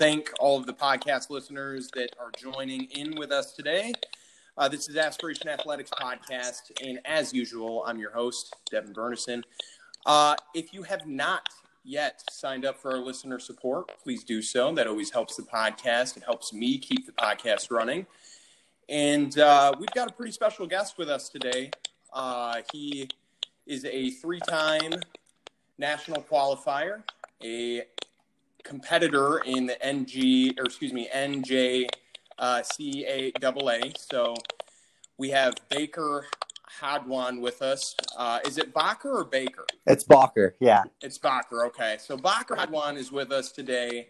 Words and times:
thank 0.00 0.30
all 0.40 0.58
of 0.58 0.64
the 0.64 0.72
podcast 0.72 1.28
listeners 1.28 1.90
that 1.94 2.08
are 2.18 2.30
joining 2.38 2.84
in 2.84 3.14
with 3.16 3.30
us 3.30 3.52
today. 3.52 3.92
Uh, 4.56 4.66
this 4.66 4.88
is 4.88 4.96
Aspiration 4.96 5.46
Athletics 5.46 5.90
Podcast, 5.90 6.72
and 6.82 6.98
as 7.04 7.34
usual, 7.34 7.84
I'm 7.86 7.98
your 7.98 8.10
host, 8.10 8.56
Devin 8.70 8.94
Bernison. 8.94 9.42
Uh, 10.06 10.36
if 10.54 10.72
you 10.72 10.84
have 10.84 11.06
not 11.06 11.50
yet 11.84 12.22
signed 12.30 12.64
up 12.64 12.78
for 12.78 12.92
our 12.92 12.96
listener 12.96 13.38
support, 13.38 13.90
please 14.02 14.24
do 14.24 14.40
so. 14.40 14.72
That 14.72 14.86
always 14.86 15.10
helps 15.10 15.36
the 15.36 15.42
podcast. 15.42 16.16
It 16.16 16.22
helps 16.22 16.54
me 16.54 16.78
keep 16.78 17.04
the 17.04 17.12
podcast 17.12 17.70
running. 17.70 18.06
And 18.88 19.38
uh, 19.38 19.74
we've 19.78 19.92
got 19.92 20.10
a 20.10 20.14
pretty 20.14 20.32
special 20.32 20.66
guest 20.66 20.96
with 20.96 21.10
us 21.10 21.28
today. 21.28 21.72
Uh, 22.10 22.62
he 22.72 23.06
is 23.66 23.84
a 23.84 24.08
three 24.12 24.40
time 24.40 24.94
national 25.76 26.22
qualifier, 26.22 27.02
a 27.44 27.82
competitor 28.64 29.38
in 29.38 29.66
the 29.66 29.80
NG, 29.84 30.54
or 30.58 30.64
excuse 30.64 30.92
me, 30.92 31.08
NJ 31.14 31.88
uh, 32.38 32.62
CAAA. 32.62 33.96
So 33.98 34.34
we 35.18 35.30
have 35.30 35.54
Baker 35.68 36.26
Hadwan 36.80 37.40
with 37.40 37.62
us. 37.62 37.94
Uh, 38.16 38.38
is 38.44 38.58
it 38.58 38.72
Bacher 38.72 39.06
or 39.06 39.24
Baker? 39.24 39.66
It's 39.86 40.04
Bacher, 40.04 40.52
yeah. 40.60 40.84
It's 41.00 41.18
Bacher, 41.18 41.66
okay. 41.66 41.96
So 41.98 42.16
Bacher 42.16 42.56
Hadwan 42.56 42.96
is 42.96 43.12
with 43.12 43.32
us 43.32 43.52
today, 43.52 44.08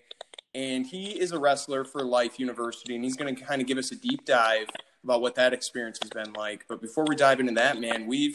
and 0.55 0.87
he 0.87 1.19
is 1.21 1.33
a 1.33 1.39
wrestler 1.39 1.85
for 1.85 2.03
Life 2.03 2.39
University, 2.39 2.95
and 2.95 3.05
he's 3.05 3.17
going 3.17 3.35
to 3.35 3.43
kind 3.43 3.61
of 3.61 3.67
give 3.67 3.79
us 3.79 3.93
a 3.93 3.97
deep 3.97 4.25
dive 4.25 4.69
about 5.03 5.23
what 5.23 5.35
that 5.35 5.53
experience 5.53 5.98
has 6.03 6.11
been 6.11 6.33
like. 6.35 6.64
But 6.69 6.81
before 6.81 7.05
we 7.09 7.17
dive 7.17 7.41
into 7.41 7.55
that, 7.55 7.81
man, 7.81 8.07
we've 8.07 8.35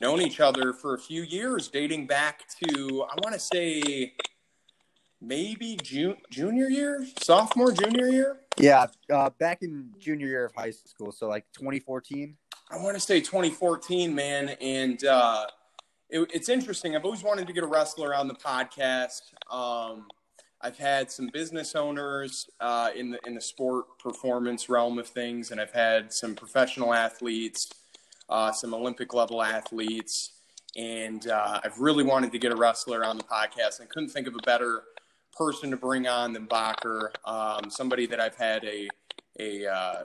known 0.00 0.22
each 0.22 0.40
other 0.40 0.72
for 0.72 0.94
a 0.94 0.98
few 0.98 1.22
years, 1.22 1.68
dating 1.68 2.06
back 2.06 2.44
to, 2.64 3.04
I 3.04 3.14
want 3.22 3.34
to 3.34 3.38
say, 3.38 4.14
maybe 5.22 5.78
June, 5.82 6.16
junior 6.30 6.68
year, 6.68 7.06
sophomore, 7.22 7.72
junior 7.72 8.08
year. 8.08 8.40
Yeah, 8.58 8.86
uh, 9.10 9.30
back 9.38 9.62
in 9.62 9.90
junior 9.98 10.26
year 10.26 10.44
of 10.46 10.54
high 10.54 10.72
school, 10.72 11.12
so 11.12 11.28
like 11.28 11.46
2014. 11.54 12.36
I 12.70 12.76
want 12.76 12.94
to 12.94 13.00
say 13.00 13.20
2014, 13.20 14.14
man, 14.14 14.50
and 14.60 15.04
uh, 15.04 15.46
it, 16.10 16.30
it's 16.34 16.48
interesting. 16.48 16.96
I've 16.96 17.04
always 17.04 17.22
wanted 17.22 17.46
to 17.46 17.52
get 17.52 17.64
a 17.64 17.66
wrestler 17.66 18.14
on 18.14 18.28
the 18.28 18.34
podcast. 18.34 19.20
Um, 19.50 20.06
I've 20.60 20.78
had 20.78 21.10
some 21.10 21.28
business 21.32 21.74
owners 21.74 22.48
uh, 22.60 22.90
in 22.94 23.10
the 23.10 23.18
in 23.26 23.34
the 23.34 23.40
sport 23.40 23.98
performance 23.98 24.68
realm 24.68 24.98
of 24.98 25.08
things, 25.08 25.50
and 25.50 25.60
I've 25.60 25.72
had 25.72 26.12
some 26.12 26.34
professional 26.34 26.94
athletes, 26.94 27.70
uh, 28.28 28.52
some 28.52 28.74
Olympic 28.74 29.14
level 29.14 29.42
athletes, 29.42 30.32
and 30.76 31.28
uh, 31.28 31.60
I've 31.64 31.78
really 31.78 32.04
wanted 32.04 32.32
to 32.32 32.38
get 32.38 32.52
a 32.52 32.56
wrestler 32.56 33.04
on 33.04 33.18
the 33.18 33.24
podcast. 33.24 33.80
I 33.80 33.86
couldn't 33.86 34.10
think 34.10 34.26
of 34.26 34.34
a 34.34 34.42
better 34.44 34.82
person 35.36 35.70
to 35.70 35.76
bring 35.76 36.06
on 36.06 36.32
than 36.32 36.46
Bacher, 36.46 37.08
um, 37.24 37.70
somebody 37.70 38.06
that 38.06 38.20
I've 38.20 38.36
had 38.36 38.64
a 38.64 38.88
a, 39.40 39.66
uh, 39.66 40.04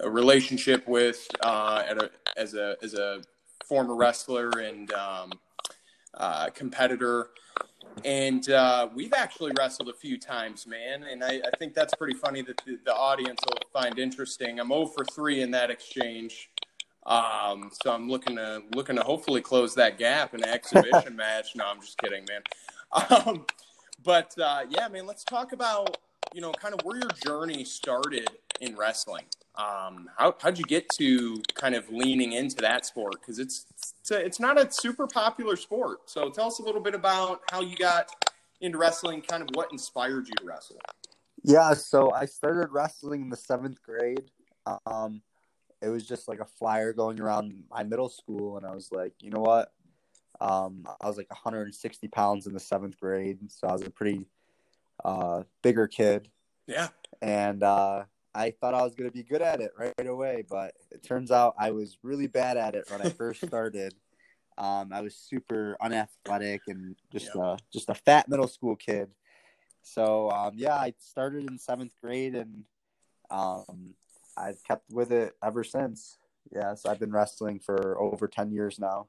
a 0.00 0.10
relationship 0.10 0.86
with 0.86 1.26
uh, 1.40 1.82
a, 1.88 2.10
as 2.38 2.54
a 2.54 2.76
as 2.82 2.94
a 2.94 3.22
former 3.64 3.96
wrestler 3.96 4.50
and 4.50 4.92
um, 4.92 5.32
uh, 6.14 6.50
competitor. 6.50 7.30
And 8.04 8.48
uh, 8.50 8.88
we've 8.94 9.14
actually 9.14 9.52
wrestled 9.58 9.88
a 9.88 9.94
few 9.94 10.18
times, 10.18 10.66
man. 10.66 11.04
And 11.04 11.24
I, 11.24 11.40
I 11.46 11.56
think 11.58 11.72
that's 11.72 11.94
pretty 11.94 12.14
funny 12.14 12.42
that 12.42 12.60
the, 12.66 12.78
the, 12.84 12.94
audience 12.94 13.40
will 13.48 13.58
find 13.72 13.98
interesting. 13.98 14.60
I'm 14.60 14.68
0 14.68 14.86
for 14.86 15.02
3 15.04 15.40
in 15.40 15.50
that 15.52 15.70
exchange. 15.70 16.50
Um, 17.06 17.70
so 17.82 17.92
I'm 17.92 18.10
looking 18.10 18.36
to 18.36 18.62
looking 18.74 18.96
to 18.96 19.02
hopefully 19.02 19.40
close 19.40 19.74
that 19.76 19.96
gap 19.96 20.34
in 20.34 20.42
an 20.42 20.50
exhibition 20.50 21.16
match. 21.16 21.54
No, 21.54 21.64
I'm 21.66 21.80
just 21.80 21.96
kidding, 21.98 22.26
man. 22.28 22.42
Um, 23.26 23.46
but 24.02 24.32
uh, 24.38 24.64
yeah, 24.68 24.88
man, 24.88 25.06
let's 25.06 25.24
talk 25.24 25.52
about 25.52 25.98
you 26.34 26.40
know 26.40 26.52
kind 26.52 26.74
of 26.74 26.80
where 26.84 26.98
your 26.98 27.10
journey 27.24 27.64
started 27.64 28.28
in 28.60 28.76
wrestling. 28.76 29.24
Um, 29.56 30.08
how 30.16 30.34
how'd 30.40 30.58
you 30.58 30.64
get 30.64 30.88
to 30.98 31.42
kind 31.54 31.74
of 31.74 31.88
leaning 31.90 32.32
into 32.32 32.56
that 32.56 32.86
sport? 32.86 33.16
Because 33.20 33.38
it's 33.38 33.66
it's, 34.00 34.10
a, 34.10 34.24
it's 34.24 34.40
not 34.40 34.58
a 34.58 34.70
super 34.70 35.06
popular 35.06 35.56
sport. 35.56 36.10
So 36.10 36.30
tell 36.30 36.48
us 36.48 36.58
a 36.58 36.62
little 36.62 36.80
bit 36.80 36.94
about 36.94 37.40
how 37.50 37.60
you 37.60 37.76
got 37.76 38.10
into 38.60 38.78
wrestling. 38.78 39.22
Kind 39.22 39.42
of 39.42 39.48
what 39.54 39.72
inspired 39.72 40.28
you 40.28 40.34
to 40.34 40.44
wrestle. 40.44 40.78
Yeah, 41.42 41.74
so 41.74 42.12
I 42.12 42.26
started 42.26 42.72
wrestling 42.72 43.22
in 43.22 43.28
the 43.28 43.36
seventh 43.36 43.82
grade. 43.82 44.30
Um, 44.86 45.22
it 45.80 45.88
was 45.88 46.06
just 46.06 46.28
like 46.28 46.40
a 46.40 46.44
flyer 46.44 46.92
going 46.92 47.20
around 47.20 47.64
my 47.70 47.82
middle 47.82 48.08
school, 48.08 48.56
and 48.56 48.66
I 48.66 48.74
was 48.74 48.90
like, 48.90 49.12
you 49.20 49.30
know 49.30 49.40
what? 49.40 49.72
Um, 50.40 50.86
I 51.00 51.06
was 51.06 51.16
like 51.16 51.30
160 51.30 52.08
pounds 52.08 52.46
in 52.46 52.52
the 52.52 52.60
seventh 52.60 52.98
grade, 52.98 53.38
so 53.50 53.68
I 53.68 53.72
was 53.72 53.82
a 53.82 53.90
pretty 53.90 54.26
uh, 55.04 55.42
bigger 55.62 55.86
kid. 55.86 56.28
Yeah. 56.66 56.88
And 57.22 57.62
uh, 57.62 58.04
I 58.34 58.50
thought 58.50 58.74
I 58.74 58.82
was 58.82 58.94
going 58.94 59.08
to 59.08 59.14
be 59.14 59.22
good 59.22 59.42
at 59.42 59.60
it 59.60 59.72
right, 59.78 60.06
away, 60.06 60.44
but 60.48 60.74
it 60.90 61.02
turns 61.02 61.30
out 61.30 61.54
I 61.58 61.70
was 61.70 61.98
really 62.02 62.26
bad 62.26 62.56
at 62.56 62.74
it 62.74 62.84
when 62.90 63.00
I 63.00 63.08
first 63.08 63.40
started. 63.46 63.94
Um, 64.58 64.90
I 64.92 65.00
was 65.00 65.14
super 65.14 65.76
unathletic 65.80 66.62
and 66.68 66.96
just 67.12 67.30
yeah. 67.34 67.42
uh, 67.42 67.56
just 67.72 67.88
a 67.88 67.94
fat 67.94 68.28
middle 68.28 68.48
school 68.48 68.76
kid. 68.76 69.10
So 69.82 70.30
um, 70.30 70.52
yeah, 70.56 70.74
I 70.74 70.94
started 70.98 71.48
in 71.48 71.58
seventh 71.58 71.92
grade 72.02 72.34
and 72.34 72.64
um, 73.30 73.94
I've 74.36 74.62
kept 74.64 74.90
with 74.90 75.12
it 75.12 75.34
ever 75.42 75.62
since. 75.62 76.18
Yes, 76.52 76.86
I've 76.86 77.00
been 77.00 77.12
wrestling 77.12 77.58
for 77.58 77.98
over 78.00 78.28
ten 78.28 78.50
years 78.50 78.78
now. 78.78 79.08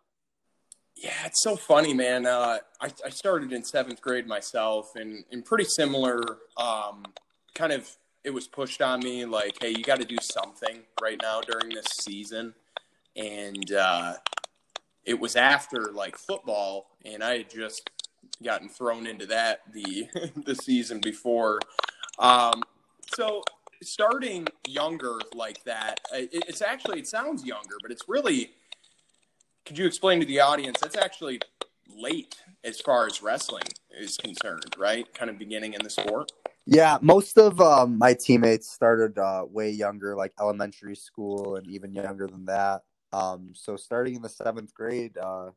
Yeah, 1.00 1.26
it's 1.26 1.44
so 1.44 1.56
funny, 1.56 1.94
man. 1.94 2.26
Uh, 2.26 2.58
I, 2.82 2.90
I 3.06 3.10
started 3.10 3.54
in 3.54 3.64
seventh 3.64 4.02
grade 4.02 4.26
myself, 4.26 4.96
and, 4.96 5.24
and 5.32 5.46
pretty 5.46 5.66
similar. 5.66 6.22
Um, 6.58 7.06
kind 7.54 7.72
of, 7.72 7.88
it 8.24 8.32
was 8.32 8.48
pushed 8.48 8.82
on 8.82 9.02
me 9.02 9.24
like, 9.26 9.58
hey, 9.62 9.70
you 9.70 9.84
got 9.84 10.00
to 10.00 10.06
do 10.06 10.18
something 10.22 10.82
right 11.00 11.20
now 11.22 11.42
during 11.42 11.70
this 11.70 11.86
season, 12.02 12.56
and 13.16 13.72
uh, 13.72 14.14
it 15.06 15.20
was 15.20 15.36
after 15.36 15.92
like 15.94 16.18
football, 16.18 16.88
and 17.06 17.24
I 17.24 17.38
had 17.40 17.50
just 17.52 17.90
gotten 18.44 18.68
thrown 18.68 19.06
into 19.06 19.28
that 19.28 19.62
the 19.72 20.08
the 20.46 20.56
season 20.56 21.00
before. 21.00 21.60
Um, 22.18 22.64
so 23.16 23.44
starting 23.84 24.48
younger 24.68 25.20
like 25.36 25.64
that, 25.66 26.00
it, 26.12 26.30
it's 26.48 26.64
actually 26.64 27.00
it 27.00 27.08
sounds 27.08 27.46
younger, 27.46 27.76
but 27.84 27.92
it's 27.92 28.04
really 28.08 28.52
could 29.68 29.78
you 29.78 29.86
explain 29.86 30.22
to 30.22 30.26
the 30.26 30.40
audience 30.40 30.80
that's 30.80 30.96
actually 30.96 31.42
late 31.94 32.42
as 32.64 32.80
far 32.80 33.06
as 33.06 33.22
wrestling 33.22 33.66
is 34.00 34.16
concerned, 34.16 34.74
right? 34.78 35.14
Kind 35.14 35.30
of 35.30 35.38
beginning 35.38 35.74
in 35.74 35.84
the 35.84 35.90
sport. 35.90 36.32
Yeah, 36.66 36.98
most 37.02 37.38
of 37.38 37.60
um, 37.60 37.98
my 37.98 38.14
teammates 38.14 38.72
started 38.72 39.18
uh, 39.18 39.46
way 39.50 39.70
younger, 39.70 40.16
like 40.16 40.32
elementary 40.40 40.96
school, 40.96 41.58
and 41.58 41.68
even 41.68 41.94
younger 41.94 42.28
than 42.28 42.46
that. 42.46 42.84
Um, 43.12 43.52
so 43.54 43.76
starting 43.76 44.16
in 44.16 44.22
the 44.22 44.30
seventh 44.30 44.74
grade 44.74 45.18
uh, 45.18 45.52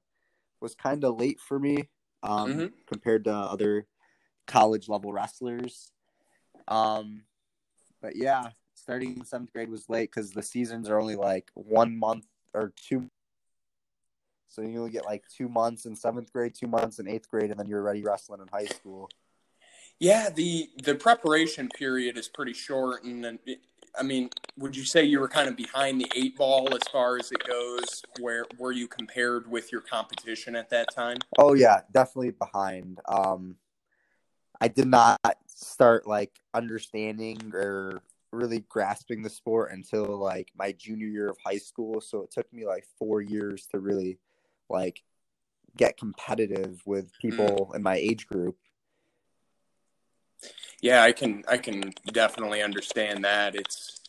was 0.60 0.74
kind 0.74 1.04
of 1.04 1.18
late 1.20 1.38
for 1.38 1.60
me 1.60 1.88
um, 2.24 2.52
mm-hmm. 2.52 2.66
compared 2.88 3.24
to 3.24 3.32
other 3.32 3.86
college 4.48 4.88
level 4.88 5.12
wrestlers. 5.12 5.92
Um, 6.66 7.22
but 8.02 8.16
yeah, 8.16 8.48
starting 8.74 9.16
in 9.16 9.24
seventh 9.24 9.52
grade 9.52 9.70
was 9.70 9.88
late 9.88 10.10
because 10.12 10.32
the 10.32 10.42
seasons 10.42 10.88
are 10.88 10.98
only 10.98 11.16
like 11.16 11.48
one 11.54 11.96
month 11.96 12.26
or 12.54 12.72
two 12.76 13.08
so 14.50 14.62
you 14.62 14.78
only 14.78 14.90
get 14.90 15.04
like 15.04 15.22
two 15.34 15.48
months 15.48 15.86
in 15.86 15.94
seventh 15.94 16.32
grade, 16.32 16.54
two 16.54 16.66
months 16.66 16.98
in 16.98 17.08
eighth 17.08 17.28
grade, 17.28 17.50
and 17.50 17.58
then 17.58 17.66
you're 17.66 17.80
already 17.80 18.02
wrestling 18.02 18.40
in 18.40 18.48
high 18.48 18.66
school. 18.66 19.08
Yeah, 20.00 20.28
the 20.30 20.68
the 20.82 20.96
preparation 20.96 21.68
period 21.68 22.18
is 22.18 22.28
pretty 22.28 22.52
short, 22.52 23.04
and 23.04 23.38
I 23.98 24.02
mean, 24.02 24.30
would 24.58 24.76
you 24.76 24.84
say 24.84 25.04
you 25.04 25.20
were 25.20 25.28
kind 25.28 25.48
of 25.48 25.56
behind 25.56 26.00
the 26.00 26.10
eight 26.16 26.36
ball 26.36 26.74
as 26.74 26.82
far 26.92 27.16
as 27.16 27.30
it 27.30 27.46
goes? 27.46 28.02
Where 28.18 28.44
were 28.58 28.72
you 28.72 28.88
compared 28.88 29.48
with 29.48 29.70
your 29.70 29.82
competition 29.82 30.56
at 30.56 30.68
that 30.70 30.92
time? 30.94 31.18
Oh 31.38 31.54
yeah, 31.54 31.82
definitely 31.92 32.32
behind. 32.32 32.98
Um, 33.06 33.56
I 34.60 34.68
did 34.68 34.88
not 34.88 35.18
start 35.46 36.06
like 36.06 36.32
understanding 36.54 37.52
or 37.54 38.02
really 38.32 38.64
grasping 38.68 39.22
the 39.22 39.30
sport 39.30 39.72
until 39.72 40.18
like 40.18 40.50
my 40.56 40.72
junior 40.72 41.06
year 41.06 41.28
of 41.28 41.36
high 41.44 41.58
school. 41.58 42.00
So 42.00 42.22
it 42.22 42.30
took 42.30 42.52
me 42.52 42.66
like 42.66 42.84
four 42.98 43.20
years 43.20 43.66
to 43.72 43.78
really 43.78 44.18
like 44.70 45.02
get 45.76 45.96
competitive 45.96 46.82
with 46.84 47.10
people 47.20 47.70
mm. 47.70 47.76
in 47.76 47.82
my 47.82 47.96
age 47.96 48.26
group. 48.26 48.56
Yeah, 50.80 51.02
I 51.02 51.12
can 51.12 51.44
I 51.48 51.58
can 51.58 51.92
definitely 52.12 52.62
understand 52.62 53.24
that. 53.24 53.54
It's 53.54 54.00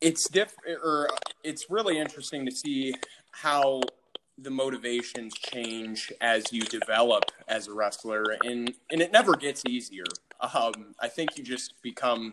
it's 0.00 0.28
diff 0.28 0.54
or 0.82 1.08
it's 1.42 1.70
really 1.70 1.98
interesting 1.98 2.44
to 2.46 2.52
see 2.52 2.94
how 3.32 3.80
the 4.40 4.50
motivations 4.50 5.34
change 5.34 6.12
as 6.20 6.52
you 6.52 6.62
develop 6.62 7.24
as 7.48 7.66
a 7.66 7.74
wrestler 7.74 8.36
and 8.44 8.72
and 8.90 9.00
it 9.00 9.12
never 9.12 9.34
gets 9.34 9.62
easier. 9.66 10.04
Um, 10.40 10.94
I 11.00 11.08
think 11.08 11.36
you 11.36 11.42
just 11.42 11.74
become 11.82 12.32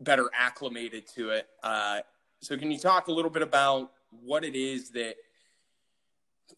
better 0.00 0.30
acclimated 0.38 1.06
to 1.16 1.30
it. 1.30 1.48
Uh, 1.62 2.00
so 2.40 2.56
can 2.56 2.70
you 2.70 2.78
talk 2.78 3.08
a 3.08 3.12
little 3.12 3.30
bit 3.30 3.42
about 3.42 3.90
what 4.10 4.44
it 4.44 4.54
is 4.54 4.90
that 4.90 5.16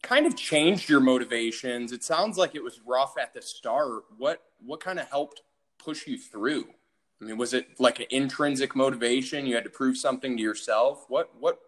kind 0.01 0.25
of 0.25 0.35
changed 0.35 0.89
your 0.89 0.99
motivations. 0.99 1.91
It 1.91 2.03
sounds 2.03 2.37
like 2.37 2.55
it 2.55 2.63
was 2.63 2.79
rough 2.85 3.15
at 3.19 3.33
the 3.33 3.41
start. 3.41 4.03
What 4.17 4.41
what 4.65 4.79
kind 4.79 4.99
of 4.99 5.09
helped 5.09 5.41
push 5.77 6.07
you 6.07 6.17
through? 6.17 6.67
I 7.21 7.25
mean, 7.25 7.37
was 7.37 7.53
it 7.53 7.79
like 7.79 7.99
an 7.99 8.05
intrinsic 8.11 8.75
motivation? 8.75 9.45
You 9.45 9.55
had 9.55 9.63
to 9.63 9.69
prove 9.69 9.97
something 9.97 10.37
to 10.37 10.43
yourself. 10.43 11.05
What 11.07 11.31
what 11.39 11.59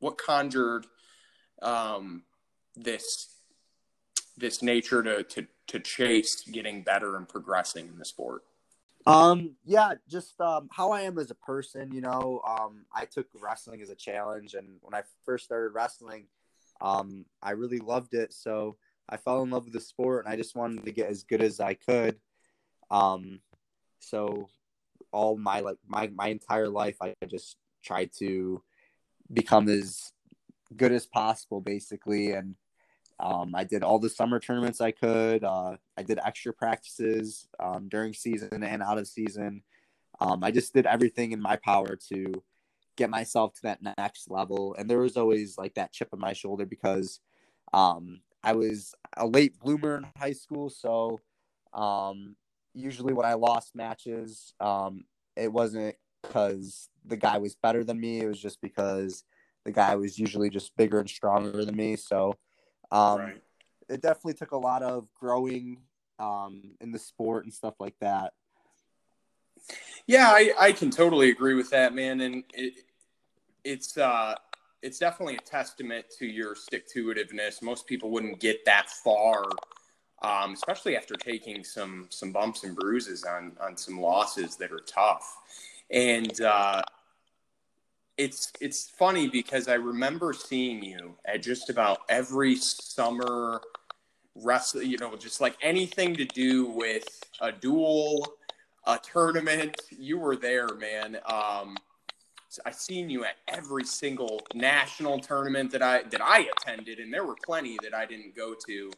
what 0.00 0.18
conjured 0.18 0.86
um, 1.62 2.22
this 2.76 3.28
this 4.36 4.62
nature 4.62 5.02
to 5.02 5.22
to 5.22 5.46
to 5.68 5.80
chase 5.80 6.42
getting 6.42 6.82
better 6.82 7.16
and 7.16 7.28
progressing 7.28 7.88
in 7.88 7.98
the 7.98 8.04
sport? 8.04 8.42
Um, 9.06 9.54
yeah, 9.64 9.94
just 10.08 10.40
um, 10.40 10.68
how 10.70 10.90
I 10.90 11.02
am 11.02 11.18
as 11.18 11.30
a 11.30 11.34
person. 11.34 11.92
You 11.92 12.00
know, 12.00 12.42
um, 12.46 12.84
I 12.92 13.04
took 13.04 13.26
wrestling 13.40 13.80
as 13.80 13.90
a 13.90 13.94
challenge, 13.94 14.54
and 14.54 14.78
when 14.82 14.94
I 14.94 15.02
first 15.24 15.44
started 15.44 15.70
wrestling, 15.70 16.26
um, 16.80 17.24
I 17.42 17.52
really 17.52 17.78
loved 17.78 18.14
it. 18.14 18.32
So 18.32 18.76
I 19.08 19.16
fell 19.16 19.42
in 19.42 19.50
love 19.50 19.64
with 19.64 19.74
the 19.74 19.80
sport, 19.80 20.24
and 20.24 20.32
I 20.32 20.36
just 20.36 20.56
wanted 20.56 20.84
to 20.84 20.92
get 20.92 21.08
as 21.08 21.22
good 21.22 21.42
as 21.42 21.60
I 21.60 21.74
could. 21.74 22.16
Um, 22.90 23.40
so 24.00 24.48
all 25.12 25.36
my 25.36 25.60
like 25.60 25.78
my 25.86 26.08
my 26.08 26.28
entire 26.28 26.68
life, 26.68 26.96
I 27.00 27.14
just 27.26 27.56
tried 27.84 28.10
to 28.18 28.62
become 29.32 29.68
as 29.68 30.12
good 30.76 30.92
as 30.92 31.06
possible, 31.06 31.60
basically, 31.60 32.32
and 32.32 32.54
um, 33.20 33.54
I 33.54 33.64
did 33.64 33.82
all 33.82 33.98
the 33.98 34.10
summer 34.10 34.38
tournaments 34.38 34.80
I 34.80 34.92
could. 34.92 35.42
Uh, 35.42 35.76
I 35.96 36.02
did 36.02 36.20
extra 36.24 36.52
practices 36.52 37.48
um, 37.58 37.88
during 37.88 38.14
season 38.14 38.62
and 38.62 38.82
out 38.82 38.98
of 38.98 39.08
season. 39.08 39.62
Um, 40.20 40.44
I 40.44 40.50
just 40.50 40.72
did 40.74 40.86
everything 40.86 41.32
in 41.32 41.40
my 41.40 41.56
power 41.56 41.96
to 42.10 42.42
get 42.98 43.08
myself 43.08 43.54
to 43.54 43.62
that 43.62 43.80
next 43.96 44.30
level. 44.30 44.74
And 44.78 44.90
there 44.90 44.98
was 44.98 45.16
always 45.16 45.56
like 45.56 45.74
that 45.74 45.92
chip 45.92 46.08
on 46.12 46.18
my 46.18 46.32
shoulder 46.32 46.66
because 46.66 47.20
um, 47.72 48.20
I 48.42 48.52
was 48.52 48.94
a 49.16 49.26
late 49.26 49.58
bloomer 49.60 49.96
in 49.96 50.06
high 50.18 50.32
school. 50.32 50.68
So 50.68 51.20
um, 51.72 52.36
usually 52.74 53.14
when 53.14 53.24
I 53.24 53.34
lost 53.34 53.74
matches, 53.74 54.52
um, 54.60 55.04
it 55.36 55.52
wasn't 55.52 55.94
because 56.22 56.90
the 57.06 57.16
guy 57.16 57.38
was 57.38 57.54
better 57.54 57.84
than 57.84 58.00
me. 58.00 58.20
It 58.20 58.26
was 58.26 58.40
just 58.40 58.60
because 58.60 59.24
the 59.64 59.72
guy 59.72 59.94
was 59.94 60.18
usually 60.18 60.50
just 60.50 60.76
bigger 60.76 60.98
and 60.98 61.08
stronger 61.08 61.64
than 61.64 61.76
me. 61.76 61.96
So 61.96 62.34
um, 62.90 63.20
right. 63.20 63.42
It 63.88 64.02
definitely 64.02 64.34
took 64.34 64.52
a 64.52 64.58
lot 64.58 64.82
of 64.82 65.08
growing 65.14 65.78
um, 66.18 66.72
in 66.80 66.92
the 66.92 66.98
sport 66.98 67.44
and 67.44 67.54
stuff 67.54 67.74
like 67.80 67.94
that. 68.00 68.34
Yeah, 70.06 70.28
I, 70.28 70.52
I 70.58 70.72
can 70.72 70.90
totally 70.90 71.30
agree 71.30 71.54
with 71.54 71.70
that, 71.70 71.94
man. 71.94 72.20
And 72.20 72.44
it, 72.52 72.74
it's 73.64 73.96
uh, 73.96 74.34
it's 74.82 74.98
definitely 74.98 75.36
a 75.36 75.40
testament 75.40 76.06
to 76.18 76.26
your 76.26 76.54
stick 76.54 76.88
to 76.92 77.06
itiveness. 77.06 77.62
Most 77.62 77.86
people 77.86 78.10
wouldn't 78.10 78.40
get 78.40 78.64
that 78.64 78.88
far, 78.88 79.44
um, 80.22 80.52
especially 80.52 80.96
after 80.96 81.14
taking 81.14 81.64
some 81.64 82.06
some 82.10 82.32
bumps 82.32 82.64
and 82.64 82.76
bruises 82.76 83.24
on 83.24 83.52
on 83.60 83.76
some 83.76 84.00
losses 84.00 84.56
that 84.56 84.72
are 84.72 84.82
tough. 84.86 85.36
And 85.90 86.40
uh, 86.40 86.82
it's 88.16 88.52
it's 88.60 88.90
funny 88.90 89.28
because 89.28 89.68
I 89.68 89.74
remember 89.74 90.32
seeing 90.32 90.82
you 90.82 91.16
at 91.24 91.42
just 91.42 91.70
about 91.70 92.00
every 92.08 92.56
summer 92.56 93.60
wrestle, 94.34 94.82
you 94.82 94.98
know, 94.98 95.16
just 95.16 95.40
like 95.40 95.56
anything 95.62 96.14
to 96.16 96.24
do 96.24 96.66
with 96.66 97.06
a 97.40 97.52
duel, 97.52 98.34
a 98.86 98.98
tournament. 98.98 99.76
You 99.90 100.18
were 100.18 100.36
there, 100.36 100.68
man. 100.74 101.18
Um, 101.26 101.76
I 102.64 102.70
seen 102.70 103.10
you 103.10 103.24
at 103.24 103.36
every 103.48 103.84
single 103.84 104.40
national 104.54 105.20
tournament 105.20 105.70
that 105.72 105.82
I 105.82 106.02
that 106.04 106.20
I 106.22 106.48
attended, 106.56 106.98
and 106.98 107.12
there 107.12 107.24
were 107.24 107.36
plenty 107.44 107.76
that 107.82 107.94
I 107.94 108.06
didn't 108.06 108.34
go 108.36 108.54
to 108.66 108.90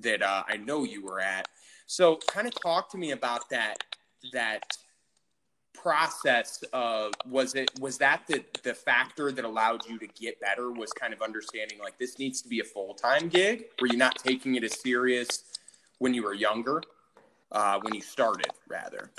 that 0.00 0.22
uh, 0.22 0.42
I 0.46 0.56
know 0.56 0.84
you 0.84 1.04
were 1.04 1.20
at. 1.20 1.48
So, 1.86 2.18
kind 2.28 2.46
of 2.46 2.54
talk 2.60 2.90
to 2.90 2.98
me 2.98 3.12
about 3.12 3.48
that 3.50 3.84
that 4.32 4.62
process 5.74 6.64
of 6.72 7.12
was 7.26 7.54
it 7.54 7.70
was 7.80 7.98
that 7.98 8.22
the 8.26 8.44
the 8.62 8.74
factor 8.74 9.30
that 9.30 9.44
allowed 9.44 9.86
you 9.88 9.98
to 9.98 10.06
get 10.08 10.40
better 10.40 10.70
was 10.72 10.92
kind 10.92 11.12
of 11.12 11.22
understanding 11.22 11.78
like 11.78 11.96
this 11.98 12.18
needs 12.18 12.42
to 12.42 12.48
be 12.48 12.60
a 12.60 12.64
full-time 12.64 13.28
gig? 13.28 13.66
Were 13.80 13.86
you 13.86 13.96
not 13.96 14.16
taking 14.16 14.56
it 14.56 14.64
as 14.64 14.80
serious 14.80 15.44
when 15.98 16.14
you 16.14 16.22
were 16.22 16.34
younger? 16.34 16.82
Uh, 17.50 17.78
when 17.80 17.94
you 17.94 18.00
started 18.00 18.50
rather? 18.68 19.10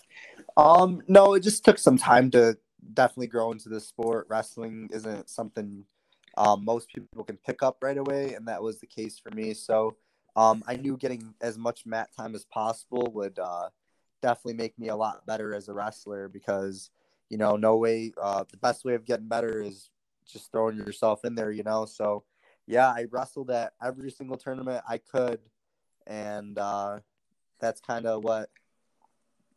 Um 0.58 1.02
no 1.08 1.34
it 1.34 1.42
just 1.42 1.64
took 1.64 1.78
some 1.78 1.98
time 1.98 2.30
to 2.32 2.58
definitely 2.94 3.28
grow 3.28 3.52
into 3.52 3.70
the 3.70 3.80
sport. 3.80 4.28
Wrestling 4.30 4.90
isn't 4.92 5.30
something 5.30 5.86
um, 6.38 6.64
most 6.64 6.90
people 6.90 7.24
can 7.24 7.38
pick 7.38 7.64
up 7.64 7.78
right 7.82 7.98
away 7.98 8.34
and 8.34 8.48
that 8.48 8.62
was 8.62 8.80
the 8.80 8.88
case 8.88 9.20
for 9.20 9.32
me. 9.32 9.54
So 9.54 9.96
um, 10.36 10.64
i 10.68 10.76
knew 10.76 10.96
getting 10.98 11.34
as 11.42 11.58
much 11.58 11.86
mat 11.86 12.10
time 12.16 12.36
as 12.36 12.46
possible 12.46 13.12
would 13.14 13.38
uh, 13.40 13.70
definitely 14.22 14.54
make 14.54 14.78
me 14.78 14.90
a 14.90 14.96
lot 14.96 15.26
better 15.26 15.54
as 15.54 15.68
a 15.68 15.74
wrestler 15.74 16.28
because 16.28 16.92
you 17.30 17.38
know 17.38 17.56
no 17.56 17.78
way 17.78 18.12
uh, 18.22 18.44
the 18.50 18.58
best 18.58 18.86
way 18.86 18.94
of 18.94 19.06
getting 19.06 19.28
better 19.28 19.62
is 19.62 19.90
just 20.26 20.52
throwing 20.52 20.78
yourself 20.78 21.26
in 21.26 21.36
there 21.36 21.52
you 21.52 21.64
know? 21.64 21.86
So 21.86 22.24
yeah 22.68 22.88
i 22.88 23.06
wrestled 23.12 23.52
at 23.52 23.74
every 23.84 24.12
single 24.12 24.38
tournament 24.38 24.84
i 24.88 24.98
could 24.98 25.40
and 26.08 26.58
uh, 26.58 27.00
that's 27.60 27.82
kind 27.82 28.06
of 28.06 28.24
what 28.24 28.50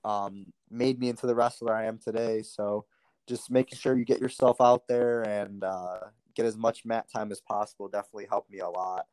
um, 0.05 0.47
made 0.71 0.99
me 0.99 1.09
into 1.09 1.27
the 1.27 1.35
wrestler 1.35 1.75
i 1.75 1.85
am 1.85 1.99
today. 1.99 2.43
So 2.43 2.87
just 3.29 3.51
making 3.51 3.79
sure 3.79 3.97
you 3.97 4.05
get 4.05 4.21
yourself 4.21 4.61
out 4.61 4.83
there 4.89 5.23
and 5.23 5.65
uh, 5.65 5.99
get 6.35 6.47
as 6.47 6.57
much 6.57 6.85
mat 6.85 7.07
time 7.13 7.31
as 7.31 7.41
possible 7.41 7.89
definitely 7.89 8.27
helped 8.29 8.51
me 8.51 8.59
a 8.59 8.69
lot 8.69 9.07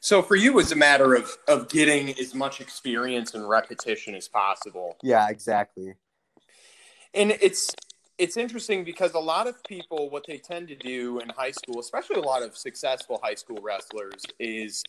so 0.00 0.22
for 0.22 0.36
you, 0.36 0.58
it's 0.58 0.70
a 0.70 0.76
matter 0.76 1.14
of 1.14 1.36
of 1.48 1.68
getting 1.70 2.10
as 2.18 2.34
much 2.34 2.60
experience 2.60 3.32
and 3.32 3.48
repetition 3.48 4.14
as 4.14 4.28
possible. 4.28 4.98
Yeah, 5.02 5.28
exactly. 5.30 5.94
And 7.14 7.30
it's 7.40 7.70
it's 8.18 8.36
interesting 8.36 8.84
because 8.84 9.14
a 9.14 9.18
lot 9.18 9.46
of 9.46 9.62
people, 9.64 10.10
what 10.10 10.24
they 10.26 10.36
tend 10.36 10.68
to 10.68 10.76
do 10.76 11.20
in 11.20 11.30
high 11.30 11.50
school, 11.50 11.80
especially 11.80 12.16
a 12.16 12.24
lot 12.24 12.42
of 12.42 12.56
successful 12.56 13.18
high 13.22 13.34
school 13.34 13.58
wrestlers, 13.62 14.22
is 14.38 14.82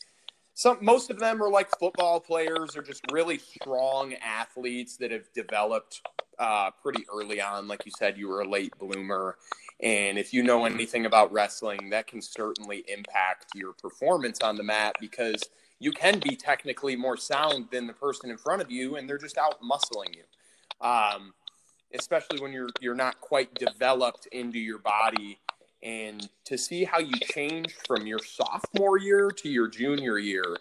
some 0.53 0.77
most 0.81 1.09
of 1.09 1.17
them 1.17 1.41
are 1.41 1.49
like 1.49 1.69
football 1.79 2.19
players 2.19 2.75
or 2.75 2.81
just 2.81 3.01
really 3.11 3.37
strong 3.37 4.13
athletes 4.15 4.97
that 4.97 5.11
have 5.11 5.31
developed 5.33 6.01
uh, 6.39 6.71
pretty 6.81 7.05
early 7.13 7.41
on. 7.41 7.67
Like 7.67 7.85
you 7.85 7.91
said, 7.97 8.17
you 8.17 8.27
were 8.27 8.41
a 8.41 8.49
late 8.49 8.73
bloomer, 8.79 9.37
and 9.81 10.17
if 10.17 10.33
you 10.33 10.43
know 10.43 10.65
anything 10.65 11.05
about 11.05 11.31
wrestling, 11.31 11.89
that 11.89 12.07
can 12.07 12.21
certainly 12.21 12.83
impact 12.87 13.47
your 13.55 13.73
performance 13.73 14.41
on 14.41 14.55
the 14.55 14.63
mat 14.63 14.95
because 14.99 15.43
you 15.79 15.91
can 15.91 16.19
be 16.19 16.35
technically 16.35 16.95
more 16.95 17.17
sound 17.17 17.67
than 17.71 17.87
the 17.87 17.93
person 17.93 18.29
in 18.29 18.37
front 18.37 18.61
of 18.61 18.71
you, 18.71 18.95
and 18.95 19.09
they're 19.09 19.17
just 19.17 19.37
out 19.37 19.61
muscling 19.61 20.15
you. 20.15 20.87
Um, 20.87 21.33
especially 21.93 22.39
when 22.41 22.51
you're 22.51 22.69
you're 22.81 22.95
not 22.95 23.19
quite 23.21 23.53
developed 23.55 24.27
into 24.27 24.59
your 24.59 24.79
body, 24.79 25.39
and 25.83 26.29
to 26.45 26.57
see 26.57 26.83
how 26.83 26.99
you 26.99 27.15
change 27.31 27.75
from 27.85 28.07
your 28.07 28.19
sophomore 28.19 28.97
year 28.97 29.31
to 29.31 29.49
your 29.49 29.67
junior 29.67 30.17
year 30.17 30.57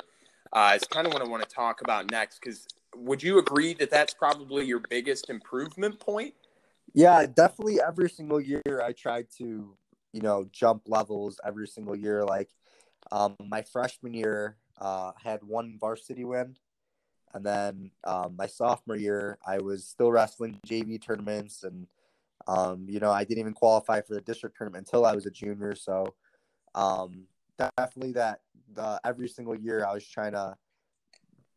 uh, 0.53 0.73
is 0.77 0.85
kind 0.85 1.07
of 1.07 1.13
what 1.13 1.23
I 1.23 1.27
want 1.27 1.43
to 1.43 1.49
talk 1.49 1.81
about 1.81 2.11
next. 2.11 2.41
Because 2.41 2.67
would 2.97 3.23
you 3.23 3.39
agree 3.39 3.75
that 3.75 3.91
that's 3.91 4.15
probably 4.15 4.65
your 4.65 4.81
biggest 4.91 5.31
improvement 5.31 5.99
point? 6.01 6.35
Yeah, 6.95 7.27
definitely. 7.27 7.81
Every 7.81 8.09
single 8.09 8.41
year, 8.41 8.83
I 8.85 8.93
tried 8.93 9.27
to, 9.39 9.77
you 10.13 10.21
know, 10.21 10.47
jump 10.53 10.83
levels 10.87 11.41
every 11.45 11.67
single 11.67 11.97
year. 11.97 12.25
Like, 12.25 12.51
um, 13.11 13.37
my 13.47 13.63
freshman 13.63 14.15
year, 14.15 14.57
uh, 14.81 15.13
had 15.23 15.43
one 15.43 15.77
varsity 15.79 16.25
win, 16.25 16.57
and 17.33 17.45
then 17.45 17.91
um, 18.05 18.35
my 18.37 18.47
sophomore 18.47 18.97
year, 18.97 19.39
I 19.47 19.59
was 19.59 19.87
still 19.87 20.11
wrestling 20.11 20.61
JV 20.67 21.01
tournaments, 21.03 21.65
and 21.65 21.87
um, 22.47 22.87
you 22.89 23.01
know, 23.01 23.11
I 23.11 23.25
didn't 23.25 23.41
even 23.41 23.55
qualify 23.55 24.01
for 24.03 24.15
the 24.15 24.21
district 24.21 24.57
tournament 24.57 24.87
until 24.87 25.07
I 25.07 25.15
was 25.15 25.27
a 25.27 25.31
junior. 25.31 25.75
So, 25.75 26.15
um, 26.75 27.27
definitely 27.77 28.13
that 28.13 28.41
the 28.73 29.01
every 29.05 29.29
single 29.29 29.55
year, 29.55 29.85
I 29.87 29.95
was 29.95 30.07
trying 30.07 30.33
to 30.33 30.57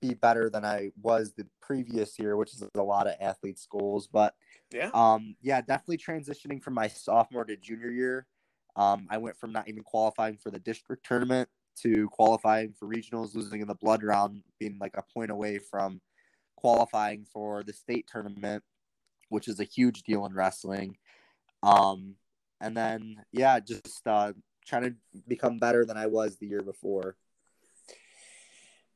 be 0.02 0.14
better 0.14 0.50
than 0.50 0.66
I 0.66 0.92
was 1.02 1.34
the 1.34 1.48
previous 1.62 2.18
year, 2.20 2.38
which 2.38 2.54
is 2.54 2.64
a 2.76 2.82
lot 2.82 3.08
of 3.08 3.16
athletes' 3.20 3.68
goals. 3.70 4.08
But 4.08 4.36
yeah, 4.72 4.90
um, 4.94 5.36
yeah, 5.42 5.62
definitely 5.62 5.98
transitioning 5.98 6.62
from 6.62 6.74
my 6.74 6.88
sophomore 6.88 7.46
to 7.46 7.58
junior 7.58 7.90
year. 7.90 8.28
Um, 8.76 9.08
I 9.10 9.18
went 9.18 9.38
from 9.38 9.52
not 9.52 9.68
even 9.68 9.84
qualifying 9.84 10.38
for 10.38 10.52
the 10.52 10.60
district 10.60 11.06
tournament 11.06 11.50
to 11.82 12.08
qualifying 12.10 12.74
for 12.74 12.88
regionals, 12.88 13.36
losing 13.36 13.62
in 13.62 13.68
the 13.68 13.76
blood 13.76 14.04
round, 14.04 14.44
being 14.60 14.78
like 14.80 14.96
a 14.96 15.04
point 15.14 15.32
away 15.32 15.60
from 15.60 16.02
qualifying 16.56 17.26
for 17.32 17.64
the 17.64 17.74
state 17.74 18.08
tournament, 18.12 18.64
which 19.30 19.48
is 19.48 19.60
a 19.60 19.64
huge 19.64 20.04
deal 20.04 20.26
in 20.26 20.34
wrestling. 20.34 20.98
Um, 21.64 22.16
and 22.62 22.76
then 22.76 23.24
yeah, 23.32 23.60
just 23.60 24.06
uh, 24.06 24.34
trying 24.66 24.84
to 24.84 24.96
become 25.28 25.58
better 25.60 25.86
than 25.86 25.98
I 25.98 26.08
was 26.08 26.38
the 26.38 26.48
year 26.48 26.62
before. 26.62 27.16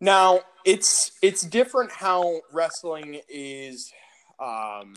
Now 0.01 0.41
it's 0.65 1.11
it's 1.21 1.43
different 1.43 1.91
how 1.91 2.41
wrestling 2.51 3.21
is 3.29 3.93
um, 4.39 4.95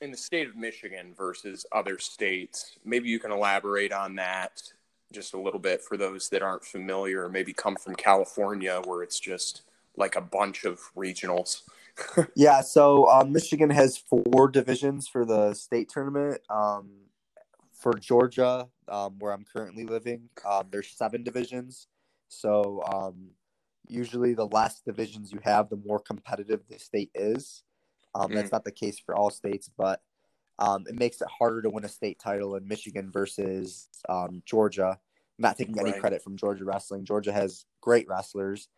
in 0.00 0.10
the 0.10 0.16
state 0.16 0.48
of 0.48 0.56
Michigan 0.56 1.14
versus 1.16 1.66
other 1.72 1.98
states. 1.98 2.78
Maybe 2.84 3.10
you 3.10 3.20
can 3.20 3.30
elaborate 3.30 3.92
on 3.92 4.16
that 4.16 4.62
just 5.12 5.34
a 5.34 5.38
little 5.38 5.60
bit 5.60 5.82
for 5.82 5.98
those 5.98 6.30
that 6.30 6.42
aren't 6.42 6.64
familiar, 6.64 7.24
or 7.24 7.28
maybe 7.28 7.52
come 7.52 7.76
from 7.76 7.94
California 7.94 8.80
where 8.86 9.02
it's 9.02 9.20
just 9.20 9.62
like 9.96 10.16
a 10.16 10.20
bunch 10.22 10.64
of 10.64 10.80
regionals. 10.96 11.62
yeah, 12.34 12.62
so 12.62 13.08
um, 13.08 13.32
Michigan 13.32 13.70
has 13.70 13.98
four 13.98 14.48
divisions 14.48 15.06
for 15.06 15.24
the 15.24 15.52
state 15.54 15.90
tournament. 15.90 16.40
Um, 16.50 16.90
for 17.72 17.92
Georgia, 17.92 18.68
um, 18.88 19.18
where 19.18 19.32
I'm 19.32 19.44
currently 19.44 19.84
living, 19.84 20.30
um, 20.48 20.66
there's 20.70 20.88
seven 20.88 21.22
divisions. 21.22 21.86
So 22.28 22.82
um, 22.90 23.30
usually, 23.88 24.34
the 24.34 24.46
less 24.46 24.80
divisions 24.80 25.32
you 25.32 25.40
have, 25.44 25.68
the 25.68 25.76
more 25.76 25.98
competitive 26.00 26.62
the 26.68 26.78
state 26.78 27.10
is. 27.14 27.64
Um, 28.14 28.32
That's 28.32 28.48
Mm. 28.48 28.52
not 28.52 28.64
the 28.64 28.72
case 28.72 28.98
for 28.98 29.14
all 29.16 29.30
states, 29.30 29.68
but 29.76 30.02
um, 30.58 30.84
it 30.88 30.98
makes 30.98 31.20
it 31.20 31.28
harder 31.28 31.62
to 31.62 31.70
win 31.70 31.84
a 31.84 31.88
state 31.88 32.18
title 32.18 32.56
in 32.56 32.66
Michigan 32.66 33.10
versus 33.10 33.88
um, 34.08 34.42
Georgia. 34.46 34.98
I'm 35.38 35.42
not 35.42 35.56
taking 35.58 35.78
any 35.78 35.90
Right. 35.92 36.00
credit 36.00 36.22
from 36.22 36.36
Georgia 36.36 36.64
wrestling. 36.64 37.04
Georgia 37.04 37.32
has 37.32 37.66
great 37.82 38.08
wrestlers, 38.08 38.68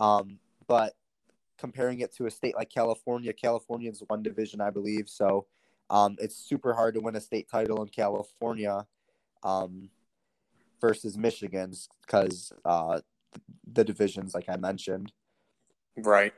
um, 0.00 0.38
but 0.66 0.94
comparing 1.58 2.00
it 2.00 2.14
to 2.16 2.26
a 2.26 2.30
state 2.30 2.56
like 2.56 2.70
California, 2.70 3.32
California 3.32 3.90
is 3.90 4.02
one 4.08 4.22
division, 4.22 4.60
I 4.60 4.70
believe. 4.70 5.08
So 5.08 5.46
um, 5.90 6.16
it's 6.18 6.36
super 6.36 6.74
hard 6.74 6.94
to 6.94 7.00
win 7.00 7.16
a 7.16 7.20
state 7.20 7.48
title 7.50 7.82
in 7.82 7.88
California 7.88 8.86
um, 9.42 9.90
versus 10.80 11.16
Michigan's 11.18 11.88
because 12.06 12.52
uh, 12.64 13.00
the 13.72 13.84
divisions, 13.84 14.34
like 14.34 14.48
I 14.48 14.56
mentioned. 14.56 15.12
Right. 15.96 16.34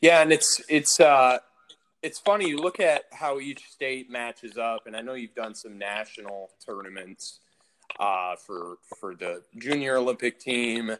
Yeah, 0.00 0.22
and 0.22 0.32
it's 0.32 0.60
it's 0.68 1.00
uh 1.00 1.38
it's 2.02 2.18
funny 2.18 2.48
you 2.48 2.58
look 2.58 2.78
at 2.78 3.04
how 3.12 3.40
each 3.40 3.68
state 3.70 4.10
matches 4.10 4.58
up 4.58 4.86
and 4.86 4.94
I 4.96 5.00
know 5.00 5.14
you've 5.14 5.34
done 5.34 5.54
some 5.54 5.78
national 5.78 6.50
tournaments 6.64 7.40
uh 7.98 8.36
for 8.36 8.76
for 8.98 9.14
the 9.14 9.42
junior 9.58 9.96
Olympic 9.96 10.38
team, 10.38 10.96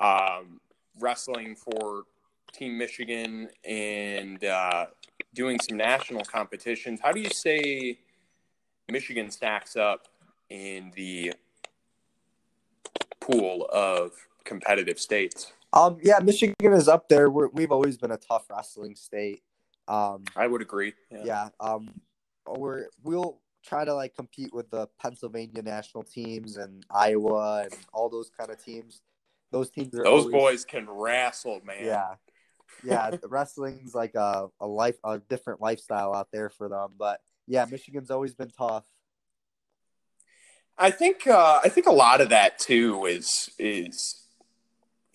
um 0.00 0.60
wrestling 0.98 1.54
for 1.54 2.04
Team 2.52 2.78
Michigan 2.78 3.48
and 3.64 4.42
uh 4.44 4.86
doing 5.34 5.58
some 5.60 5.76
national 5.76 6.24
competitions. 6.24 7.00
How 7.02 7.12
do 7.12 7.20
you 7.20 7.30
say 7.30 7.98
Michigan 8.90 9.30
stacks 9.30 9.76
up 9.76 10.08
in 10.48 10.90
the 10.96 11.34
pool 13.20 13.68
of 13.70 14.12
competitive 14.44 14.98
states? 14.98 15.52
Um, 15.72 15.98
yeah, 16.02 16.18
Michigan 16.20 16.72
is 16.72 16.88
up 16.88 17.08
there. 17.08 17.28
We're, 17.30 17.48
we've 17.48 17.72
always 17.72 17.98
been 17.98 18.10
a 18.10 18.16
tough 18.16 18.46
wrestling 18.50 18.94
state. 18.96 19.42
Um, 19.86 20.24
I 20.36 20.46
would 20.46 20.62
agree. 20.62 20.94
yeah. 21.10 21.48
Um, 21.60 21.88
we're 22.46 22.86
we'll 23.02 23.40
try 23.64 23.84
to 23.84 23.92
like 23.94 24.14
compete 24.14 24.54
with 24.54 24.70
the 24.70 24.88
Pennsylvania 25.00 25.60
national 25.62 26.04
teams 26.04 26.56
and 26.56 26.84
Iowa 26.90 27.64
and 27.64 27.76
all 27.92 28.08
those 28.08 28.30
kind 28.30 28.50
of 28.50 28.62
teams. 28.64 29.02
Those 29.50 29.70
teams 29.70 29.94
are 29.94 30.04
Those 30.04 30.24
always- 30.24 30.32
boys 30.32 30.64
can 30.64 30.88
wrestle, 30.88 31.60
man. 31.64 31.84
Yeah, 31.84 32.14
yeah. 32.84 33.10
wrestling's 33.28 33.94
like 33.94 34.14
a 34.14 34.48
a 34.60 34.66
life 34.66 34.96
a 35.04 35.18
different 35.18 35.60
lifestyle 35.60 36.14
out 36.14 36.28
there 36.32 36.48
for 36.50 36.68
them. 36.68 36.92
But 36.98 37.20
yeah, 37.46 37.66
Michigan's 37.70 38.10
always 38.10 38.34
been 38.34 38.50
tough. 38.50 38.84
I 40.78 40.90
think 40.90 41.26
uh, 41.26 41.60
I 41.64 41.68
think 41.68 41.86
a 41.86 41.92
lot 41.92 42.20
of 42.20 42.28
that 42.30 42.58
too 42.58 43.06
is 43.06 43.50
is 43.58 44.22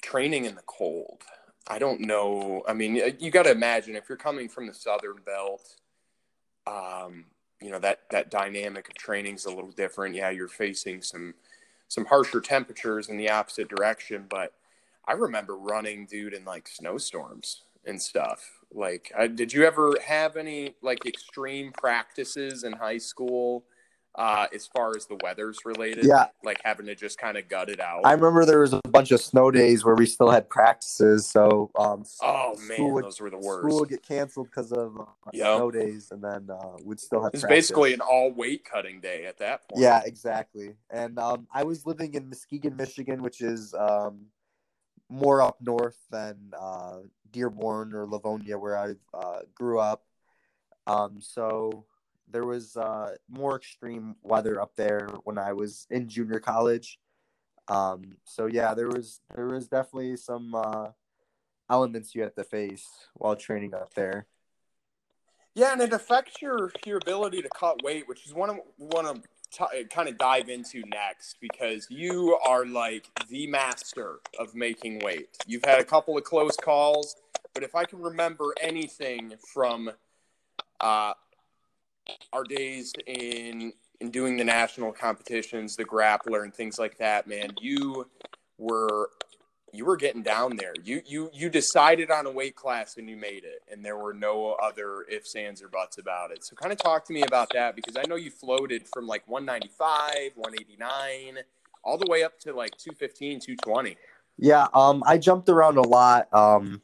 training 0.03 0.45
in 0.45 0.53
the 0.53 0.61
cold. 0.67 1.23
I 1.67 1.79
don't 1.79 2.01
know. 2.01 2.61
I 2.67 2.73
mean, 2.73 3.01
you 3.19 3.31
got 3.31 3.43
to 3.43 3.51
imagine 3.51 3.95
if 3.95 4.09
you're 4.09 4.17
coming 4.17 4.49
from 4.49 4.67
the 4.67 4.73
Southern 4.73 5.17
Belt, 5.25 5.75
um, 6.67 7.25
you 7.61 7.71
know 7.71 7.79
that 7.79 8.01
that 8.11 8.29
dynamic 8.29 8.89
of 8.89 8.95
training 8.95 9.35
is 9.35 9.45
a 9.45 9.49
little 9.49 9.71
different. 9.71 10.13
Yeah, 10.13 10.29
you're 10.29 10.49
facing 10.49 11.01
some 11.01 11.33
some 11.87 12.05
harsher 12.05 12.41
temperatures 12.41 13.07
in 13.07 13.17
the 13.17 13.29
opposite 13.29 13.69
direction, 13.69 14.25
but 14.29 14.53
I 15.05 15.13
remember 15.13 15.55
running, 15.55 16.05
dude, 16.05 16.33
in 16.33 16.43
like 16.43 16.67
snowstorms 16.67 17.63
and 17.85 18.01
stuff. 18.01 18.59
Like, 18.73 19.11
I, 19.17 19.27
did 19.27 19.53
you 19.53 19.63
ever 19.65 19.95
have 20.05 20.35
any 20.35 20.75
like 20.81 21.05
extreme 21.05 21.71
practices 21.71 22.63
in 22.63 22.73
high 22.73 22.97
school? 22.97 23.63
Uh, 24.15 24.47
as 24.53 24.67
far 24.67 24.95
as 24.95 25.07
the 25.07 25.17
weather's 25.23 25.59
related. 25.65 26.05
Yeah. 26.05 26.27
Like 26.43 26.61
having 26.63 26.85
to 26.85 26.95
just 26.95 27.17
kind 27.17 27.37
of 27.37 27.47
gut 27.47 27.69
it 27.69 27.79
out. 27.79 28.01
I 28.05 28.13
remember 28.13 28.45
there 28.45 28.59
was 28.59 28.73
a 28.73 28.81
bunch 28.89 29.11
of 29.11 29.19
snow 29.21 29.49
days 29.51 29.83
where 29.83 29.95
we 29.95 30.05
still 30.05 30.29
had 30.29 30.49
practices. 30.49 31.27
So 31.27 31.71
um, 31.79 32.03
oh 32.21 32.55
man, 32.67 32.91
would- 32.91 33.05
those 33.05 33.19
were 33.19 33.29
the 33.29 33.41
school 33.41 33.63
worst. 33.63 33.79
would 33.79 33.89
get 33.89 34.03
canceled 34.03 34.47
because 34.47 34.71
of 34.71 34.99
uh, 34.99 35.05
Yep. 35.33 35.57
snow 35.57 35.71
days, 35.71 36.11
and 36.11 36.23
then 36.23 36.49
uh, 36.49 36.77
we'd 36.83 36.99
still 36.99 37.23
have. 37.23 37.31
It's 37.33 37.43
basically 37.45 37.93
an 37.93 38.01
all 38.01 38.31
weight 38.31 38.65
cutting 38.65 38.99
day 38.99 39.25
at 39.25 39.39
that 39.39 39.67
point. 39.67 39.81
Yeah, 39.81 40.01
exactly. 40.05 40.75
And 40.91 41.17
um, 41.17 41.47
I 41.51 41.63
was 41.63 41.85
living 41.85 42.13
in 42.13 42.29
Muskegon, 42.29 42.75
Michigan, 42.75 43.21
which 43.23 43.41
is 43.41 43.73
um, 43.73 44.25
more 45.09 45.41
up 45.41 45.57
north 45.61 45.97
than 46.11 46.35
uh, 46.59 46.97
Dearborn 47.31 47.93
or 47.93 48.05
Livonia, 48.05 48.59
where 48.59 48.77
I 48.77 48.93
uh, 49.13 49.39
grew 49.55 49.79
up. 49.79 50.03
Um, 50.85 51.17
so 51.19 51.85
there 52.33 52.45
was 52.45 52.75
uh, 52.75 53.15
more 53.29 53.55
extreme 53.55 54.15
weather 54.21 54.59
up 54.59 54.75
there 54.75 55.07
when 55.23 55.37
I 55.37 55.53
was 55.53 55.87
in 55.89 56.09
junior 56.09 56.39
college. 56.39 56.99
Um, 57.69 58.17
so 58.25 58.47
yeah, 58.47 58.73
there 58.73 58.89
was 58.89 59.21
there 59.35 59.45
was 59.45 59.67
definitely 59.69 60.17
some 60.17 60.53
uh, 60.53 60.87
elements 61.69 62.13
you 62.13 62.23
had 62.23 62.35
to 62.35 62.43
face 62.43 62.85
while 63.13 63.37
training 63.37 63.73
up 63.73 63.93
there. 63.93 64.25
Yeah, 65.55 65.71
and 65.71 65.81
it 65.81 65.93
affects 65.93 66.41
your 66.41 66.71
your 66.85 66.97
ability 66.97 67.41
to 67.43 67.49
cut 67.49 67.81
weight, 67.83 68.09
which 68.09 68.25
is 68.25 68.33
one 68.33 68.49
of 68.49 68.57
one 68.77 69.05
of 69.05 69.21
kind 69.89 70.09
of 70.09 70.17
dive 70.17 70.49
into 70.49 70.81
next 70.87 71.37
because 71.39 71.85
you 71.89 72.37
are 72.43 72.65
like 72.65 73.07
the 73.29 73.45
master 73.47 74.15
of 74.39 74.55
making 74.55 74.99
weight. 74.99 75.37
You've 75.45 75.63
had 75.63 75.79
a 75.79 75.83
couple 75.83 76.17
of 76.17 76.23
close 76.23 76.57
calls, 76.57 77.15
but 77.53 77.63
if 77.63 77.75
I 77.75 77.85
can 77.85 78.01
remember 78.01 78.53
anything 78.59 79.33
from 79.53 79.91
uh, 80.81 81.13
our 82.31 82.43
days 82.43 82.93
in 83.07 83.73
in 83.99 84.11
doing 84.11 84.35
the 84.35 84.43
national 84.43 84.91
competitions, 84.91 85.75
the 85.75 85.85
grappler 85.85 86.43
and 86.43 86.53
things 86.53 86.77
like 86.77 86.97
that, 86.97 87.27
man, 87.27 87.53
you 87.61 88.07
were 88.57 89.09
you 89.73 89.85
were 89.85 89.97
getting 89.97 90.21
down 90.21 90.55
there. 90.55 90.73
You 90.83 91.01
you 91.05 91.29
you 91.33 91.49
decided 91.49 92.11
on 92.11 92.27
a 92.27 92.31
weight 92.31 92.55
class 92.55 92.97
and 92.97 93.09
you 93.09 93.17
made 93.17 93.43
it, 93.43 93.63
and 93.71 93.83
there 93.83 93.97
were 93.97 94.13
no 94.13 94.53
other 94.61 95.03
ifs, 95.11 95.35
ands, 95.35 95.63
or 95.63 95.67
buts 95.67 95.97
about 95.97 96.31
it. 96.31 96.45
So, 96.45 96.55
kind 96.55 96.71
of 96.71 96.77
talk 96.77 97.05
to 97.05 97.13
me 97.13 97.23
about 97.23 97.49
that 97.53 97.75
because 97.75 97.97
I 97.97 98.03
know 98.07 98.15
you 98.15 98.29
floated 98.29 98.87
from 98.93 99.07
like 99.07 99.27
195, 99.27 100.33
189, 100.35 101.43
all 101.83 101.97
the 101.97 102.05
way 102.07 102.23
up 102.23 102.39
to 102.41 102.53
like 102.53 102.77
215, 102.77 103.39
220. 103.39 103.97
Yeah, 104.37 104.67
um, 104.73 105.03
I 105.05 105.17
jumped 105.17 105.49
around 105.49 105.77
a 105.77 105.81
lot 105.81 106.31
um, 106.33 106.81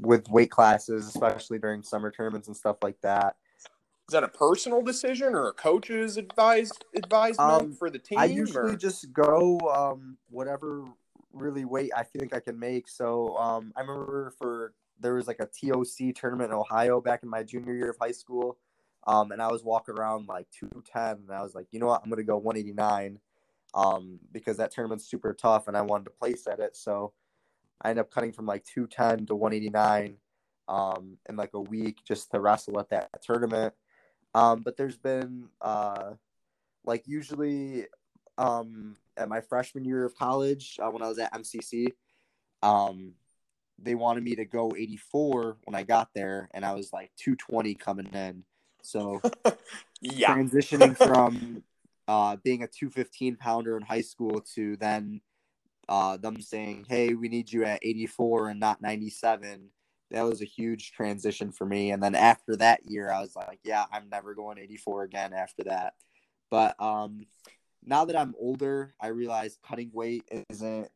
with 0.00 0.28
weight 0.28 0.50
classes, 0.50 1.06
especially 1.06 1.58
during 1.58 1.82
summer 1.82 2.10
tournaments 2.10 2.48
and 2.48 2.56
stuff 2.56 2.78
like 2.82 3.00
that. 3.02 3.36
Is 4.08 4.12
that 4.12 4.22
a 4.22 4.28
personal 4.28 4.82
decision 4.82 5.34
or 5.34 5.48
a 5.48 5.52
coach's 5.52 6.16
advised 6.16 6.84
advisement 6.94 7.62
Um, 7.62 7.72
for 7.72 7.90
the 7.90 7.98
team? 7.98 8.18
I 8.18 8.26
usually 8.26 8.74
or- 8.74 8.76
just 8.76 9.12
go 9.12 9.58
um, 9.60 10.16
whatever 10.30 10.84
really 11.32 11.64
weight 11.64 11.90
I 11.94 12.04
think 12.04 12.32
I 12.32 12.38
can 12.38 12.56
make. 12.56 12.88
So 12.88 13.36
um, 13.36 13.72
I 13.76 13.80
remember 13.80 14.32
for 14.38 14.74
there 15.00 15.14
was 15.14 15.26
like 15.26 15.40
a 15.40 15.46
TOC 15.46 16.14
tournament 16.14 16.52
in 16.52 16.56
Ohio 16.56 17.00
back 17.00 17.24
in 17.24 17.28
my 17.28 17.42
junior 17.42 17.74
year 17.74 17.90
of 17.90 17.96
high 18.00 18.12
school, 18.12 18.58
um, 19.08 19.32
and 19.32 19.42
I 19.42 19.48
was 19.50 19.64
walking 19.64 19.96
around 19.98 20.28
like 20.28 20.46
two 20.52 20.70
ten, 20.90 21.24
and 21.26 21.32
I 21.32 21.42
was 21.42 21.56
like, 21.56 21.66
you 21.72 21.80
know 21.80 21.86
what, 21.86 22.00
I'm 22.04 22.08
gonna 22.08 22.22
go 22.22 22.36
one 22.38 22.56
eighty 22.56 22.72
nine, 22.72 23.18
um, 23.74 24.20
because 24.32 24.56
that 24.58 24.70
tournament's 24.70 25.04
super 25.04 25.34
tough, 25.34 25.66
and 25.66 25.76
I 25.76 25.82
wanted 25.82 26.04
to 26.04 26.10
place 26.10 26.46
at 26.46 26.60
it. 26.60 26.76
So 26.76 27.12
I 27.82 27.90
ended 27.90 28.02
up 28.02 28.12
cutting 28.12 28.32
from 28.32 28.46
like 28.46 28.64
two 28.64 28.86
ten 28.86 29.26
to 29.26 29.34
one 29.34 29.52
eighty 29.52 29.68
nine, 29.68 30.16
um, 30.68 31.18
in 31.28 31.34
like 31.34 31.54
a 31.54 31.60
week 31.60 31.98
just 32.06 32.30
to 32.30 32.40
wrestle 32.40 32.78
at 32.78 32.88
that 32.90 33.10
tournament. 33.20 33.74
Um, 34.36 34.60
but 34.60 34.76
there's 34.76 34.98
been 34.98 35.48
uh, 35.62 36.10
like 36.84 37.08
usually 37.08 37.86
um, 38.36 38.94
at 39.16 39.30
my 39.30 39.40
freshman 39.40 39.82
year 39.82 40.04
of 40.04 40.14
college 40.14 40.78
uh, 40.80 40.90
when 40.90 41.02
I 41.02 41.08
was 41.08 41.18
at 41.18 41.32
MCC. 41.32 41.86
Um, 42.62 43.14
they 43.78 43.94
wanted 43.94 44.24
me 44.24 44.36
to 44.36 44.44
go 44.44 44.74
84 44.76 45.56
when 45.64 45.74
I 45.74 45.84
got 45.84 46.10
there, 46.14 46.50
and 46.52 46.66
I 46.66 46.74
was 46.74 46.92
like 46.92 47.12
220 47.16 47.74
coming 47.76 48.08
in. 48.12 48.44
So 48.82 49.22
yeah, 50.02 50.34
transitioning 50.34 50.96
from 51.06 51.62
uh, 52.06 52.36
being 52.44 52.62
a 52.62 52.68
215 52.68 53.36
pounder 53.36 53.78
in 53.78 53.82
high 53.82 54.02
school 54.02 54.42
to 54.54 54.76
then 54.76 55.22
uh, 55.88 56.18
them 56.18 56.42
saying, 56.42 56.84
"Hey, 56.86 57.14
we 57.14 57.30
need 57.30 57.50
you 57.50 57.64
at 57.64 57.80
84 57.82 58.50
and 58.50 58.60
not 58.60 58.82
97." 58.82 59.70
That 60.10 60.22
was 60.22 60.40
a 60.40 60.46
huge 60.46 60.92
transition 60.92 61.50
for 61.50 61.66
me. 61.66 61.90
And 61.90 62.02
then 62.02 62.14
after 62.14 62.56
that 62.56 62.80
year, 62.86 63.10
I 63.10 63.20
was 63.20 63.34
like, 63.34 63.60
"Yeah, 63.64 63.86
I'm 63.92 64.08
never 64.08 64.34
going 64.34 64.58
84 64.58 65.04
again." 65.04 65.32
After 65.32 65.64
that, 65.64 65.94
but 66.50 66.80
um, 66.80 67.26
now 67.84 68.04
that 68.04 68.16
I'm 68.16 68.34
older, 68.38 68.94
I 69.00 69.08
realize 69.08 69.58
cutting 69.66 69.90
weight 69.92 70.24
isn't 70.50 70.88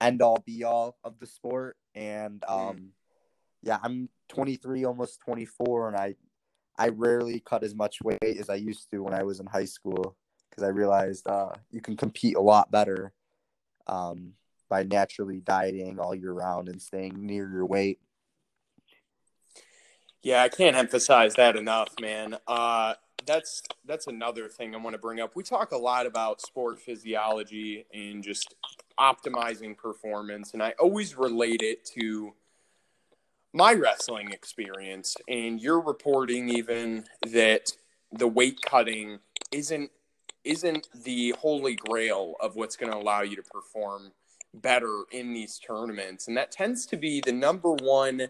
end 0.00 0.22
all 0.22 0.42
be 0.46 0.64
all 0.64 0.96
of 1.04 1.18
the 1.18 1.26
sport. 1.26 1.76
And 1.94 2.42
um, 2.48 2.92
yeah, 3.62 3.78
I'm 3.82 4.08
23, 4.28 4.84
almost 4.84 5.20
24, 5.20 5.88
and 5.88 5.96
I 5.96 6.14
I 6.78 6.88
rarely 6.88 7.40
cut 7.40 7.62
as 7.62 7.74
much 7.74 7.98
weight 8.02 8.22
as 8.22 8.48
I 8.48 8.54
used 8.54 8.90
to 8.90 9.02
when 9.02 9.12
I 9.12 9.22
was 9.22 9.38
in 9.38 9.46
high 9.46 9.66
school 9.66 10.16
because 10.48 10.62
I 10.64 10.68
realized 10.68 11.28
uh, 11.28 11.50
you 11.70 11.82
can 11.82 11.96
compete 11.96 12.36
a 12.36 12.40
lot 12.40 12.70
better 12.70 13.12
um, 13.86 14.32
by 14.70 14.84
naturally 14.84 15.40
dieting 15.40 15.98
all 15.98 16.14
year 16.14 16.32
round 16.32 16.68
and 16.68 16.80
staying 16.80 17.14
near 17.18 17.50
your 17.50 17.66
weight. 17.66 17.98
Yeah, 20.22 20.42
I 20.42 20.48
can't 20.48 20.76
emphasize 20.76 21.34
that 21.36 21.56
enough, 21.56 21.94
man. 22.00 22.36
Uh, 22.46 22.94
that's 23.26 23.62
that's 23.86 24.06
another 24.06 24.48
thing 24.48 24.74
I 24.74 24.78
want 24.78 24.94
to 24.94 24.98
bring 25.00 25.20
up. 25.20 25.34
We 25.34 25.42
talk 25.42 25.72
a 25.72 25.78
lot 25.78 26.06
about 26.06 26.40
sport 26.40 26.78
physiology 26.80 27.86
and 27.92 28.22
just 28.22 28.54
optimizing 28.98 29.76
performance, 29.76 30.52
and 30.52 30.62
I 30.62 30.74
always 30.78 31.16
relate 31.16 31.62
it 31.62 31.84
to 31.96 32.34
my 33.52 33.72
wrestling 33.72 34.30
experience. 34.30 35.16
And 35.26 35.60
you're 35.60 35.80
reporting 35.80 36.50
even 36.50 37.04
that 37.32 37.72
the 38.12 38.28
weight 38.28 38.60
cutting 38.62 39.20
isn't 39.52 39.90
isn't 40.44 40.88
the 41.04 41.34
holy 41.38 41.76
grail 41.76 42.34
of 42.40 42.56
what's 42.56 42.76
going 42.76 42.92
to 42.92 42.98
allow 42.98 43.22
you 43.22 43.36
to 43.36 43.42
perform 43.42 44.12
better 44.52 45.04
in 45.12 45.32
these 45.32 45.58
tournaments, 45.58 46.28
and 46.28 46.36
that 46.36 46.52
tends 46.52 46.84
to 46.86 46.96
be 46.96 47.22
the 47.24 47.32
number 47.32 47.72
one 47.72 48.28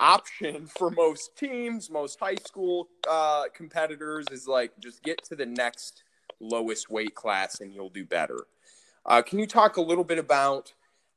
option 0.00 0.66
for 0.66 0.90
most 0.90 1.36
teams, 1.36 1.90
most 1.90 2.18
high 2.20 2.36
school 2.36 2.88
uh, 3.08 3.44
competitors 3.54 4.26
is 4.30 4.46
like 4.46 4.72
just 4.80 5.02
get 5.02 5.22
to 5.24 5.36
the 5.36 5.46
next 5.46 6.04
lowest 6.40 6.90
weight 6.90 7.14
class 7.14 7.60
and 7.60 7.72
you'll 7.72 7.88
do 7.88 8.04
better. 8.04 8.46
Uh, 9.06 9.22
can 9.22 9.38
you 9.38 9.46
talk 9.46 9.76
a 9.76 9.80
little 9.80 10.04
bit 10.04 10.18
about 10.18 10.72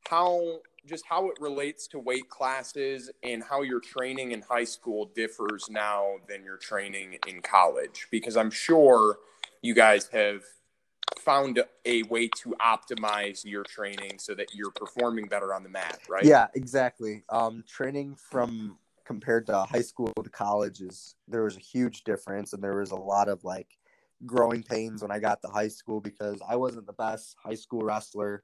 how 0.10 0.60
just 0.86 1.06
how 1.06 1.30
it 1.30 1.38
relates 1.40 1.86
to 1.88 2.00
weight 2.00 2.28
classes 2.30 3.12
and 3.24 3.44
how 3.44 3.62
your 3.62 3.80
training 3.80 4.32
in 4.32 4.42
high 4.42 4.64
school 4.64 5.12
differs 5.14 5.70
now 5.70 6.16
than 6.28 6.44
your 6.44 6.58
training 6.58 7.18
in 7.28 7.42
college? 7.42 8.08
Because 8.10 8.36
I'm 8.36 8.50
sure 8.50 9.18
you 9.62 9.76
guys 9.76 10.08
have 10.08 10.42
found 11.20 11.64
a 11.86 12.04
way 12.04 12.28
to 12.28 12.56
optimize 12.62 13.46
your 13.46 13.64
training 13.64 14.18
so 14.18 14.34
that 14.36 14.54
you're 14.54 14.72
performing 14.72 15.26
better 15.26 15.54
on 15.54 15.64
the 15.64 15.70
mat, 15.70 16.00
right? 16.10 16.26
Yeah, 16.26 16.48
exactly. 16.56 17.24
Um, 17.30 17.64
training 17.68 18.16
from 18.16 18.78
compared 19.06 19.46
to 19.48 19.64
high 19.64 19.82
school 19.82 20.12
to 20.24 20.30
college 20.30 20.82
is 20.82 21.16
there 21.28 21.44
was 21.44 21.58
a 21.58 21.60
huge 21.60 22.04
difference, 22.04 22.54
and 22.54 22.64
there 22.64 22.78
was 22.78 22.92
a 22.92 22.96
lot 22.96 23.28
of 23.28 23.44
like 23.44 23.68
growing 24.26 24.64
pains 24.64 25.02
when 25.02 25.12
I 25.12 25.20
got 25.20 25.42
to 25.42 25.48
high 25.48 25.68
school 25.68 26.00
because 26.00 26.42
I 26.48 26.56
wasn't 26.56 26.86
the 26.86 26.94
best 26.94 27.36
high 27.44 27.56
school 27.56 27.82
wrestler, 27.82 28.44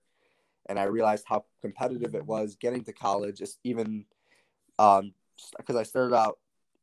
and 0.68 0.80
I 0.80 0.84
realized 0.84 1.26
how 1.28 1.46
competitive 1.62 2.16
it 2.16 2.26
was 2.26 2.58
getting 2.60 2.84
to 2.86 2.94
college. 2.94 3.38
Just 3.38 3.60
even 3.64 4.06
um, 4.80 5.14
because 5.58 5.76
I 5.76 5.84
started 5.84 6.16
out 6.16 6.40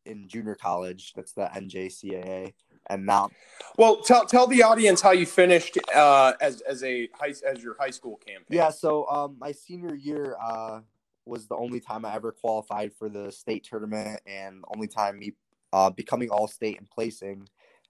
in 0.07 0.29
junior 0.29 0.55
college, 0.55 1.12
that's 1.14 1.33
the 1.33 1.50
NJCAA 1.55 2.55
and 2.88 3.07
now. 3.07 3.31
Well, 3.76 3.97
tell 4.03 4.25
tell 4.26 4.47
the 4.47 4.62
audience 4.62 5.00
how 5.00 5.12
you 5.12 5.26
finished 5.26 5.79
uh, 5.95 6.33
as 6.41 6.61
as 6.62 6.83
a 6.83 7.09
high 7.14 7.35
as 7.47 7.62
your 7.62 7.76
high 7.79 7.91
school 7.91 8.17
campaign. 8.17 8.45
Yeah, 8.49 8.71
so 8.71 9.07
um, 9.09 9.37
my 9.38 9.53
senior 9.53 9.95
year 9.95 10.37
uh, 10.43 10.81
was 11.25 11.47
the 11.47 11.57
only 11.57 11.81
time 11.81 12.05
I 12.05 12.14
ever 12.14 12.33
qualified 12.33 12.93
for 12.93 13.09
the 13.09 13.33
state 13.33 13.64
tournament, 13.64 14.21
and 14.26 14.64
only 14.75 14.87
time 14.87 15.19
me 15.19 15.33
uh, 15.73 15.91
becoming 15.91 16.31
all 16.31 16.47
state 16.47 16.79
and 16.79 16.88
placing. 16.88 17.49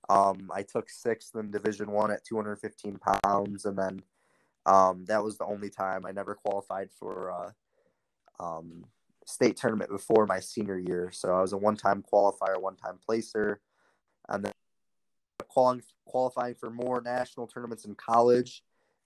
Um, 0.08 0.50
I 0.54 0.62
took 0.62 0.90
sixth 0.90 1.34
in 1.34 1.50
Division 1.50 1.90
One 1.90 2.10
at 2.10 2.24
215 2.24 2.98
pounds, 3.22 3.64
and 3.64 3.76
then 3.76 4.02
um, 4.66 5.04
that 5.06 5.22
was 5.22 5.38
the 5.38 5.46
only 5.46 5.70
time 5.70 6.06
I 6.06 6.12
never 6.12 6.34
qualified 6.34 6.90
for 6.90 7.30
uh, 7.30 8.42
um, 8.42 8.84
state 9.26 9.56
tournament 9.56 9.90
before 9.90 10.26
my 10.26 10.40
senior 10.40 10.78
year. 10.78 11.10
So 11.12 11.34
I 11.34 11.40
was 11.40 11.52
a 11.52 11.58
one-time 11.58 12.04
qualifier, 12.10 12.60
one-time 12.60 12.98
placer, 13.04 13.60
and 14.28 14.44
then 14.44 14.52
qualifying 15.48 16.54
for 16.54 16.70
more 16.70 17.00
national 17.00 17.46
tournaments 17.46 17.84
in 17.84 17.94
college 17.94 18.62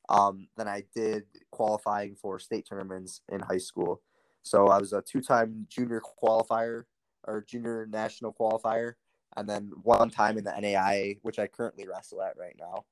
um, 0.08 0.48
than 0.56 0.68
I 0.68 0.84
did 0.94 1.24
qualifying 1.50 2.14
for 2.14 2.38
state 2.38 2.66
tournaments 2.68 3.20
in 3.28 3.40
high 3.40 3.58
school. 3.58 4.02
So 4.42 4.68
I 4.68 4.78
was 4.78 4.92
a 4.92 5.02
two-time 5.02 5.66
junior 5.68 6.00
qualifier 6.22 6.84
or 7.26 7.44
junior 7.46 7.86
national 7.90 8.32
qualifier, 8.32 8.94
and 9.36 9.48
then 9.48 9.70
one 9.82 10.10
time 10.10 10.38
in 10.38 10.44
the 10.44 10.50
NAIA, 10.50 11.18
which 11.22 11.38
I 11.38 11.46
currently 11.46 11.86
wrestle 11.86 12.22
at 12.22 12.38
right 12.38 12.56
now. 12.58 12.84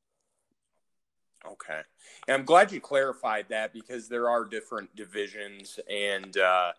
Okay, 1.51 1.81
and 2.27 2.35
I'm 2.35 2.45
glad 2.45 2.73
you 2.73 2.81
clarified 2.81 3.47
that 3.51 3.73
because 3.73 4.09
there 4.09 4.29
are 4.29 4.45
different 4.45 4.95
divisions 4.97 5.79
and 5.89 6.37
uh, 6.37 6.73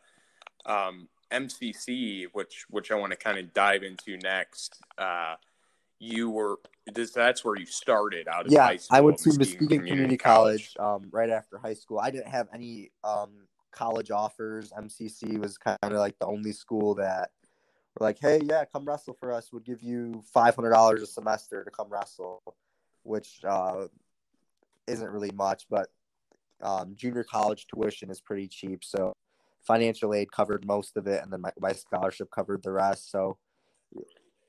um, 0.65 1.07
MCC, 1.31 2.27
which 2.33 2.65
which 2.69 2.91
I 2.91 2.95
want 2.95 3.11
to 3.11 3.17
kind 3.17 3.37
of 3.37 3.53
dive 3.53 3.83
into 3.83 4.17
next. 4.17 4.81
Uh, 4.97 5.35
you 5.99 6.29
were 6.29 6.59
this 6.93 7.11
that's 7.11 7.43
where 7.43 7.57
you 7.57 7.65
started 7.65 8.27
out 8.27 8.45
of 8.45 8.51
yeah, 8.51 8.65
high 8.65 8.77
school. 8.77 8.97
I 8.97 9.01
went 9.01 9.17
to 9.19 9.37
Muskegon, 9.37 9.79
Community, 9.79 10.17
College, 10.17 10.75
College 10.75 11.03
um, 11.03 11.09
right 11.11 11.29
after 11.29 11.57
high 11.57 11.73
school. 11.73 11.99
I 11.99 12.11
didn't 12.11 12.29
have 12.29 12.47
any 12.53 12.91
um, 13.03 13.31
college 13.71 14.11
offers. 14.11 14.71
MCC 14.71 15.37
was 15.37 15.57
kind 15.57 15.77
of 15.81 15.93
like 15.93 16.17
the 16.19 16.27
only 16.27 16.51
school 16.51 16.95
that 16.95 17.31
were 17.97 18.05
like, 18.05 18.19
"Hey, 18.19 18.39
yeah, 18.43 18.63
come 18.65 18.85
wrestle 18.85 19.15
for 19.19 19.31
us. 19.31 19.51
Would 19.51 19.65
give 19.65 19.81
you 19.81 20.23
five 20.33 20.55
hundred 20.55 20.71
dollars 20.71 21.01
a 21.01 21.07
semester 21.07 21.63
to 21.63 21.71
come 21.71 21.87
wrestle," 21.89 22.41
which 23.03 23.39
uh, 23.47 23.87
isn't 24.87 25.09
really 25.09 25.31
much, 25.31 25.65
but 25.69 25.89
um, 26.61 26.93
junior 26.95 27.23
college 27.23 27.67
tuition 27.67 28.09
is 28.09 28.21
pretty 28.21 28.47
cheap. 28.47 28.83
So 28.83 29.13
financial 29.61 30.13
aid 30.13 30.31
covered 30.31 30.65
most 30.65 30.95
of 30.95 31.07
it, 31.07 31.21
and 31.21 31.31
then 31.31 31.41
my, 31.41 31.51
my 31.59 31.73
scholarship 31.73 32.29
covered 32.31 32.63
the 32.63 32.71
rest. 32.71 33.11
So 33.11 33.37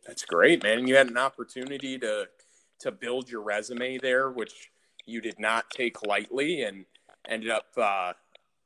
that's 0.08 0.24
great, 0.24 0.62
man. 0.62 0.88
You 0.88 0.96
had 0.96 1.08
an 1.08 1.18
opportunity 1.18 1.98
to 1.98 2.28
to 2.80 2.90
build 2.90 3.28
your 3.28 3.42
resume 3.42 3.98
there, 3.98 4.30
which 4.30 4.70
you 5.04 5.20
did 5.20 5.38
not 5.38 5.68
take 5.70 6.04
lightly, 6.06 6.62
and 6.62 6.86
ended 7.28 7.50
up 7.50 7.66
uh, 7.76 8.14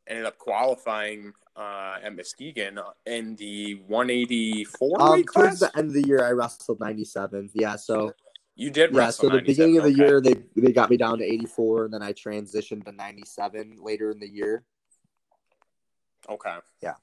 ended 0.07 0.25
up 0.25 0.39
qualifying 0.39 1.33
uh, 1.57 1.97
at 2.01 2.15
Muskegon 2.15 2.79
in 3.07 3.35
the 3.37 3.75
184 3.87 5.03
um, 5.03 5.25
Towards 5.25 5.61
the 5.61 5.77
end 5.77 5.89
of 5.89 5.95
the 5.95 6.07
year, 6.07 6.25
I 6.25 6.31
wrestled 6.31 6.79
97. 6.79 7.51
Yeah, 7.55 7.75
so 7.75 8.13
you 8.55 8.71
did. 8.71 8.95
Yeah, 8.95 9.11
so 9.11 9.29
the 9.29 9.43
beginning 9.43 9.79
of 9.79 9.85
the 9.85 9.91
okay. 9.91 9.99
year, 9.99 10.21
they 10.21 10.37
they 10.55 10.73
got 10.73 10.91
me 10.91 10.97
down 10.97 11.19
to 11.19 11.25
84, 11.25 11.87
and 11.87 11.95
then 11.95 12.03
I 12.03 12.13
transitioned 12.13 12.85
to 12.85 12.93
97 12.93 13.79
later 13.83 14.13
in 14.13 14.21
the 14.21 14.29
year. 14.29 14.63
Okay. 16.31 16.57
Yeah. 16.81 16.95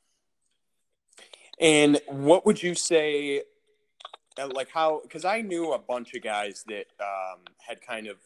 And 1.60 2.00
what 2.08 2.46
would 2.46 2.64
you 2.64 2.74
say 2.74 3.44
like 4.38 4.70
how 4.72 5.02
because 5.04 5.26
I 5.26 5.42
knew 5.42 5.74
a 5.74 5.80
bunch 5.80 6.14
of 6.14 6.22
guys 6.22 6.64
that 6.68 6.86
um, 7.00 7.40
had 7.58 7.82
kind 7.82 8.08
of 8.08 8.18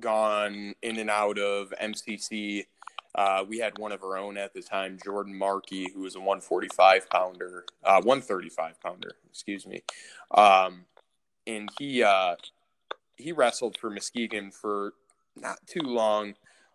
gone 0.00 0.74
in 0.82 0.98
and 0.98 1.10
out 1.10 1.38
of 1.38 1.72
MCC. 1.80 2.66
Uh, 3.14 3.44
we 3.48 3.58
had 3.58 3.78
one 3.78 3.92
of 3.92 4.02
our 4.02 4.16
own 4.18 4.36
at 4.36 4.52
the 4.54 4.60
time, 4.60 4.98
Jordan 5.04 5.38
Markey, 5.38 5.88
who 5.94 6.00
was 6.00 6.16
a 6.16 6.18
145 6.18 7.08
pounder, 7.08 7.64
uh, 7.84 8.02
135 8.02 8.80
pounder, 8.80 9.12
excuse 9.30 9.64
me, 9.66 9.84
um, 10.32 10.84
and 11.46 11.68
he 11.78 12.02
uh, 12.02 12.34
he 13.16 13.32
wrestled 13.32 13.76
for 13.78 13.88
Muskegon 13.90 14.50
for 14.50 14.94
not 15.36 15.58
too 15.66 15.82
long. 15.82 16.34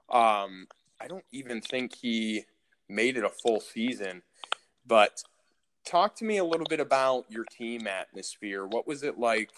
Um, 0.10 0.68
I 1.02 1.08
don't 1.08 1.26
even 1.32 1.62
think 1.62 1.96
he 1.96 2.46
made 2.88 3.18
it 3.18 3.24
a 3.24 3.30
full 3.30 3.60
season, 3.60 4.22
but 4.86 5.24
talk 5.86 6.16
to 6.18 6.26
me 6.26 6.38
a 6.38 6.44
little 6.44 6.66
bit 6.70 6.80
about 6.80 7.26
your 7.30 7.46
team 7.46 7.88
atmosphere. 7.88 8.66
What 8.66 8.88
was 8.88 9.04
it 9.04 9.18
like 9.18 9.52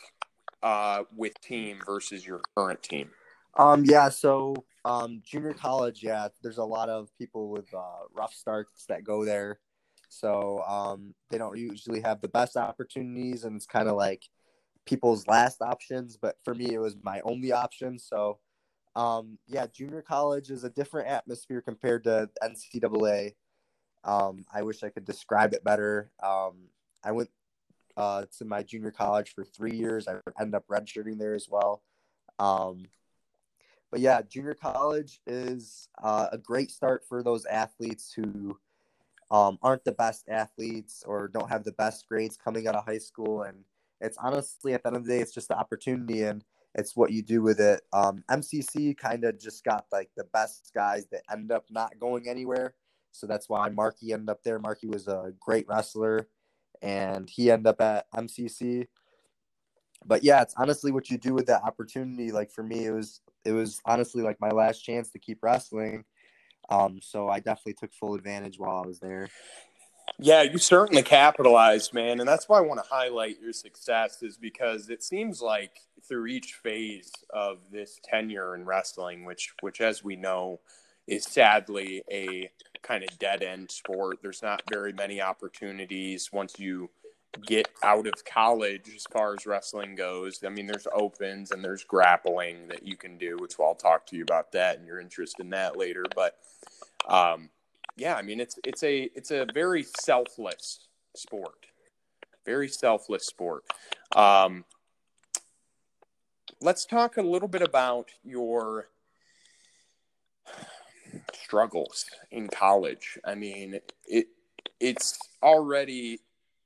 uh, 0.63 1.03
with 1.15 1.39
team 1.41 1.79
versus 1.85 2.25
your 2.25 2.41
current 2.55 2.81
team? 2.83 3.09
Um, 3.57 3.83
yeah, 3.85 4.09
so 4.09 4.55
um, 4.85 5.21
junior 5.25 5.53
college, 5.53 6.01
yeah, 6.03 6.29
there's 6.41 6.57
a 6.57 6.63
lot 6.63 6.89
of 6.89 7.09
people 7.17 7.49
with 7.49 7.73
uh, 7.73 8.05
rough 8.13 8.33
starts 8.33 8.85
that 8.87 9.03
go 9.03 9.25
there. 9.25 9.59
So 10.09 10.63
um, 10.67 11.13
they 11.29 11.37
don't 11.37 11.57
usually 11.57 12.01
have 12.01 12.21
the 12.21 12.27
best 12.27 12.57
opportunities, 12.57 13.43
and 13.43 13.55
it's 13.55 13.65
kind 13.65 13.87
of 13.87 13.95
like 13.95 14.23
people's 14.85 15.27
last 15.27 15.61
options. 15.61 16.17
But 16.17 16.35
for 16.43 16.53
me, 16.53 16.73
it 16.73 16.79
was 16.79 16.95
my 17.01 17.21
only 17.21 17.51
option. 17.51 17.97
So 17.97 18.39
um, 18.95 19.37
yeah, 19.47 19.67
junior 19.67 20.01
college 20.01 20.49
is 20.49 20.63
a 20.63 20.69
different 20.69 21.07
atmosphere 21.07 21.61
compared 21.61 22.03
to 22.05 22.29
NCAA. 22.43 23.33
Um, 24.03 24.45
I 24.53 24.63
wish 24.63 24.83
I 24.83 24.89
could 24.89 25.05
describe 25.05 25.53
it 25.53 25.63
better. 25.63 26.11
Um, 26.23 26.69
I 27.03 27.11
went 27.11 27.29
uh, 27.97 28.25
to 28.37 28.45
my 28.45 28.63
junior 28.63 28.91
college 28.91 29.33
for 29.33 29.43
three 29.43 29.75
years. 29.75 30.07
I 30.07 30.15
ended 30.39 30.55
up 30.55 30.67
redshirting 30.67 31.17
there 31.17 31.35
as 31.35 31.47
well. 31.49 31.83
Um, 32.39 32.85
but 33.91 33.99
yeah, 33.99 34.21
junior 34.21 34.53
college 34.53 35.19
is 35.27 35.89
uh, 36.01 36.27
a 36.31 36.37
great 36.37 36.71
start 36.71 37.03
for 37.07 37.21
those 37.21 37.45
athletes 37.45 38.13
who 38.13 38.57
um, 39.29 39.59
aren't 39.61 39.83
the 39.83 39.91
best 39.91 40.29
athletes 40.29 41.03
or 41.05 41.27
don't 41.27 41.49
have 41.49 41.63
the 41.63 41.73
best 41.73 42.07
grades 42.07 42.37
coming 42.37 42.67
out 42.67 42.75
of 42.75 42.85
high 42.85 42.97
school. 42.97 43.43
And 43.43 43.63
it's 43.99 44.17
honestly, 44.17 44.73
at 44.73 44.83
the 44.83 44.87
end 44.87 44.97
of 44.97 45.05
the 45.05 45.13
day, 45.13 45.19
it's 45.19 45.33
just 45.33 45.49
the 45.49 45.57
opportunity 45.57 46.23
and 46.23 46.43
it's 46.75 46.95
what 46.95 47.11
you 47.11 47.21
do 47.21 47.41
with 47.41 47.59
it. 47.59 47.81
Um, 47.91 48.23
MCC 48.29 48.97
kind 48.97 49.25
of 49.25 49.37
just 49.39 49.63
got 49.63 49.85
like 49.91 50.09
the 50.15 50.23
best 50.33 50.71
guys 50.73 51.05
that 51.11 51.23
end 51.31 51.51
up 51.51 51.65
not 51.69 51.99
going 51.99 52.29
anywhere. 52.29 52.75
So 53.11 53.27
that's 53.27 53.49
why 53.49 53.69
Markey 53.69 54.13
ended 54.13 54.29
up 54.29 54.43
there. 54.43 54.59
Markey 54.59 54.87
was 54.87 55.07
a 55.07 55.33
great 55.39 55.67
wrestler, 55.67 56.27
and 56.81 57.29
he 57.29 57.51
ended 57.51 57.67
up 57.67 57.81
at 57.81 58.11
MCC. 58.15 58.87
But 60.05 60.23
yeah, 60.23 60.41
it's 60.41 60.55
honestly 60.57 60.91
what 60.91 61.09
you 61.09 61.17
do 61.17 61.33
with 61.33 61.45
that 61.47 61.63
opportunity. 61.63 62.31
Like 62.31 62.51
for 62.51 62.63
me, 62.63 62.85
it 62.85 62.91
was 62.91 63.21
it 63.45 63.51
was 63.51 63.81
honestly 63.85 64.23
like 64.23 64.39
my 64.39 64.49
last 64.49 64.79
chance 64.79 65.11
to 65.11 65.19
keep 65.19 65.39
wrestling. 65.43 66.05
Um, 66.69 66.99
so 67.01 67.27
I 67.27 67.39
definitely 67.39 67.73
took 67.73 67.93
full 67.93 68.15
advantage 68.15 68.57
while 68.57 68.81
I 68.83 68.87
was 68.87 68.99
there. 68.99 69.29
Yeah, 70.19 70.41
you 70.43 70.57
certainly 70.57 71.03
capitalized, 71.03 71.93
man, 71.93 72.19
and 72.19 72.27
that's 72.27 72.47
why 72.47 72.57
I 72.57 72.61
want 72.61 72.83
to 72.83 72.89
highlight 72.89 73.39
your 73.41 73.53
success 73.53 74.21
is 74.21 74.37
because 74.37 74.89
it 74.89 75.03
seems 75.03 75.41
like 75.41 75.79
through 76.07 76.27
each 76.27 76.53
phase 76.53 77.11
of 77.31 77.59
this 77.71 77.99
tenure 78.03 78.55
in 78.55 78.65
wrestling, 78.65 79.25
which 79.25 79.53
which 79.61 79.81
as 79.81 80.03
we 80.03 80.15
know 80.15 80.59
is 81.07 81.25
sadly 81.25 82.03
a 82.11 82.49
kind 82.81 83.03
of 83.03 83.17
dead 83.19 83.43
end 83.43 83.71
sport. 83.71 84.19
There's 84.21 84.41
not 84.41 84.63
very 84.69 84.93
many 84.93 85.21
opportunities 85.21 86.31
once 86.31 86.59
you 86.59 86.89
get 87.45 87.69
out 87.83 88.07
of 88.07 88.25
college 88.25 88.89
as 88.93 89.05
far 89.11 89.33
as 89.33 89.45
wrestling 89.45 89.95
goes. 89.95 90.43
I 90.43 90.49
mean, 90.49 90.67
there's 90.67 90.87
opens 90.93 91.51
and 91.51 91.63
there's 91.63 91.83
grappling 91.83 92.67
that 92.67 92.85
you 92.85 92.97
can 92.97 93.17
do, 93.17 93.37
which 93.37 93.53
I'll 93.59 93.75
talk 93.75 94.05
to 94.07 94.17
you 94.17 94.23
about 94.23 94.51
that 94.51 94.77
and 94.77 94.85
your 94.85 94.99
interest 94.99 95.39
in 95.39 95.49
that 95.51 95.77
later. 95.77 96.03
But 96.13 96.37
um, 97.07 97.49
yeah, 97.95 98.15
I 98.15 98.21
mean, 98.21 98.39
it's 98.39 98.57
it's 98.63 98.83
a 98.83 99.09
it's 99.15 99.31
a 99.31 99.45
very 99.53 99.83
selfless 99.83 100.87
sport, 101.15 101.67
very 102.45 102.67
selfless 102.67 103.25
sport. 103.25 103.63
Um, 104.15 104.65
let's 106.59 106.85
talk 106.85 107.17
a 107.17 107.21
little 107.21 107.47
bit 107.47 107.61
about 107.61 108.09
your 108.23 108.89
struggles 111.35 112.05
in 112.31 112.47
college. 112.47 113.17
I 113.25 113.35
mean, 113.35 113.79
it 114.07 114.27
it's 114.79 115.17
already 115.43 116.19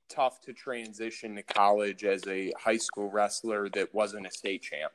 tough 0.10 0.42
to 0.42 0.54
transition 0.54 1.36
to 1.36 1.44
college 1.44 2.04
as 2.04 2.26
a 2.28 2.52
high 2.58 2.78
school 2.78 3.10
wrestler 3.12 3.70
that 3.70 3.94
wasn't 3.94 4.26
a 4.26 4.32
state 4.32 4.62
champ, 4.62 4.94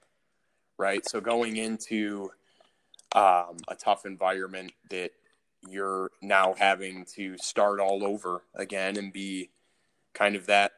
right? 0.79 1.07
So 1.09 1.21
going 1.21 1.57
into 1.57 2.31
um, 3.15 3.57
a 3.69 3.75
tough 3.79 4.07
environment 4.07 4.73
that 4.91 5.11
you're 5.69 6.11
now 6.23 6.55
having 6.55 7.05
to 7.17 7.37
start 7.39 7.81
all 7.81 8.05
over 8.05 8.43
again 8.55 8.97
and 8.97 9.13
be 9.13 9.51
kind 10.15 10.37
of 10.37 10.47
that 10.47 10.73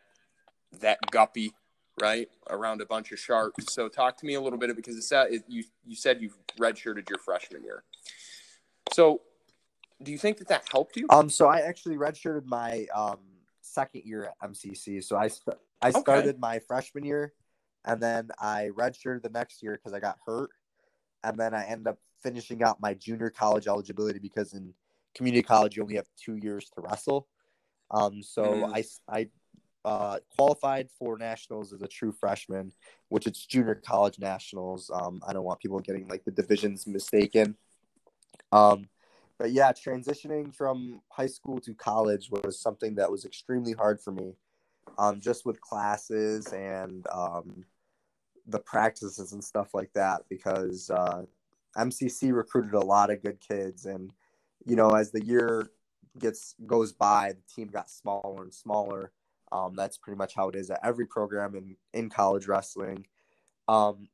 that 0.81 0.99
guppy 1.11 1.53
right 2.01 2.29
around 2.51 2.81
a 2.81 2.87
bunch 2.87 3.13
of 3.13 3.19
sharks 3.19 3.73
so 3.73 3.87
talk 3.87 4.17
to 4.17 4.27
me 4.27 4.35
a 4.35 4.41
little 4.41 4.59
bit 4.59 4.75
because 4.75 4.97
it's 4.97 5.11
that 5.11 5.31
you 5.47 5.63
you 5.87 5.95
said 5.95 6.21
you've 6.21 6.37
redshirted 6.59 7.09
your 7.09 7.19
freshman 7.19 7.63
year 7.63 7.85
so 8.93 9.21
do 10.03 10.11
you 10.11 10.19
think 10.19 10.39
that 10.39 10.49
that 10.49 10.65
helped 10.71 10.97
you 10.97 11.07
um 11.11 11.29
so 11.31 11.49
i 11.49 11.61
actually 11.61 11.97
redshirted 11.97 12.45
my 12.47 12.87
um 12.95 13.19
second 13.61 14.03
year 14.05 14.25
at 14.25 14.51
mcc 14.51 15.03
so 15.03 15.17
i 15.17 15.29
st- 15.29 15.57
i 15.81 15.91
started 15.91 16.31
okay. 16.31 16.39
my 16.39 16.59
freshman 16.61 17.05
year 17.05 17.33
and 17.85 18.01
then 18.03 18.29
i 18.39 18.71
redshirted 18.77 19.23
the 19.23 19.31
next 19.31 19.63
year 19.63 19.73
because 19.73 19.93
i 19.93 20.01
got 20.01 20.19
hurt 20.27 20.51
and 21.25 21.39
then 21.39 21.55
i 21.55 21.65
ended 21.65 21.87
up 21.87 21.99
finishing 22.23 22.63
out 22.63 22.81
my 22.81 22.95
junior 22.95 23.31
college 23.31 23.67
eligibility 23.67 24.19
because 24.19 24.55
in 24.55 24.73
community 25.15 25.43
college 25.43 25.77
you 25.77 25.83
only 25.83 25.97
have 25.97 26.09
two 26.17 26.37
years 26.37 26.71
to 26.75 26.81
wrestle. 26.81 27.29
Um, 27.91 28.23
so 28.23 28.45
mm. 28.45 28.73
I 28.75 28.85
I 29.13 29.29
uh, 29.85 30.19
qualified 30.37 30.89
for 30.99 31.19
nationals 31.19 31.73
as 31.73 31.83
a 31.83 31.89
true 31.89 32.13
freshman, 32.13 32.73
which 33.09 33.27
it's 33.27 33.45
junior 33.45 33.75
college 33.75 34.19
nationals. 34.19 34.91
Um, 34.93 35.21
I 35.27 35.33
don't 35.33 35.45
want 35.45 35.61
people 35.61 35.79
getting 35.81 36.09
like 36.09 36.25
the 36.25 36.31
divisions 36.31 36.87
mistaken. 36.87 37.57
Um, 38.53 38.88
but 39.38 39.51
yeah, 39.51 39.73
transitioning 39.73 40.55
from 40.55 41.01
high 41.09 41.27
school 41.27 41.59
to 41.61 41.75
college 41.75 42.31
was 42.31 42.61
something 42.61 42.95
that 42.95 43.11
was 43.11 43.25
extremely 43.25 43.73
hard 43.73 44.01
for 44.01 44.12
me, 44.12 44.35
um, 44.99 45.21
just 45.21 45.45
with 45.45 45.61
classes 45.61 46.47
and 46.53 47.07
um, 47.11 47.65
the 48.47 48.61
practices 48.61 49.33
and 49.33 49.43
stuff 49.43 49.75
like 49.75 49.93
that. 49.95 50.23
Because 50.29 50.91
uh, 50.91 51.23
MCC 51.77 52.33
recruited 52.33 52.75
a 52.75 52.81
lot 52.81 53.11
of 53.11 53.23
good 53.23 53.41
kids, 53.41 53.87
and 53.87 54.12
you 54.65 54.77
know, 54.77 54.91
as 54.91 55.11
the 55.11 55.25
year 55.25 55.71
gets 56.19 56.55
goes 56.67 56.93
by, 56.93 57.33
the 57.33 57.55
team 57.55 57.69
got 57.69 57.91
smaller 57.91 58.43
and 58.43 58.55
smaller. 58.55 59.12
Um, 59.51 59.75
that's 59.75 59.99
pretty 59.99 60.17
much 60.17 60.35
how 60.35 60.49
it 60.49 60.55
is 60.55 60.71
at 60.71 60.81
every 60.85 61.07
program 61.07 61.55
in 61.57 61.77
in 61.95 62.11
college 62.11 62.47
wrestling. 62.47 63.07
Um, 63.67 64.09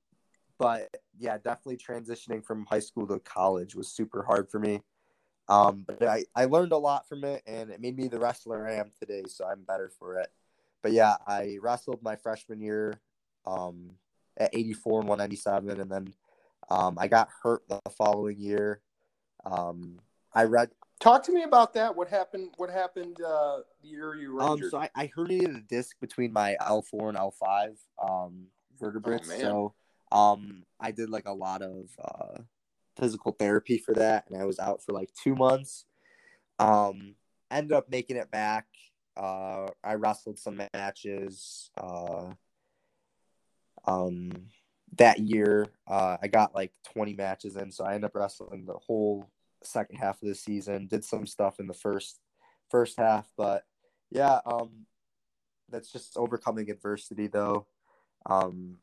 but 0.58 0.88
yeah, 1.18 1.38
definitely 1.38 1.78
transitioning 1.78 2.44
from 2.44 2.66
high 2.66 2.78
school 2.80 3.06
to 3.06 3.18
college 3.20 3.74
was 3.74 3.88
super 3.88 4.22
hard 4.22 4.50
for 4.50 4.58
me. 4.58 4.80
Um, 5.48 5.84
but 5.86 6.02
I, 6.02 6.24
I 6.34 6.44
learned 6.44 6.72
a 6.72 6.76
lot 6.76 7.08
from 7.08 7.24
it 7.24 7.42
and 7.46 7.70
it 7.70 7.80
made 7.80 7.96
me 7.96 8.08
the 8.08 8.18
wrestler 8.18 8.68
I 8.68 8.74
am 8.74 8.90
today, 8.98 9.22
so 9.28 9.46
I'm 9.46 9.62
better 9.62 9.90
for 9.98 10.18
it. 10.18 10.28
But 10.82 10.92
yeah, 10.92 11.16
I 11.26 11.58
wrestled 11.62 12.02
my 12.02 12.16
freshman 12.16 12.60
year 12.60 13.00
um, 13.46 13.90
at 14.36 14.50
84 14.54 15.00
and 15.00 15.08
197, 15.08 15.80
and 15.80 15.90
then 15.90 16.14
um, 16.70 16.98
I 16.98 17.08
got 17.08 17.28
hurt 17.42 17.62
the 17.68 17.80
following 17.96 18.38
year. 18.38 18.80
Um, 19.44 19.98
I 20.32 20.44
read. 20.44 20.70
Talk 21.00 21.24
to 21.24 21.32
me 21.32 21.42
about 21.44 21.74
that. 21.74 21.96
What 21.96 22.08
happened? 22.08 22.50
What 22.56 22.70
happened 22.70 23.20
uh, 23.20 23.60
the 23.82 23.88
year 23.88 24.16
you 24.16 24.34
were 24.34 24.42
um, 24.42 24.52
injured? 24.52 24.70
So 24.70 24.78
I, 24.78 24.90
I 24.94 25.10
herniated 25.16 25.58
a 25.58 25.62
disc 25.62 25.96
between 26.00 26.32
my 26.32 26.56
L 26.60 26.82
four 26.82 27.08
and 27.08 27.16
L 27.16 27.30
five 27.30 27.78
um 28.00 28.46
vertebrae. 28.78 29.18
Oh, 29.20 29.40
so 29.40 29.74
um, 30.12 30.64
I 30.80 30.90
did 30.90 31.10
like 31.10 31.26
a 31.26 31.32
lot 31.32 31.62
of 31.62 31.88
uh, 32.02 32.42
physical 32.96 33.32
therapy 33.32 33.78
for 33.78 33.94
that, 33.94 34.24
and 34.28 34.40
I 34.40 34.44
was 34.44 34.58
out 34.58 34.82
for 34.82 34.92
like 34.92 35.10
two 35.14 35.34
months. 35.34 35.84
Um, 36.58 37.14
ended 37.50 37.72
up 37.72 37.90
making 37.90 38.16
it 38.16 38.30
back. 38.30 38.66
Uh, 39.16 39.68
I 39.82 39.94
wrestled 39.94 40.38
some 40.38 40.60
matches. 40.74 41.70
Uh, 41.76 42.32
um, 43.84 44.32
that 44.96 45.18
year, 45.18 45.66
uh, 45.86 46.16
I 46.22 46.28
got 46.28 46.54
like 46.54 46.72
20 46.92 47.14
matches 47.14 47.56
in, 47.56 47.70
so 47.70 47.84
I 47.84 47.94
ended 47.94 48.06
up 48.06 48.14
wrestling 48.14 48.64
the 48.64 48.74
whole 48.74 49.28
second 49.62 49.96
half 49.96 50.22
of 50.22 50.28
the 50.28 50.34
season. 50.34 50.86
Did 50.86 51.04
some 51.04 51.26
stuff 51.26 51.60
in 51.60 51.66
the 51.66 51.74
first 51.74 52.20
first 52.70 52.98
half, 52.98 53.26
but 53.36 53.64
yeah, 54.10 54.40
um, 54.46 54.86
that's 55.70 55.92
just 55.92 56.16
overcoming 56.16 56.70
adversity 56.70 57.26
though. 57.26 57.66
Um, 58.26 58.76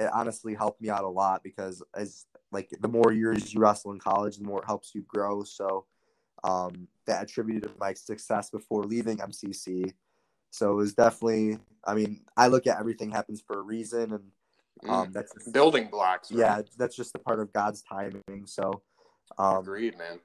it 0.00 0.10
honestly 0.14 0.54
helped 0.54 0.80
me 0.80 0.88
out 0.88 1.04
a 1.04 1.08
lot 1.08 1.42
because 1.44 1.82
as 1.94 2.24
like 2.50 2.70
the 2.80 2.88
more 2.88 3.12
years 3.12 3.52
you 3.52 3.60
wrestle 3.60 3.92
in 3.92 3.98
college, 3.98 4.38
the 4.38 4.44
more 4.44 4.60
it 4.60 4.66
helps 4.66 4.94
you 4.94 5.02
grow. 5.06 5.44
So 5.44 5.84
um, 6.42 6.88
that 7.06 7.22
attributed 7.22 7.64
to 7.64 7.70
my 7.78 7.92
success 7.92 8.50
before 8.50 8.84
leaving 8.84 9.18
MCC. 9.18 9.92
So 10.50 10.72
it 10.72 10.76
was 10.76 10.94
definitely. 10.94 11.58
I 11.84 11.94
mean, 11.94 12.22
I 12.36 12.48
look 12.48 12.66
at 12.66 12.78
everything 12.78 13.10
happens 13.10 13.42
for 13.46 13.58
a 13.58 13.62
reason, 13.62 14.12
and 14.12 14.24
um, 14.88 15.08
mm. 15.08 15.12
that's 15.12 15.32
building 15.50 15.88
blocks. 15.90 16.32
Right? 16.32 16.40
Yeah, 16.40 16.62
that's 16.78 16.96
just 16.96 17.14
a 17.14 17.18
part 17.18 17.38
of 17.38 17.52
God's 17.52 17.82
timing. 17.82 18.46
So 18.46 18.82
um, 19.38 19.58
Agreed, 19.58 19.98
man. 19.98 20.18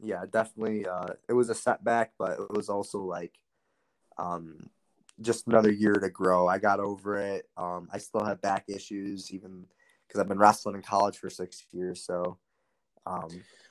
Yeah, 0.00 0.24
definitely. 0.30 0.86
Uh, 0.86 1.08
it 1.28 1.32
was 1.32 1.50
a 1.50 1.54
setback, 1.54 2.12
but 2.18 2.38
it 2.38 2.50
was 2.50 2.68
also 2.68 3.00
like 3.00 3.32
um, 4.18 4.70
just 5.20 5.46
another 5.46 5.72
year 5.72 5.94
to 5.94 6.10
grow. 6.10 6.46
I 6.46 6.58
got 6.58 6.80
over 6.80 7.16
it. 7.16 7.48
Um, 7.56 7.88
I 7.92 7.98
still 7.98 8.24
have 8.24 8.40
back 8.40 8.64
issues, 8.68 9.32
even 9.32 9.64
because 10.06 10.20
I've 10.20 10.28
been 10.28 10.38
wrestling 10.38 10.74
in 10.74 10.82
college 10.82 11.18
for 11.18 11.30
six 11.30 11.64
years. 11.72 12.04
So, 12.04 12.38
um, 13.06 13.28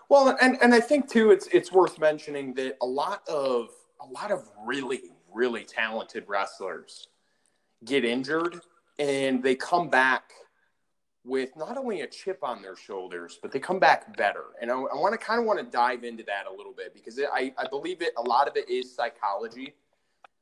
well, 0.09 0.35
and 0.41 0.57
and 0.61 0.73
I 0.73 0.79
think 0.79 1.09
too, 1.09 1.31
it's 1.31 1.47
it's 1.47 1.71
worth 1.71 1.99
mentioning 1.99 2.53
that 2.55 2.77
a 2.81 2.85
lot 2.85 3.27
of 3.27 3.69
a 4.01 4.05
lot 4.05 4.31
of 4.31 4.49
really 4.65 5.01
really 5.33 5.63
talented 5.63 6.23
wrestlers 6.27 7.09
get 7.83 8.05
injured 8.05 8.61
and 8.97 9.43
they 9.43 9.55
come 9.55 9.89
back 9.89 10.31
with 11.25 11.49
not 11.57 11.77
only 11.77 12.01
a 12.01 12.07
chip 12.07 12.39
on 12.43 12.61
their 12.61 12.75
shoulders, 12.75 13.39
but 13.41 13.51
they 13.51 13.59
come 13.59 13.79
back 13.79 14.15
better. 14.15 14.45
And 14.61 14.71
I, 14.71 14.75
I 14.75 14.95
want 14.95 15.11
to 15.13 15.17
kind 15.17 15.39
of 15.39 15.45
want 15.45 15.59
to 15.59 15.65
dive 15.65 16.03
into 16.03 16.23
that 16.25 16.45
a 16.47 16.55
little 16.55 16.71
bit 16.71 16.93
because 16.93 17.17
it, 17.17 17.27
I, 17.33 17.51
I 17.57 17.67
believe 17.67 18.01
it. 18.01 18.13
A 18.17 18.21
lot 18.21 18.47
of 18.47 18.55
it 18.55 18.69
is 18.69 18.95
psychology, 18.95 19.73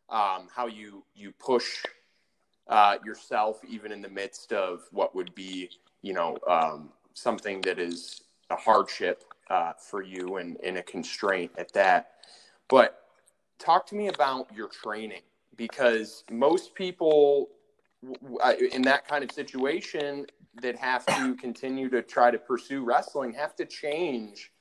um, 0.10 0.48
how 0.54 0.68
you 0.68 1.04
you 1.16 1.32
push 1.32 1.84
uh, 2.68 2.98
yourself 3.06 3.60
even 3.68 3.92
in 3.92 4.02
the 4.02 4.10
midst 4.10 4.54
of 4.54 4.84
what 4.92 5.16
would 5.16 5.34
be 5.36 5.70
you 6.02 6.13
know 6.13 6.38
um, 6.48 6.89
something 7.13 7.62
that 7.62 7.80
is 7.80 8.22
a 8.50 8.56
hardship 8.56 9.24
uh, 9.50 9.74
for 9.74 10.02
you 10.02 10.38
and, 10.38 10.58
and 10.63 10.78
a 10.78 10.84
constraint 10.84 11.52
at 11.58 11.72
that. 11.74 12.12
But 12.70 13.04
talk 13.60 13.86
to 13.88 13.96
me 13.96 14.08
about 14.08 14.48
your 14.56 14.68
training 14.68 15.22
because 15.56 16.24
most 16.32 16.74
people 16.76 17.50
in 18.72 18.82
that 18.82 19.08
kind 19.08 19.24
of 19.24 19.32
situation 19.32 20.26
that 20.62 20.76
have 20.76 21.06
to 21.06 21.36
continue 21.36 21.89
to 21.89 22.02
try 22.02 22.32
to 22.32 22.38
pursue 22.38 22.84
wrestling 22.84 23.34
have 23.34 23.56
to 23.56 23.66
change 23.66 24.52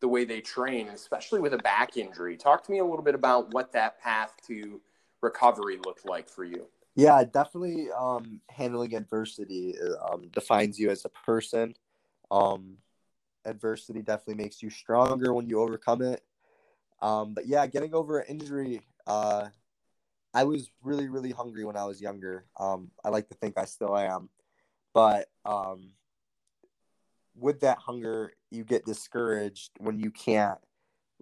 the 0.00 0.08
way 0.08 0.24
they 0.24 0.40
train, 0.40 0.88
especially 0.88 1.40
with 1.40 1.54
a 1.54 1.58
back 1.58 1.96
injury. 1.96 2.36
Talk 2.36 2.64
to 2.64 2.72
me 2.72 2.78
a 2.78 2.84
little 2.84 3.02
bit 3.02 3.14
about 3.14 3.52
what 3.52 3.72
that 3.72 4.00
path 4.00 4.34
to 4.46 4.80
recovery 5.20 5.78
looked 5.84 6.06
like 6.06 6.28
for 6.28 6.44
you. 6.44 6.66
Yeah, 6.94 7.22
definitely. 7.24 7.88
Um, 7.96 8.40
handling 8.50 8.94
adversity 8.94 9.74
um, 10.10 10.28
defines 10.32 10.78
you 10.78 10.90
as 10.90 11.04
a 11.04 11.08
person. 11.08 11.74
Um, 12.30 12.78
adversity 13.44 14.02
definitely 14.02 14.42
makes 14.42 14.62
you 14.62 14.70
stronger 14.70 15.32
when 15.32 15.48
you 15.48 15.60
overcome 15.60 16.02
it. 16.02 16.22
Um, 17.00 17.34
but 17.34 17.46
yeah, 17.46 17.66
getting 17.66 17.94
over 17.94 18.18
an 18.18 18.26
injury. 18.28 18.82
Uh, 19.06 19.48
I 20.34 20.44
was 20.44 20.70
really, 20.82 21.08
really 21.08 21.30
hungry 21.30 21.64
when 21.64 21.76
I 21.76 21.84
was 21.84 22.00
younger. 22.00 22.44
Um, 22.58 22.90
I 23.04 23.08
like 23.08 23.28
to 23.28 23.34
think 23.34 23.56
I 23.56 23.64
still 23.64 23.96
am. 23.96 24.28
But 24.92 25.28
um, 25.44 25.90
with 27.36 27.60
that 27.60 27.78
hunger, 27.78 28.32
you 28.50 28.64
get 28.64 28.84
discouraged 28.84 29.70
when 29.78 29.98
you 29.98 30.10
can't 30.10 30.58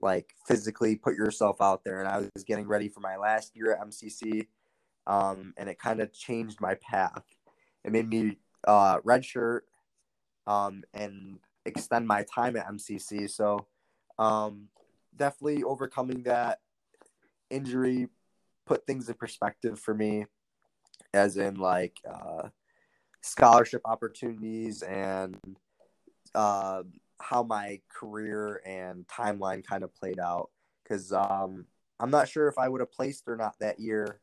like 0.01 0.35
physically 0.47 0.97
put 0.97 1.15
yourself 1.15 1.61
out 1.61 1.85
there. 1.85 2.01
And 2.01 2.09
I 2.09 2.19
was 2.35 2.45
getting 2.45 2.67
ready 2.67 2.89
for 2.89 3.01
my 3.01 3.17
last 3.17 3.57
year 3.57 3.73
at 3.73 3.87
MCC, 3.87 4.47
um, 5.07 5.55
and 5.57 5.69
it 5.69 5.79
kind 5.79 6.01
of 6.01 6.13
changed 6.13 6.61
my 6.61 6.75
path. 6.75 7.25
It 7.85 7.93
made 7.93 8.09
me 8.09 8.39
uh, 8.67 9.01
redshirt 9.01 9.61
um, 10.47 10.83
and 10.93 11.39
extend 11.65 12.07
my 12.07 12.25
time 12.25 12.57
at 12.57 12.67
MCC. 12.69 13.31
So 13.31 13.67
um, 14.19 14.69
definitely 15.17 15.63
overcoming 15.63 16.23
that 16.25 16.61
injury 17.51 18.09
put 18.67 18.87
things 18.87 19.09
in 19.09 19.15
perspective 19.15 19.79
for 19.79 19.95
me, 19.95 20.27
as 21.15 21.37
in 21.37 21.57
like 21.57 21.97
uh, 22.09 22.49
scholarship 23.21 23.83
opportunities 23.85 24.83
and 24.83 25.37
uh, 26.35 26.83
how 27.21 27.43
my 27.43 27.81
career 27.89 28.61
and 28.67 29.07
timeline 29.07 29.65
kind 29.65 29.83
of 29.83 29.95
played 29.95 30.19
out. 30.19 30.51
Because 30.83 31.13
um, 31.13 31.67
I'm 31.99 32.11
not 32.11 32.29
sure 32.29 32.49
if 32.49 32.59
I 32.59 32.69
would 32.69 32.81
have 32.81 32.93
placed 32.93 33.25
or 33.27 33.37
not 33.37 33.59
that 33.61 33.81
year 33.81 34.21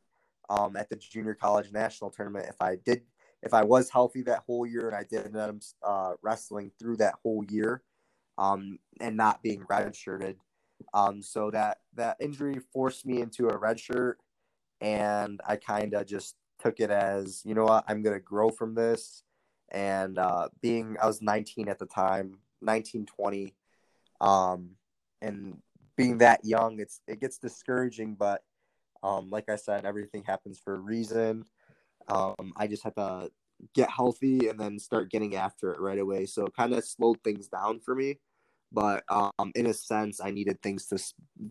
um, 0.50 0.76
at 0.76 0.90
the 0.90 0.96
junior 0.96 1.34
college 1.34 1.72
national 1.72 2.12
tournament 2.12 2.48
if 2.50 2.62
I 2.62 2.76
did 2.76 3.02
if 3.42 3.54
I 3.54 3.64
was 3.64 3.90
healthy 3.90 4.22
that 4.24 4.44
whole 4.48 4.66
year 4.66 4.88
and 4.88 4.96
I 4.96 5.04
did 5.04 5.26
end 5.26 5.36
up 5.36 5.56
uh, 5.86 6.14
wrestling 6.22 6.72
through 6.80 6.98
that 6.98 7.16
whole 7.22 7.44
year 7.50 7.84
um, 8.38 8.80
and 9.02 9.18
not 9.18 9.44
being 9.44 9.64
redshirted. 9.70 10.36
Um, 10.94 11.22
so 11.22 11.52
that 11.52 11.80
that 11.96 12.18
injury 12.20 12.60
forced 12.74 13.06
me 13.06 13.22
into 13.22 13.50
a 13.50 13.58
red 13.58 13.80
shirt, 13.80 14.20
and 14.82 15.40
I 15.48 15.58
kind 15.58 15.94
of 15.94 16.08
just 16.08 16.36
took 16.60 16.80
it 16.80 16.90
as 16.90 17.42
you 17.46 17.54
know 17.54 17.66
what 17.66 17.86
I'm 17.88 18.02
gonna 18.02 18.20
grow 18.20 18.50
from 18.50 18.76
this. 18.76 19.24
And 19.72 20.18
uh, 20.18 20.50
being 20.62 20.98
I 21.02 21.08
was 21.08 21.22
19 21.22 21.68
at 21.68 21.80
the 21.80 21.86
time, 21.86 22.38
19, 22.64 23.06
20, 23.06 23.54
um, 24.22 24.72
and 25.22 25.58
being 25.96 26.20
that 26.20 26.44
young, 26.44 26.80
it's 26.80 27.02
it 27.08 27.20
gets 27.20 27.38
discouraging. 27.38 28.16
But 28.16 28.42
um, 29.04 29.30
like 29.30 29.50
I 29.50 29.56
said, 29.56 29.86
everything 29.86 30.24
happens 30.24 30.60
for 30.64 30.76
a 30.76 30.80
reason. 30.80 31.46
Um, 32.08 32.54
I 32.58 32.68
just 32.68 32.84
had 32.84 32.96
to 32.96 33.30
get 33.74 33.90
healthy 33.90 34.50
and 34.50 34.60
then 34.60 34.80
start 34.80 35.12
getting 35.12 35.36
after 35.36 35.74
it 35.74 35.80
right 35.80 36.00
away. 36.00 36.26
So 36.26 36.46
it 36.46 36.56
kind 36.56 36.74
of 36.74 36.84
slowed 36.84 37.24
things 37.24 37.48
down 37.48 37.80
for 37.80 37.96
me. 37.96 38.20
But 38.72 39.04
um, 39.10 39.52
in 39.56 39.68
a 39.68 39.74
sense, 39.74 40.20
I 40.20 40.32
needed 40.32 40.62
things 40.62 40.88
to 40.88 41.00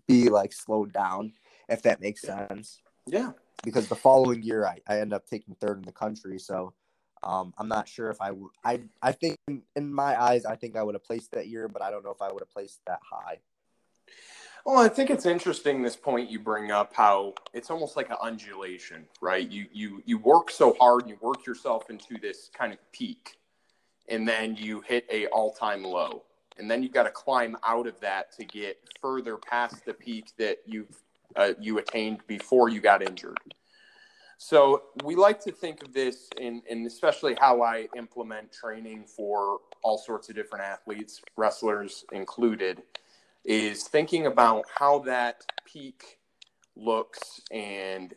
be 0.09 0.29
like 0.29 0.53
slowed 0.53 0.92
down, 0.92 1.33
if 1.68 1.83
that 1.83 2.01
makes 2.01 2.22
sense. 2.22 2.83
Yeah. 3.07 3.31
Because 3.62 3.88
the 3.88 3.94
following 3.94 4.42
year, 4.42 4.66
I, 4.66 4.79
I 4.88 4.98
ended 4.98 5.14
up 5.14 5.27
taking 5.27 5.55
third 5.55 5.79
in 5.79 5.85
the 5.85 5.92
country. 5.92 6.38
So 6.38 6.75
um, 7.22 7.54
I'm 7.58 7.68
not 7.68 7.88
sure 7.88 8.11
if 8.11 8.20
I 8.20 8.32
I 8.64 8.80
I 9.00 9.12
think 9.12 9.37
in 9.48 9.92
my 9.92 10.20
eyes, 10.20 10.44
I 10.44 10.56
think 10.56 10.76
I 10.76 10.82
would 10.82 10.94
have 10.94 11.04
placed 11.04 11.32
that 11.32 11.48
year, 11.48 11.68
but 11.68 11.82
I 11.82 11.90
don't 11.90 12.04
know 12.04 12.11
if 12.11 12.22
I 12.22 12.32
would 12.32 12.40
have 12.40 12.50
placed 12.50 12.80
that 12.87 13.00
high. 13.08 13.38
Well, 14.64 14.78
I 14.78 14.88
think 14.88 15.11
it's 15.11 15.26
interesting 15.26 15.82
this 15.82 15.96
point 15.96 16.30
you 16.30 16.38
bring 16.38 16.70
up 16.70 16.94
how 16.94 17.35
it's 17.52 17.70
almost 17.70 17.96
like 17.96 18.11
an 18.11 18.16
undulation, 18.22 19.06
right? 19.20 19.48
You 19.48 19.66
you 19.72 20.02
you 20.04 20.18
work 20.18 20.50
so 20.50 20.76
hard, 20.80 21.08
you 21.08 21.16
work 21.20 21.46
yourself 21.46 21.90
into 21.90 22.18
this 22.18 22.50
kind 22.56 22.72
of 22.72 22.78
peak, 22.92 23.38
and 24.08 24.26
then 24.26 24.56
you 24.56 24.80
hit 24.80 25.04
a 25.11 25.26
all-time 25.28 25.82
low, 25.82 26.22
and 26.58 26.70
then 26.70 26.82
you've 26.82 26.92
got 26.92 27.04
to 27.04 27.11
climb 27.11 27.56
out 27.64 27.88
of 27.88 27.98
that 28.00 28.32
to 28.37 28.44
get 28.44 28.78
further 29.00 29.37
past 29.37 29.85
the 29.85 29.94
peak 29.94 30.30
that 30.38 30.58
you've 30.64 31.02
uh, 31.35 31.54
you 31.61 31.78
attained 31.78 32.20
before 32.26 32.68
you 32.68 32.80
got 32.80 33.02
injured. 33.02 33.38
So 34.44 34.83
we 35.05 35.14
like 35.14 35.38
to 35.44 35.52
think 35.52 35.85
of 35.85 35.92
this 35.92 36.28
in 36.37 36.62
especially 36.85 37.37
how 37.38 37.62
I 37.62 37.87
implement 37.96 38.50
training 38.50 39.05
for 39.05 39.59
all 39.85 39.96
sorts 39.96 40.28
of 40.31 40.35
different 40.35 40.64
athletes, 40.64 41.22
wrestlers 41.37 42.05
included 42.11 42.83
is 43.44 43.85
thinking 43.85 44.26
about 44.26 44.64
how 44.76 44.98
that 45.00 45.42
peak 45.64 46.18
looks 46.74 47.40
and 47.52 48.16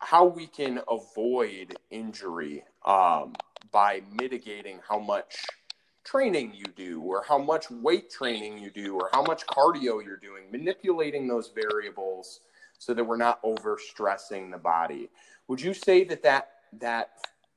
how 0.00 0.26
we 0.26 0.48
can 0.48 0.80
avoid 0.86 1.78
injury 1.90 2.62
um, 2.84 3.32
by 3.72 4.02
mitigating 4.20 4.80
how 4.86 4.98
much 4.98 5.46
training 6.04 6.52
you 6.54 6.66
do 6.76 7.00
or 7.00 7.24
how 7.26 7.38
much 7.38 7.70
weight 7.70 8.10
training 8.10 8.58
you 8.58 8.70
do 8.70 8.96
or 8.96 9.08
how 9.14 9.22
much 9.22 9.46
cardio 9.46 10.04
you're 10.04 10.18
doing 10.18 10.44
manipulating 10.52 11.26
those 11.26 11.50
variables 11.54 12.40
so 12.78 12.94
that 12.94 13.02
we're 13.02 13.16
not 13.16 13.42
overstressing 13.42 14.50
the 14.52 14.58
body 14.58 15.10
would 15.48 15.60
you 15.60 15.74
say 15.74 16.04
that 16.04 16.22
that 16.22 16.50
that 16.72 17.10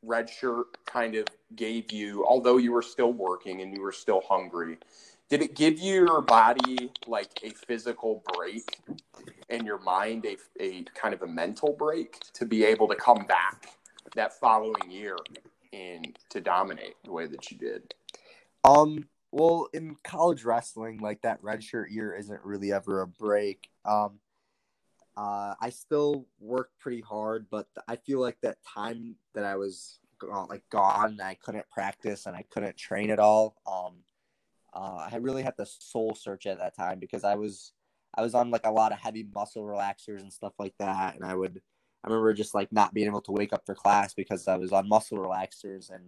red 0.04 0.30
shirt 0.30 0.66
kind 0.86 1.16
of 1.16 1.28
gave 1.56 1.92
you 1.92 2.26
although 2.26 2.58
you 2.58 2.72
were 2.72 2.82
still 2.82 3.14
working 3.14 3.62
and 3.62 3.76
you 3.76 3.82
were 3.82 3.92
still 3.92 4.22
hungry 4.28 4.78
did 5.30 5.42
it 5.42 5.56
give 5.56 5.80
your 5.80 6.22
body 6.22 6.92
like 7.08 7.32
a 7.44 7.52
physical 7.52 8.24
break 8.34 8.80
and 9.50 9.66
your 9.66 9.80
mind 9.80 10.26
a, 10.26 10.38
a 10.62 10.84
kind 10.96 11.14
of 11.14 11.22
a 11.22 11.28
mental 11.28 11.74
break 11.74 12.20
to 12.34 12.46
be 12.46 12.64
able 12.64 12.88
to 12.88 12.96
come 12.96 13.26
back 13.28 13.78
that 14.16 14.38
following 14.40 14.90
year 14.90 15.16
and 15.74 16.18
to 16.30 16.42
dominate 16.42 16.96
the 17.04 17.12
way 17.12 17.28
that 17.28 17.52
you 17.52 17.58
did? 17.58 17.94
Um, 18.64 19.08
well, 19.32 19.68
in 19.74 19.96
college 20.04 20.44
wrestling, 20.44 21.00
like 21.00 21.22
that 21.22 21.42
redshirt 21.42 21.92
year 21.92 22.16
isn't 22.16 22.44
really 22.44 22.74
ever 22.74 23.02
a 23.02 23.08
break. 23.08 23.70
Um, 23.86 24.20
uh, 25.22 25.54
I 25.62 25.70
still 25.70 26.26
worked 26.40 26.80
pretty 26.80 27.02
hard, 27.02 27.46
but 27.52 27.68
I 27.88 27.96
feel 27.96 28.20
like 28.20 28.42
that 28.42 28.58
time 28.64 29.16
that 29.36 29.46
I 29.46 29.56
was 29.56 30.00
gone, 30.18 30.48
like 30.50 30.64
gone, 30.72 31.20
I 31.22 31.36
couldn't 31.36 31.70
practice 31.70 32.26
and 32.26 32.36
I 32.36 32.44
couldn't 32.50 32.76
train 32.76 33.12
at 33.12 33.20
all. 33.20 33.56
Um, 33.68 33.98
uh, 34.74 35.10
I 35.12 35.18
really 35.18 35.44
had 35.44 35.56
to 35.58 35.66
soul 35.68 36.16
search 36.16 36.48
at 36.48 36.58
that 36.58 36.76
time 36.76 36.98
because 36.98 37.24
I 37.24 37.36
was 37.36 37.74
I 38.16 38.24
was 38.24 38.34
on 38.34 38.50
like 38.50 38.66
a 38.66 38.72
lot 38.72 38.94
of 38.94 39.00
heavy 39.00 39.28
muscle 39.36 39.64
relaxers 39.64 40.22
and 40.22 40.34
stuff 40.34 40.54
like 40.58 40.74
that, 40.80 41.14
and 41.14 41.24
I 41.24 41.36
would 41.36 41.62
I 42.04 42.08
remember 42.08 42.34
just 42.34 42.56
like 42.56 42.72
not 42.72 42.92
being 42.96 43.06
able 43.06 43.22
to 43.22 43.32
wake 43.32 43.54
up 43.54 43.64
for 43.64 43.76
class 43.76 44.16
because 44.16 44.48
I 44.48 44.58
was 44.58 44.72
on 44.72 44.90
muscle 44.90 45.20
relaxers, 45.20 45.92
and 45.92 46.06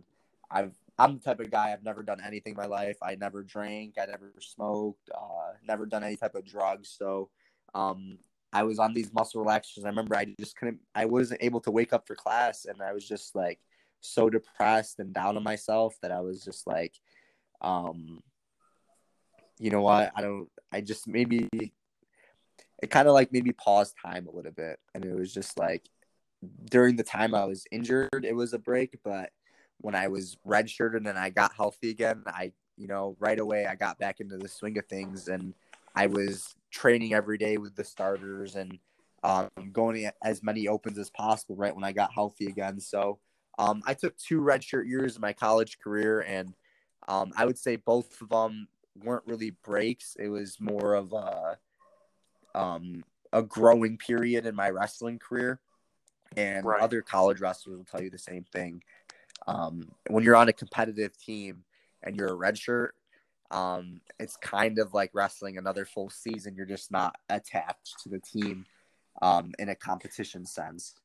I've 0.49 0.73
I'm 0.97 1.19
the 1.19 1.23
type 1.23 1.39
of 1.39 1.51
guy 1.51 1.71
I've 1.71 1.83
never 1.83 2.01
done 2.01 2.21
anything 2.25 2.53
in 2.53 2.57
my 2.57 2.65
life. 2.65 2.97
I 3.03 3.13
never 3.13 3.43
drank, 3.43 3.95
I 4.01 4.07
never 4.07 4.33
smoked, 4.39 5.11
uh, 5.13 5.53
never 5.67 5.85
done 5.85 6.03
any 6.03 6.15
type 6.15 6.33
of 6.33 6.45
drugs. 6.45 6.95
So 6.97 7.29
um, 7.75 8.17
I 8.53 8.63
was 8.63 8.79
on 8.79 8.93
these 8.93 9.11
muscle 9.13 9.43
relaxers. 9.43 9.83
I 9.83 9.89
remember 9.89 10.15
I 10.15 10.33
just 10.39 10.55
couldn't, 10.55 10.79
I 10.93 11.05
wasn't 11.05 11.43
able 11.43 11.59
to 11.61 11.71
wake 11.71 11.91
up 11.91 12.07
for 12.07 12.15
class, 12.15 12.65
and 12.65 12.81
I 12.81 12.93
was 12.93 13.07
just 13.07 13.35
like 13.35 13.59
so 14.01 14.29
depressed 14.29 14.99
and 14.99 15.13
down 15.13 15.37
on 15.37 15.43
myself 15.43 15.95
that 16.01 16.11
I 16.11 16.21
was 16.21 16.43
just 16.43 16.67
like, 16.67 16.93
um, 17.61 18.21
you 19.59 19.71
know 19.71 19.81
what? 19.81 20.11
I 20.15 20.21
don't. 20.21 20.49
I 20.71 20.81
just 20.81 21.07
maybe 21.07 21.47
it 21.53 22.89
kind 22.89 23.07
of 23.07 23.13
like 23.13 23.31
maybe 23.31 23.51
pause 23.53 23.93
time 23.93 24.27
a 24.27 24.35
little 24.35 24.51
bit, 24.51 24.79
and 24.93 25.03
it 25.05 25.15
was 25.15 25.33
just 25.33 25.57
like 25.57 25.87
during 26.69 26.95
the 26.95 27.03
time 27.03 27.33
I 27.33 27.45
was 27.45 27.65
injured, 27.71 28.25
it 28.25 28.35
was 28.35 28.53
a 28.53 28.59
break, 28.59 28.97
but 29.03 29.31
when 29.77 29.95
I 29.95 30.07
was 30.07 30.37
redshirted 30.45 31.07
and 31.07 31.17
I 31.17 31.29
got 31.29 31.53
healthy 31.53 31.89
again, 31.89 32.23
I 32.27 32.51
you 32.77 32.87
know 32.87 33.15
right 33.19 33.39
away 33.39 33.65
I 33.65 33.75
got 33.75 33.99
back 33.99 34.19
into 34.19 34.37
the 34.37 34.47
swing 34.47 34.77
of 34.77 34.85
things, 34.87 35.27
and 35.27 35.53
I 35.95 36.07
was 36.07 36.55
training 36.71 37.13
every 37.13 37.37
day 37.37 37.57
with 37.57 37.75
the 37.75 37.83
starters 37.83 38.55
and 38.55 38.79
um, 39.23 39.49
going 39.71 40.09
as 40.23 40.43
many 40.43 40.67
opens 40.67 40.97
as 40.97 41.09
possible 41.09 41.55
right 41.55 41.73
when 41.73 41.83
I 41.83 41.91
got 41.91 42.13
healthy 42.13 42.47
again. 42.47 42.79
So 42.79 43.19
um, 43.57 43.81
I 43.85 43.93
took 43.93 44.17
two 44.17 44.41
redshirt 44.41 44.87
years 44.87 45.15
in 45.15 45.21
my 45.21 45.33
college 45.33 45.77
career, 45.79 46.21
and 46.21 46.53
um, 47.07 47.31
I 47.37 47.45
would 47.45 47.57
say 47.57 47.75
both 47.75 48.21
of 48.21 48.29
them 48.29 48.67
weren't 49.03 49.23
really 49.25 49.51
breaks. 49.63 50.15
It 50.19 50.29
was 50.29 50.59
more 50.59 50.95
of 50.95 51.13
a 51.13 51.57
um, 52.55 53.03
a 53.31 53.41
growing 53.41 53.97
period 53.97 54.45
in 54.45 54.55
my 54.55 54.69
wrestling 54.69 55.19
career. 55.19 55.59
And 56.35 56.65
right. 56.65 56.81
other 56.81 57.01
college 57.01 57.41
wrestlers 57.41 57.77
will 57.77 57.85
tell 57.85 58.01
you 58.01 58.09
the 58.09 58.17
same 58.17 58.45
thing. 58.51 58.81
Um, 59.47 59.89
when 60.09 60.23
you're 60.23 60.35
on 60.35 60.49
a 60.49 60.53
competitive 60.53 61.17
team 61.17 61.63
and 62.01 62.15
you're 62.15 62.29
a 62.29 62.51
redshirt, 62.51 62.89
um, 63.53 64.01
it's 64.19 64.35
kind 64.35 64.79
of 64.79 64.93
like 64.93 65.11
wrestling 65.13 65.57
another 65.57 65.85
full 65.85 66.09
season. 66.09 66.55
You're 66.55 66.65
just 66.65 66.91
not 66.91 67.15
attached 67.29 67.99
to 68.03 68.09
the 68.09 68.19
team 68.19 68.65
um, 69.21 69.53
in 69.59 69.69
a 69.69 69.75
competition 69.75 70.45
sense. 70.45 70.95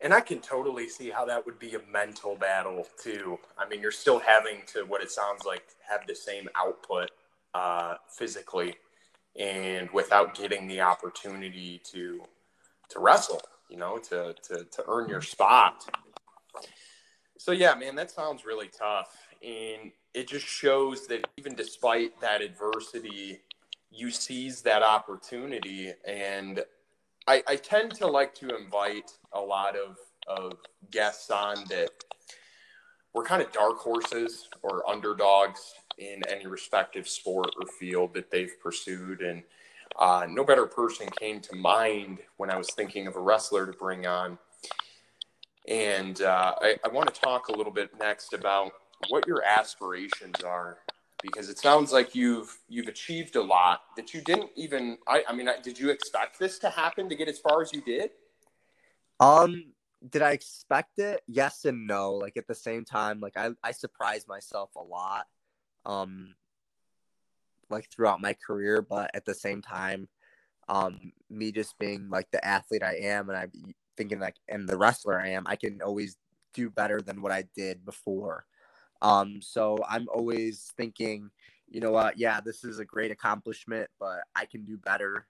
And 0.00 0.14
I 0.14 0.20
can 0.20 0.40
totally 0.40 0.88
see 0.88 1.10
how 1.10 1.24
that 1.24 1.44
would 1.44 1.58
be 1.58 1.74
a 1.74 1.80
mental 1.90 2.36
battle 2.36 2.86
too. 3.02 3.38
I 3.58 3.68
mean, 3.68 3.80
you're 3.80 3.90
still 3.90 4.20
having 4.20 4.58
to 4.68 4.84
what 4.84 5.02
it 5.02 5.10
sounds 5.10 5.44
like 5.44 5.64
have 5.88 6.06
the 6.06 6.14
same 6.14 6.48
output 6.54 7.10
uh, 7.54 7.94
physically, 8.08 8.76
and 9.38 9.88
without 9.92 10.34
getting 10.36 10.68
the 10.68 10.80
opportunity 10.80 11.80
to 11.92 12.22
to 12.90 13.00
wrestle, 13.00 13.40
you 13.68 13.76
know, 13.76 13.98
to 13.98 14.34
to 14.48 14.64
to 14.64 14.84
earn 14.86 15.08
your 15.08 15.22
spot. 15.22 15.84
So 17.38 17.52
yeah, 17.52 17.74
man, 17.74 17.96
that 17.96 18.10
sounds 18.10 18.44
really 18.44 18.68
tough, 18.68 19.16
and 19.42 19.90
it 20.14 20.28
just 20.28 20.46
shows 20.46 21.06
that 21.08 21.26
even 21.36 21.54
despite 21.54 22.20
that 22.20 22.40
adversity, 22.40 23.40
you 23.90 24.10
seize 24.10 24.62
that 24.62 24.82
opportunity 24.82 25.92
and 26.06 26.64
I, 27.26 27.42
I 27.48 27.56
tend 27.56 27.94
to 27.96 28.06
like 28.06 28.34
to 28.36 28.54
invite 28.56 29.12
a 29.32 29.40
lot 29.40 29.76
of, 29.76 29.96
of 30.26 30.58
guests 30.90 31.30
on 31.30 31.56
that 31.70 31.90
were 33.14 33.24
kind 33.24 33.42
of 33.42 33.52
dark 33.52 33.78
horses 33.78 34.48
or 34.62 34.88
underdogs 34.88 35.74
in 35.98 36.22
any 36.28 36.46
respective 36.46 37.08
sport 37.08 37.50
or 37.60 37.66
field 37.78 38.14
that 38.14 38.30
they've 38.30 38.54
pursued. 38.62 39.20
And 39.20 39.42
Uh, 39.96 40.26
no 40.28 40.42
better 40.42 40.66
person 40.66 41.06
came 41.20 41.40
to 41.40 41.54
mind 41.54 42.18
when 42.36 42.50
I 42.50 42.56
was 42.56 42.68
thinking 42.74 43.06
of 43.06 43.14
a 43.14 43.20
wrestler 43.20 43.64
to 43.66 43.72
bring 43.78 44.06
on. 44.06 44.38
And 45.68 46.20
uh, 46.20 46.52
I, 46.60 46.76
I 46.84 46.88
want 46.88 47.14
to 47.14 47.20
talk 47.20 47.46
a 47.46 47.52
little 47.52 47.72
bit 47.72 47.90
next 47.98 48.32
about 48.34 48.72
what 49.08 49.26
your 49.26 49.42
aspirations 49.44 50.40
are 50.44 50.78
because 51.22 51.48
it 51.48 51.58
sounds 51.58 51.92
like 51.92 52.14
you've 52.14 52.58
you've 52.68 52.88
achieved 52.88 53.36
a 53.36 53.42
lot 53.42 53.80
that 53.96 54.12
you 54.12 54.20
didn't 54.20 54.50
even 54.56 54.98
I, 55.08 55.24
I 55.28 55.32
mean 55.32 55.48
did 55.62 55.78
you 55.78 55.90
expect 55.90 56.38
this 56.38 56.58
to 56.60 56.70
happen 56.70 57.08
to 57.08 57.16
get 57.16 57.28
as 57.28 57.38
far 57.38 57.62
as 57.62 57.72
you 57.72 57.80
did? 57.80 58.10
Um 59.20 59.72
did 60.10 60.20
i 60.20 60.32
expect 60.32 60.98
it? 60.98 61.22
Yes 61.26 61.64
and 61.64 61.86
no. 61.86 62.12
Like 62.12 62.36
at 62.36 62.46
the 62.46 62.54
same 62.54 62.84
time 62.84 63.20
like 63.20 63.36
i 63.36 63.50
i 63.62 63.72
surprised 63.72 64.28
myself 64.28 64.70
a 64.76 64.82
lot 64.82 65.26
um 65.86 66.34
like 67.70 67.88
throughout 67.90 68.20
my 68.20 68.36
career 68.46 68.82
but 68.82 69.10
at 69.14 69.24
the 69.24 69.34
same 69.34 69.62
time 69.62 70.08
um 70.68 71.12
me 71.30 71.52
just 71.52 71.78
being 71.78 72.08
like 72.08 72.30
the 72.30 72.44
athlete 72.46 72.82
i 72.82 72.94
am 72.94 73.28
and 73.28 73.38
I'm 73.38 73.52
thinking 73.96 74.18
like 74.18 74.36
and 74.48 74.68
the 74.68 74.78
wrestler 74.78 75.20
i 75.20 75.28
am 75.28 75.44
i 75.46 75.56
can 75.56 75.80
always 75.82 76.16
do 76.52 76.70
better 76.70 77.00
than 77.00 77.20
what 77.20 77.32
i 77.32 77.44
did 77.54 77.84
before 77.84 78.46
um, 79.04 79.42
so 79.42 79.78
I'm 79.86 80.08
always 80.08 80.72
thinking, 80.78 81.30
you 81.68 81.80
know 81.80 81.90
what, 81.90 82.18
yeah, 82.18 82.40
this 82.40 82.64
is 82.64 82.78
a 82.78 82.86
great 82.86 83.10
accomplishment, 83.10 83.90
but 84.00 84.20
I 84.34 84.46
can 84.46 84.64
do 84.64 84.78
better. 84.78 85.26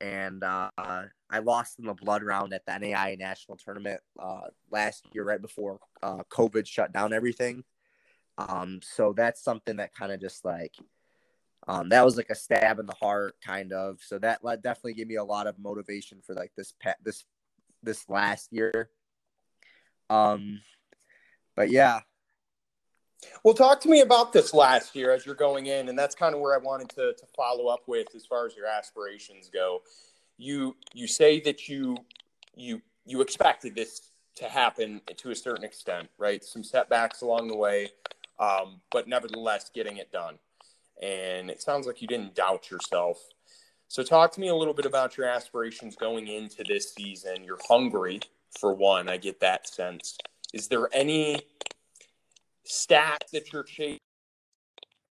And 0.00 0.42
uh, 0.42 0.70
I 0.76 1.38
lost 1.38 1.78
in 1.78 1.84
the 1.84 1.94
blood 1.94 2.24
round 2.24 2.52
at 2.52 2.66
the 2.66 2.76
NAI 2.76 3.16
national 3.20 3.58
tournament 3.58 4.00
uh, 4.18 4.48
last 4.72 5.06
year, 5.12 5.22
right 5.22 5.40
before 5.40 5.78
uh, 6.02 6.24
COVID 6.30 6.66
shut 6.66 6.92
down 6.92 7.12
everything. 7.12 7.62
Um, 8.38 8.80
so 8.82 9.12
that's 9.16 9.40
something 9.40 9.76
that 9.76 9.94
kind 9.94 10.10
of 10.10 10.20
just 10.20 10.44
like 10.44 10.74
um, 11.68 11.90
that 11.90 12.04
was 12.04 12.16
like 12.16 12.30
a 12.30 12.34
stab 12.34 12.80
in 12.80 12.86
the 12.86 12.96
heart, 13.00 13.36
kind 13.46 13.72
of. 13.72 14.00
So 14.02 14.18
that 14.18 14.40
definitely 14.42 14.94
gave 14.94 15.06
me 15.06 15.14
a 15.14 15.24
lot 15.24 15.46
of 15.46 15.60
motivation 15.60 16.18
for 16.26 16.34
like 16.34 16.50
this 16.56 16.74
pet 16.80 16.96
this 17.04 17.24
this 17.84 18.08
last 18.08 18.52
year. 18.52 18.90
Um, 20.10 20.60
but 21.54 21.70
yeah, 21.70 22.00
well, 23.44 23.54
talk 23.54 23.80
to 23.82 23.88
me 23.88 24.00
about 24.00 24.32
this 24.32 24.54
last 24.54 24.94
year 24.94 25.12
as 25.12 25.26
you're 25.26 25.34
going 25.34 25.66
in, 25.66 25.88
and 25.88 25.98
that's 25.98 26.14
kind 26.14 26.34
of 26.34 26.40
where 26.40 26.54
I 26.54 26.58
wanted 26.58 26.88
to, 26.90 27.14
to 27.14 27.26
follow 27.36 27.66
up 27.66 27.82
with 27.86 28.08
as 28.14 28.26
far 28.26 28.46
as 28.46 28.56
your 28.56 28.66
aspirations 28.66 29.50
go. 29.52 29.82
You 30.38 30.76
you 30.92 31.06
say 31.06 31.40
that 31.40 31.68
you 31.68 31.96
you 32.54 32.82
you 33.04 33.20
expected 33.20 33.74
this 33.74 34.10
to 34.36 34.44
happen 34.46 35.00
to 35.16 35.30
a 35.30 35.34
certain 35.34 35.64
extent, 35.64 36.08
right? 36.18 36.42
Some 36.42 36.64
setbacks 36.64 37.22
along 37.22 37.48
the 37.48 37.56
way, 37.56 37.90
um, 38.40 38.80
but 38.90 39.06
nevertheless 39.06 39.70
getting 39.74 39.98
it 39.98 40.10
done. 40.10 40.38
And 41.02 41.50
it 41.50 41.60
sounds 41.60 41.86
like 41.86 42.00
you 42.00 42.08
didn't 42.08 42.34
doubt 42.34 42.70
yourself. 42.70 43.18
So, 43.88 44.02
talk 44.02 44.32
to 44.32 44.40
me 44.40 44.48
a 44.48 44.54
little 44.54 44.72
bit 44.72 44.86
about 44.86 45.18
your 45.18 45.26
aspirations 45.26 45.96
going 45.96 46.28
into 46.28 46.64
this 46.66 46.94
season. 46.94 47.44
You're 47.44 47.58
hungry, 47.68 48.20
for 48.58 48.74
one. 48.74 49.08
I 49.08 49.16
get 49.16 49.40
that 49.40 49.68
sense. 49.68 50.16
Is 50.52 50.68
there 50.68 50.88
any 50.92 51.40
stat 52.64 53.24
that 53.32 53.52
you're 53.52 53.64
chasing, 53.64 53.98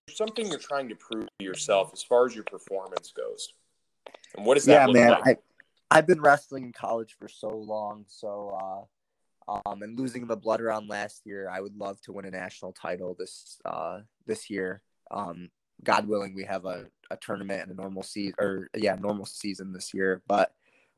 something 0.08 0.46
you're 0.46 0.58
trying 0.58 0.88
to 0.88 0.94
prove 0.94 1.26
to 1.38 1.44
yourself 1.44 1.90
as 1.92 2.02
far 2.02 2.26
as 2.26 2.34
your 2.34 2.44
performance 2.44 3.12
goes. 3.16 3.52
And 4.36 4.46
what 4.46 4.54
does 4.54 4.64
that 4.66 4.88
yeah, 4.88 4.92
man, 4.92 5.10
like? 5.10 5.38
I, 5.90 5.98
I've 5.98 6.06
been 6.06 6.20
wrestling 6.20 6.64
in 6.64 6.72
college 6.72 7.16
for 7.18 7.28
so 7.28 7.48
long, 7.48 8.04
so 8.08 8.86
uh, 9.48 9.60
um, 9.66 9.82
and 9.82 9.98
losing 9.98 10.26
the 10.26 10.36
blood 10.36 10.60
round 10.60 10.88
last 10.88 11.22
year, 11.24 11.50
I 11.50 11.60
would 11.60 11.76
love 11.76 12.00
to 12.02 12.12
win 12.12 12.24
a 12.24 12.30
national 12.30 12.72
title 12.72 13.16
this 13.18 13.58
uh, 13.64 14.00
this 14.26 14.48
year. 14.48 14.82
Um, 15.10 15.50
God 15.84 16.06
willing, 16.06 16.34
we 16.34 16.44
have 16.44 16.64
a, 16.64 16.86
a 17.10 17.16
tournament 17.16 17.62
and 17.62 17.72
a 17.72 17.80
normal 17.80 18.02
season, 18.02 18.34
or 18.38 18.68
yeah, 18.76 18.94
normal 18.94 19.26
season 19.26 19.72
this 19.72 19.92
year. 19.92 20.22
But 20.26 20.52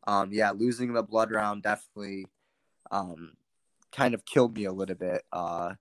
um, 0.07 0.31
yeah, 0.33 0.51
losing 0.51 0.93
the 0.93 1.03
blood 1.03 1.31
round 1.31 1.63
definitely 1.63 2.27
um, 2.91 3.33
kind 3.93 4.15
of 4.15 4.25
killed 4.27 4.57
me 4.57 4.65
a 4.65 4.73
little 4.73 4.97
bit. 4.97 5.23
Uh, 5.33 5.75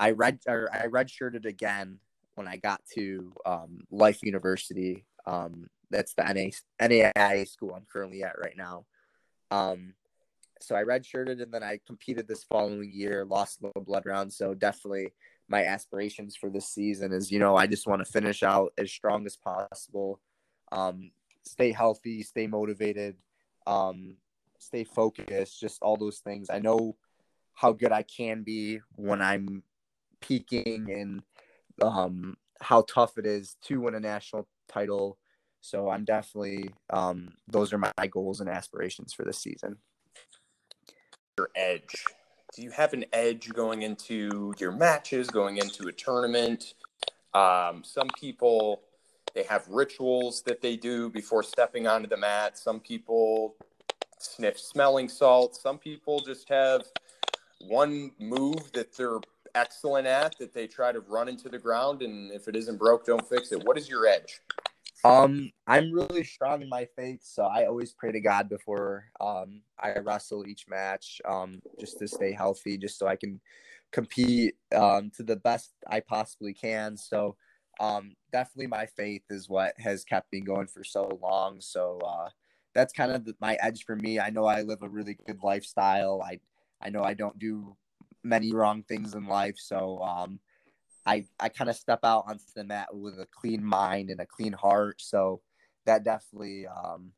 I 0.00 0.12
read 0.12 0.40
or 0.48 0.68
I 0.72 0.86
redshirted 0.86 1.44
again 1.44 1.98
when 2.34 2.48
I 2.48 2.56
got 2.56 2.80
to 2.94 3.32
um, 3.44 3.80
Life 3.90 4.22
University. 4.22 5.04
Um, 5.26 5.68
that's 5.90 6.14
the 6.14 6.22
NA, 6.22 6.50
NAIA 6.80 7.46
school 7.46 7.74
I'm 7.76 7.86
currently 7.92 8.24
at 8.24 8.38
right 8.38 8.56
now. 8.56 8.86
Um, 9.50 9.92
so 10.62 10.74
I 10.74 10.84
redshirted 10.84 11.42
and 11.42 11.52
then 11.52 11.62
I 11.62 11.80
competed 11.86 12.26
this 12.26 12.44
following 12.44 12.90
year, 12.92 13.26
lost 13.26 13.60
the 13.60 13.80
blood 13.80 14.06
round. 14.06 14.32
So 14.32 14.54
definitely 14.54 15.12
my 15.48 15.64
aspirations 15.64 16.34
for 16.34 16.48
this 16.48 16.68
season 16.68 17.12
is, 17.12 17.30
you 17.30 17.38
know, 17.38 17.56
I 17.56 17.66
just 17.66 17.86
want 17.86 18.04
to 18.04 18.10
finish 18.10 18.42
out 18.42 18.72
as 18.78 18.90
strong 18.90 19.26
as 19.26 19.36
possible, 19.36 20.20
um, 20.72 21.10
stay 21.42 21.72
healthy, 21.72 22.22
stay 22.22 22.46
motivated, 22.46 23.16
um, 23.66 24.16
stay 24.58 24.84
focused, 24.84 25.60
just 25.60 25.82
all 25.82 25.98
those 25.98 26.20
things. 26.20 26.48
I 26.48 26.58
know 26.58 26.96
how 27.52 27.72
good 27.72 27.92
I 27.92 28.02
can 28.02 28.42
be 28.42 28.80
when 28.96 29.20
I'm 29.20 29.62
peaking 30.20 30.90
and 30.90 31.22
um, 31.82 32.36
how 32.60 32.82
tough 32.82 33.18
it 33.18 33.26
is 33.26 33.56
to 33.62 33.80
win 33.80 33.94
a 33.94 34.00
national 34.00 34.46
title. 34.68 35.18
So 35.60 35.90
I'm 35.90 36.04
definitely 36.04 36.70
um, 36.90 37.34
those 37.48 37.72
are 37.72 37.78
my 37.78 38.06
goals 38.10 38.40
and 38.40 38.48
aspirations 38.48 39.12
for 39.12 39.24
this 39.24 39.38
season. 39.38 39.76
Your 41.38 41.50
edge. 41.54 42.04
Do 42.54 42.62
you 42.62 42.70
have 42.70 42.92
an 42.92 43.04
edge 43.12 43.52
going 43.52 43.82
into 43.82 44.52
your 44.58 44.72
matches, 44.72 45.28
going 45.28 45.58
into 45.58 45.88
a 45.88 45.92
tournament? 45.92 46.74
Um, 47.34 47.82
some 47.84 48.08
people 48.18 48.82
they 49.34 49.44
have 49.44 49.66
rituals 49.68 50.42
that 50.42 50.60
they 50.60 50.76
do 50.76 51.08
before 51.08 51.42
stepping 51.42 51.86
onto 51.86 52.08
the 52.08 52.16
mat. 52.16 52.58
Some 52.58 52.80
people 52.80 53.54
sniff 54.18 54.58
smelling 54.58 55.08
salts. 55.08 55.60
Some 55.62 55.78
people 55.78 56.20
just 56.20 56.48
have 56.48 56.82
one 57.60 58.10
move 58.18 58.72
that 58.72 58.96
they're 58.96 59.20
excellent 59.54 60.06
at 60.06 60.36
that 60.38 60.52
they 60.52 60.66
try 60.66 60.92
to 60.92 61.00
run 61.00 61.28
into 61.28 61.48
the 61.48 61.58
ground 61.58 62.02
and 62.02 62.32
if 62.32 62.48
it 62.48 62.56
isn't 62.56 62.78
broke 62.78 63.04
don't 63.04 63.28
fix 63.28 63.52
it. 63.52 63.64
What 63.64 63.78
is 63.78 63.88
your 63.88 64.06
edge? 64.06 64.40
Um 65.04 65.50
i'm 65.66 65.92
really 65.92 66.24
strong 66.24 66.60
in 66.62 66.68
my 66.68 66.86
faith 66.96 67.20
so 67.22 67.44
i 67.44 67.64
always 67.64 67.94
pray 67.94 68.12
to 68.12 68.20
god 68.20 68.50
before 68.50 69.06
um 69.20 69.62
i 69.78 69.98
wrestle 69.98 70.46
each 70.46 70.66
match 70.68 71.22
um 71.26 71.62
just 71.78 71.98
to 72.00 72.06
stay 72.06 72.32
healthy 72.32 72.76
just 72.76 72.98
so 72.98 73.06
i 73.06 73.16
can 73.16 73.40
compete 73.92 74.54
um 74.74 75.10
to 75.16 75.22
the 75.22 75.36
best 75.36 75.72
i 75.88 76.00
possibly 76.00 76.52
can. 76.54 76.96
So 76.96 77.36
um 77.80 78.14
definitely 78.32 78.66
my 78.66 78.86
faith 78.86 79.22
is 79.30 79.48
what 79.48 79.74
has 79.78 80.04
kept 80.04 80.32
me 80.32 80.40
going 80.40 80.66
for 80.66 80.84
so 80.84 81.18
long. 81.22 81.60
So 81.60 81.98
uh 82.06 82.28
that's 82.74 82.92
kind 82.92 83.10
of 83.10 83.28
my 83.40 83.56
edge 83.60 83.84
for 83.84 83.96
me. 83.96 84.20
I 84.20 84.30
know 84.30 84.44
i 84.44 84.62
live 84.62 84.82
a 84.82 84.88
really 84.88 85.16
good 85.26 85.40
lifestyle. 85.42 86.22
I 86.22 86.40
i 86.80 86.90
know 86.90 87.02
i 87.02 87.14
don't 87.14 87.38
do 87.38 87.76
many 88.22 88.52
wrong 88.52 88.82
things 88.82 89.14
in 89.14 89.26
life. 89.26 89.56
So 89.58 90.00
um, 90.02 90.40
I 91.06 91.24
I 91.38 91.48
kind 91.48 91.70
of 91.70 91.76
step 91.76 92.00
out 92.04 92.24
onto 92.26 92.44
the 92.54 92.64
mat 92.64 92.88
with 92.92 93.18
a 93.18 93.26
clean 93.26 93.64
mind 93.64 94.10
and 94.10 94.20
a 94.20 94.26
clean 94.26 94.52
heart. 94.52 95.00
So 95.00 95.40
that 95.86 96.04
definitely 96.04 96.66
um, 96.66 97.12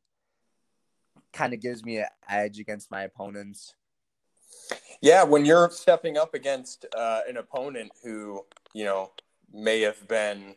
kind 1.33 1.53
of 1.53 1.61
gives 1.61 1.83
me 1.83 1.97
an 1.97 2.07
edge 2.29 2.59
against 2.59 2.91
my 2.91 3.03
opponents. 3.03 3.75
Yeah, 5.01 5.23
when 5.23 5.45
you're 5.45 5.69
stepping 5.69 6.17
up 6.17 6.33
against 6.33 6.85
uh, 6.95 7.21
an 7.27 7.37
opponent 7.37 7.91
who 8.03 8.45
you 8.73 8.85
know 8.85 9.11
may 9.51 9.81
have 9.81 10.07
been 10.07 10.55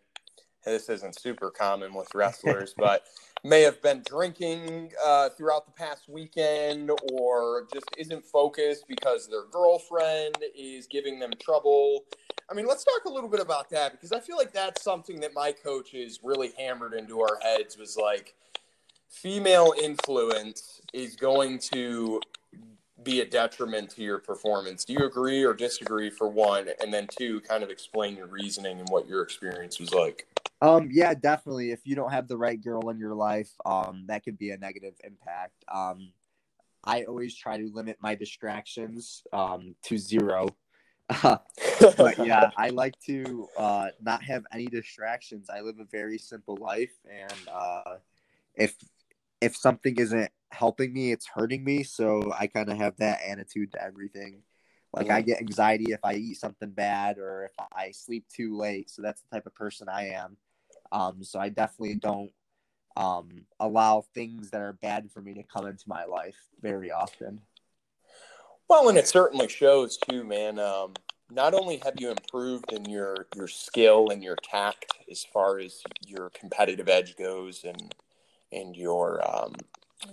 this 0.65 0.89
isn't 0.89 1.19
super 1.19 1.51
common 1.51 1.95
with 1.95 2.09
wrestlers, 2.15 2.75
but 2.77 3.05
may 3.47 3.63
have 3.63 3.81
been 3.83 4.03
drinking 4.05 4.93
uh, 5.05 5.29
throughout 5.31 5.66
the 5.66 5.73
past 5.73 6.09
weekend 6.09 6.91
or 7.12 7.66
just 7.73 7.87
isn't 7.97 8.25
focused 8.25 8.87
because 8.89 9.29
their 9.29 9.45
girlfriend 9.53 10.37
is 10.57 10.87
giving 10.87 11.18
them 11.20 11.31
trouble. 11.41 12.05
I 12.51 12.55
mean, 12.55 12.66
let's 12.66 12.85
talk 12.85 13.05
a 13.07 13.09
little 13.09 13.31
bit 13.31 13.41
about 13.41 13.70
that 13.70 13.93
because 13.93 14.12
I 14.12 14.20
feel 14.20 14.37
like 14.37 14.53
that's 14.53 14.83
something 14.83 15.20
that 15.20 15.33
my 15.35 15.53
coaches 15.53 16.20
really 16.23 16.53
hammered 16.59 16.95
into 16.95 17.20
our 17.20 17.39
heads 17.43 17.79
was 17.79 17.97
like 17.97 18.35
female 19.09 19.73
influence 19.81 20.81
is 20.93 21.16
going 21.16 21.59
to 21.73 22.20
be 23.03 23.20
a 23.20 23.25
detriment 23.25 23.91
to 23.91 24.03
your 24.03 24.18
performance. 24.18 24.85
Do 24.85 24.93
you 24.93 25.07
agree 25.07 25.45
or 25.45 25.55
disagree 25.55 26.11
for 26.11 26.29
one? 26.29 26.68
And 26.81 26.93
then 26.93 27.07
two, 27.16 27.41
kind 27.43 27.62
of 27.62 27.70
explain 27.70 28.16
your 28.16 28.27
reasoning 28.27 28.81
and 28.81 28.89
what 28.89 29.07
your 29.07 29.23
experience 29.23 29.79
was 29.79 29.93
like. 29.93 30.27
Um, 30.63 30.89
yeah, 30.91 31.15
definitely. 31.15 31.71
If 31.71 31.81
you 31.85 31.95
don't 31.95 32.13
have 32.13 32.29
the 32.29 32.37
right 32.37 32.63
girl 32.63 32.89
in 32.89 32.99
your 32.99 33.15
life, 33.15 33.51
um, 33.65 34.05
that 34.09 34.25
could 34.25 34.39
be 34.39 34.51
a 34.51 34.57
negative 34.57 34.95
impact. 35.05 35.65
Um, 35.73 36.13
I 36.83 37.03
always 37.03 37.37
try 37.37 37.59
to 37.59 37.71
limit 37.73 37.99
my 38.01 38.15
distractions 38.15 39.23
um, 39.33 39.75
to 39.83 39.99
zero. 39.99 40.49
but 41.23 42.19
yeah, 42.25 42.51
I 42.57 42.71
like 42.71 42.95
to 43.07 43.49
uh, 43.57 43.89
not 44.01 44.23
have 44.25 44.45
any 44.53 44.67
distractions. 44.67 45.49
I 45.51 45.61
live 45.61 45.79
a 45.79 45.85
very 45.85 46.19
simple 46.19 46.57
life, 46.57 46.95
and 47.09 47.49
uh, 47.53 47.97
if 48.55 48.75
if 49.41 49.57
something 49.57 49.97
isn't 49.97 50.31
helping 50.51 50.93
me, 50.93 51.13
it's 51.13 51.29
hurting 51.29 51.63
me. 51.63 51.85
So 51.85 52.33
I 52.37 52.47
kind 52.47 52.71
of 52.71 52.79
have 52.79 52.97
that 52.97 53.21
attitude 53.25 53.73
to 53.73 53.83
everything. 53.83 54.43
Like 54.93 55.11
I 55.11 55.21
get 55.21 55.41
anxiety 55.41 55.93
if 55.93 56.01
I 56.03 56.15
eat 56.15 56.39
something 56.39 56.71
bad 56.71 57.19
or 57.19 57.45
if 57.45 57.67
I 57.73 57.91
sleep 57.91 58.25
too 58.35 58.57
late. 58.57 58.89
So 58.89 59.03
that's 59.03 59.21
the 59.21 59.29
type 59.29 59.47
of 59.47 59.55
person 59.55 59.89
I 59.91 60.09
am. 60.09 60.39
Um, 60.97 61.22
so 61.22 61.38
I 61.38 61.51
definitely 61.51 61.97
don't 61.97 62.30
um, 62.97 63.28
allow 63.61 64.07
things 64.14 64.51
that 64.51 64.62
are 64.62 64.72
bad 64.72 65.11
for 65.11 65.20
me 65.20 65.34
to 65.34 65.42
come 65.42 65.66
into 65.66 65.84
my 65.86 66.07
life 66.07 66.38
very 66.62 66.90
often. 66.90 67.42
Well, 68.66 68.88
and 68.88 68.97
it 68.97 69.07
certainly 69.07 69.49
shows 69.49 69.99
too, 69.99 70.24
man. 70.24 70.59
Um, 70.59 70.94
not 71.30 71.53
only 71.53 71.82
have 71.84 72.01
you 72.01 72.11
improved 72.11 72.72
in 72.72 72.86
your 72.86 73.26
your 73.36 73.47
skill 73.47 74.09
and 74.11 74.24
your 74.24 74.36
tact 74.42 74.86
as 75.11 75.22
far 75.22 75.59
as 75.59 75.82
your 76.07 76.30
competitive 76.30 76.88
edge 76.88 77.14
goes, 77.16 77.64
and 77.64 77.94
and 78.51 78.74
your 78.74 79.20
um, 79.30 79.55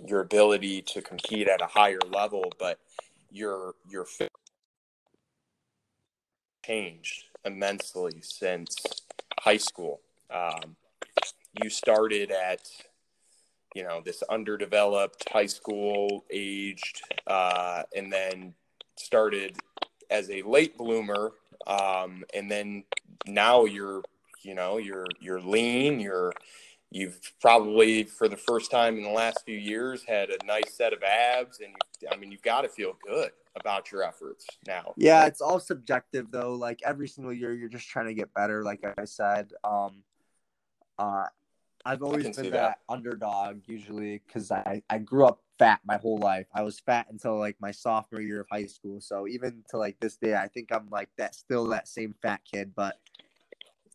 your 0.06 0.20
ability 0.20 0.82
to 0.82 1.00
compete 1.00 1.48
at 1.48 1.62
a 1.62 1.66
higher 1.66 2.00
level, 2.12 2.52
but 2.58 2.78
your 3.30 3.74
your 3.88 4.04
fit 4.04 4.32
changed 6.66 7.24
immensely 7.42 8.20
since 8.20 8.76
high 9.40 9.56
school. 9.56 10.00
Um, 10.34 10.76
you 11.62 11.70
started 11.70 12.30
at 12.30 12.68
you 13.74 13.82
know 13.82 14.00
this 14.04 14.22
underdeveloped 14.30 15.24
high 15.30 15.46
school 15.46 16.24
aged 16.30 17.02
uh, 17.26 17.82
and 17.94 18.12
then 18.12 18.54
started 18.96 19.56
as 20.10 20.30
a 20.30 20.42
late 20.42 20.76
bloomer 20.76 21.32
um, 21.66 22.24
and 22.34 22.50
then 22.50 22.84
now 23.26 23.64
you're 23.64 24.02
you 24.42 24.54
know 24.54 24.78
you're 24.78 25.06
you're 25.20 25.40
lean 25.40 26.00
you're 26.00 26.32
you've 26.90 27.18
probably 27.40 28.04
for 28.04 28.28
the 28.28 28.36
first 28.36 28.70
time 28.70 28.96
in 28.96 29.02
the 29.02 29.10
last 29.10 29.44
few 29.44 29.56
years 29.56 30.04
had 30.06 30.30
a 30.30 30.46
nice 30.46 30.74
set 30.74 30.92
of 30.92 31.02
abs 31.02 31.60
and 31.60 31.74
i 32.12 32.16
mean 32.16 32.30
you've 32.30 32.42
got 32.42 32.62
to 32.62 32.68
feel 32.68 32.96
good 33.06 33.30
about 33.56 33.92
your 33.92 34.02
efforts 34.02 34.46
now. 34.66 34.92
Yeah 34.96 35.26
it's 35.26 35.40
all 35.40 35.60
subjective 35.60 36.30
though. 36.30 36.54
Like 36.54 36.80
every 36.84 37.06
single 37.08 37.32
year 37.32 37.54
you're 37.54 37.68
just 37.68 37.88
trying 37.88 38.06
to 38.06 38.14
get 38.14 38.32
better 38.34 38.62
like 38.64 38.84
i 38.98 39.04
said. 39.04 39.52
Um 39.62 40.02
uh 40.98 41.24
I've 41.86 42.02
always 42.02 42.24
been 42.24 42.50
that, 42.50 42.52
that, 42.52 42.78
underdog 42.88 43.60
usually 43.66 44.22
because 44.26 44.50
I, 44.50 44.82
I 44.88 44.98
grew 44.98 45.26
up 45.26 45.40
fat 45.58 45.80
my 45.84 45.98
whole 45.98 46.16
life. 46.16 46.46
I 46.54 46.62
was 46.62 46.80
fat 46.80 47.08
until 47.10 47.38
like 47.38 47.56
my 47.60 47.72
sophomore 47.72 48.22
year 48.22 48.40
of 48.40 48.46
high 48.50 48.66
school. 48.66 49.00
So 49.00 49.28
even 49.28 49.62
to 49.70 49.76
like 49.76 50.00
this 50.00 50.16
day, 50.16 50.34
I 50.34 50.48
think 50.48 50.72
I'm 50.72 50.88
like 50.90 51.10
that 51.18 51.34
still 51.34 51.66
that 51.68 51.86
same 51.86 52.14
fat 52.22 52.40
kid. 52.50 52.72
But 52.74 52.98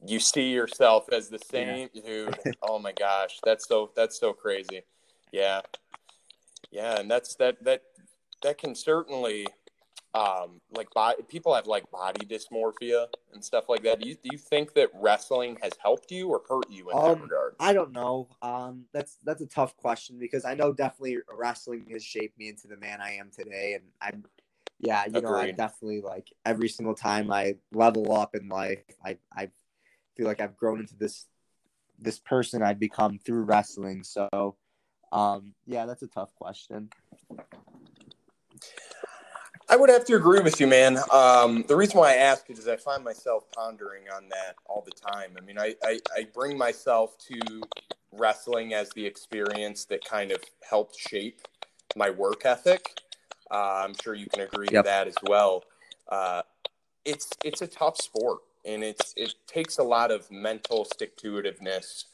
you 0.05 0.19
see 0.19 0.51
yourself 0.51 1.11
as 1.11 1.29
the 1.29 1.39
same 1.39 1.89
yeah. 1.93 2.01
dude. 2.05 2.39
oh 2.61 2.77
my 2.79 2.91
gosh, 2.91 3.39
that's 3.43 3.67
so 3.67 3.91
that's 3.95 4.19
so 4.19 4.33
crazy. 4.33 4.81
Yeah, 5.31 5.61
yeah, 6.71 6.99
and 6.99 7.09
that's 7.09 7.35
that 7.35 7.63
that 7.63 7.81
that 8.43 8.57
can 8.57 8.75
certainly 8.75 9.47
um, 10.13 10.59
like 10.71 10.89
body, 10.91 11.21
people 11.27 11.53
have 11.53 11.67
like 11.67 11.89
body 11.91 12.25
dysmorphia 12.25 13.07
and 13.33 13.43
stuff 13.43 13.65
like 13.69 13.83
that. 13.83 13.99
Do 13.99 14.09
you, 14.09 14.15
do 14.15 14.29
you 14.31 14.37
think 14.37 14.73
that 14.73 14.89
wrestling 14.93 15.57
has 15.61 15.73
helped 15.81 16.11
you 16.11 16.29
or 16.29 16.41
hurt 16.49 16.69
you 16.69 16.89
in 16.89 16.97
um, 16.97 17.03
that 17.03 17.21
regard? 17.21 17.55
I 17.59 17.73
don't 17.73 17.91
know. 17.91 18.27
Um, 18.41 18.85
that's 18.93 19.17
that's 19.23 19.41
a 19.41 19.47
tough 19.47 19.77
question 19.77 20.17
because 20.17 20.45
I 20.45 20.55
know 20.55 20.73
definitely 20.73 21.17
wrestling 21.31 21.85
has 21.91 22.03
shaped 22.03 22.37
me 22.39 22.49
into 22.49 22.67
the 22.67 22.77
man 22.77 23.01
I 23.01 23.13
am 23.13 23.29
today, 23.29 23.73
and 23.73 23.83
I'm 24.01 24.25
yeah, 24.79 25.05
you 25.05 25.17
Agreed. 25.17 25.23
know, 25.23 25.35
I 25.35 25.51
definitely 25.51 26.01
like 26.01 26.31
every 26.45 26.69
single 26.69 26.95
time 26.95 27.31
I 27.31 27.55
level 27.71 28.13
up 28.13 28.33
in 28.33 28.47
life, 28.47 28.83
I 29.05 29.17
I 29.35 29.49
feel 30.15 30.25
like 30.25 30.41
I've 30.41 30.57
grown 30.57 30.79
into 30.79 30.95
this 30.95 31.25
this 31.99 32.17
person 32.17 32.63
I've 32.63 32.79
become 32.79 33.19
through 33.19 33.43
wrestling. 33.43 34.03
So, 34.03 34.55
um, 35.11 35.53
yeah, 35.65 35.85
that's 35.85 36.01
a 36.01 36.07
tough 36.07 36.33
question. 36.35 36.89
I 39.69 39.75
would 39.75 39.89
have 39.89 40.03
to 40.05 40.15
agree 40.15 40.39
with 40.39 40.59
you, 40.59 40.65
man. 40.65 40.97
Um, 41.11 41.63
the 41.67 41.75
reason 41.75 41.99
why 41.99 42.13
I 42.13 42.15
ask 42.15 42.49
is 42.49 42.67
I 42.67 42.75
find 42.75 43.03
myself 43.03 43.43
pondering 43.51 44.03
on 44.13 44.27
that 44.29 44.55
all 44.65 44.83
the 44.83 44.91
time. 44.91 45.37
I 45.37 45.41
mean, 45.41 45.59
I, 45.59 45.75
I, 45.83 45.99
I 46.15 46.27
bring 46.33 46.57
myself 46.57 47.17
to 47.27 47.61
wrestling 48.11 48.73
as 48.73 48.89
the 48.89 49.05
experience 49.05 49.85
that 49.85 50.03
kind 50.03 50.31
of 50.31 50.41
helped 50.67 50.97
shape 50.97 51.41
my 51.95 52.09
work 52.09 52.45
ethic. 52.45 52.99
Uh, 53.51 53.83
I'm 53.85 53.93
sure 54.01 54.15
you 54.15 54.25
can 54.25 54.41
agree 54.41 54.67
yep. 54.71 54.85
to 54.85 54.89
that 54.89 55.07
as 55.07 55.15
well. 55.27 55.63
Uh, 56.07 56.41
it's 57.05 57.29
it's 57.43 57.61
a 57.61 57.67
tough 57.67 57.97
sport, 57.97 58.39
and 58.65 58.83
it's 58.83 59.13
it 59.15 59.35
takes 59.47 59.77
a 59.77 59.83
lot 59.83 60.09
of 60.11 60.29
mental 60.31 60.85
stick 60.85 61.15
to 61.17 61.33
itiveness 61.33 62.05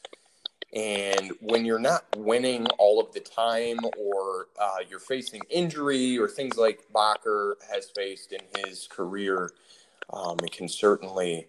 and 0.76 1.32
when 1.40 1.64
you're 1.64 1.80
not 1.80 2.04
winning 2.18 2.68
all 2.78 3.00
of 3.00 3.14
the 3.14 3.22
time, 3.22 3.80
or 3.98 4.48
uh, 4.60 4.78
you're 4.90 5.00
facing 5.00 5.42
injury, 5.50 6.20
or 6.20 6.28
things 6.28 6.58
like 6.58 6.82
Bacher 6.94 7.54
has 7.72 7.90
faced 7.96 8.34
in 8.34 8.42
his 8.66 8.86
career, 8.88 9.52
um, 10.12 10.38
it 10.44 10.52
can 10.52 10.68
certainly 10.68 11.48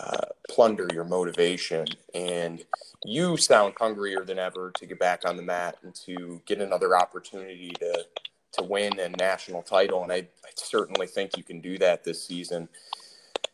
uh, 0.00 0.24
plunder 0.48 0.88
your 0.92 1.04
motivation. 1.04 1.86
And 2.14 2.64
you 3.04 3.36
sound 3.36 3.74
hungrier 3.78 4.24
than 4.24 4.38
ever 4.38 4.72
to 4.76 4.86
get 4.86 4.98
back 4.98 5.28
on 5.28 5.36
the 5.36 5.42
mat 5.42 5.76
and 5.82 5.94
to 6.06 6.40
get 6.46 6.60
another 6.60 6.96
opportunity 6.96 7.70
to 7.80 8.06
to 8.52 8.64
win 8.64 8.98
a 8.98 9.08
national 9.10 9.62
title. 9.62 10.02
And 10.02 10.10
I, 10.10 10.16
I 10.16 10.50
certainly 10.56 11.06
think 11.06 11.36
you 11.36 11.44
can 11.44 11.60
do 11.60 11.78
that 11.78 12.02
this 12.02 12.26
season. 12.26 12.68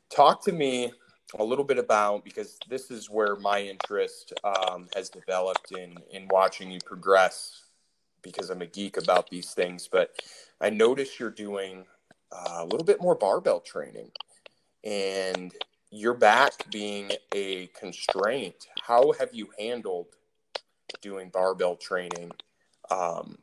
Talk 0.09 0.43
to 0.45 0.53
me 0.53 0.93
a 1.39 1.45
little 1.45 1.65
bit 1.65 1.79
about 1.79 2.25
because 2.25 2.59
this 2.69 2.91
is 2.91 3.11
where 3.11 3.37
my 3.37 3.61
interest 3.61 4.33
um, 4.45 4.89
has 4.95 5.09
developed 5.09 5.73
in 5.73 5.97
in 6.11 6.29
watching 6.29 6.71
you 6.71 6.79
progress 6.85 7.65
because 8.23 8.51
I'm 8.51 8.63
a 8.63 8.67
geek 8.67 8.97
about 8.97 9.31
these 9.31 9.53
things. 9.53 9.89
But 9.91 10.11
I 10.61 10.71
notice 10.71 11.21
you're 11.21 11.31
doing 11.31 11.85
uh, 12.33 12.59
a 12.61 12.65
little 12.65 12.85
bit 12.85 13.01
more 13.01 13.15
barbell 13.15 13.61
training, 13.61 14.11
and 14.85 15.53
your 15.91 16.15
back 16.15 16.53
being 16.71 17.11
a 17.35 17.69
constraint. 17.79 18.67
How 18.83 19.13
have 19.19 19.31
you 19.33 19.49
handled 19.59 20.07
doing 21.01 21.31
barbell 21.31 21.77
training? 21.77 22.33
Um, 22.91 23.39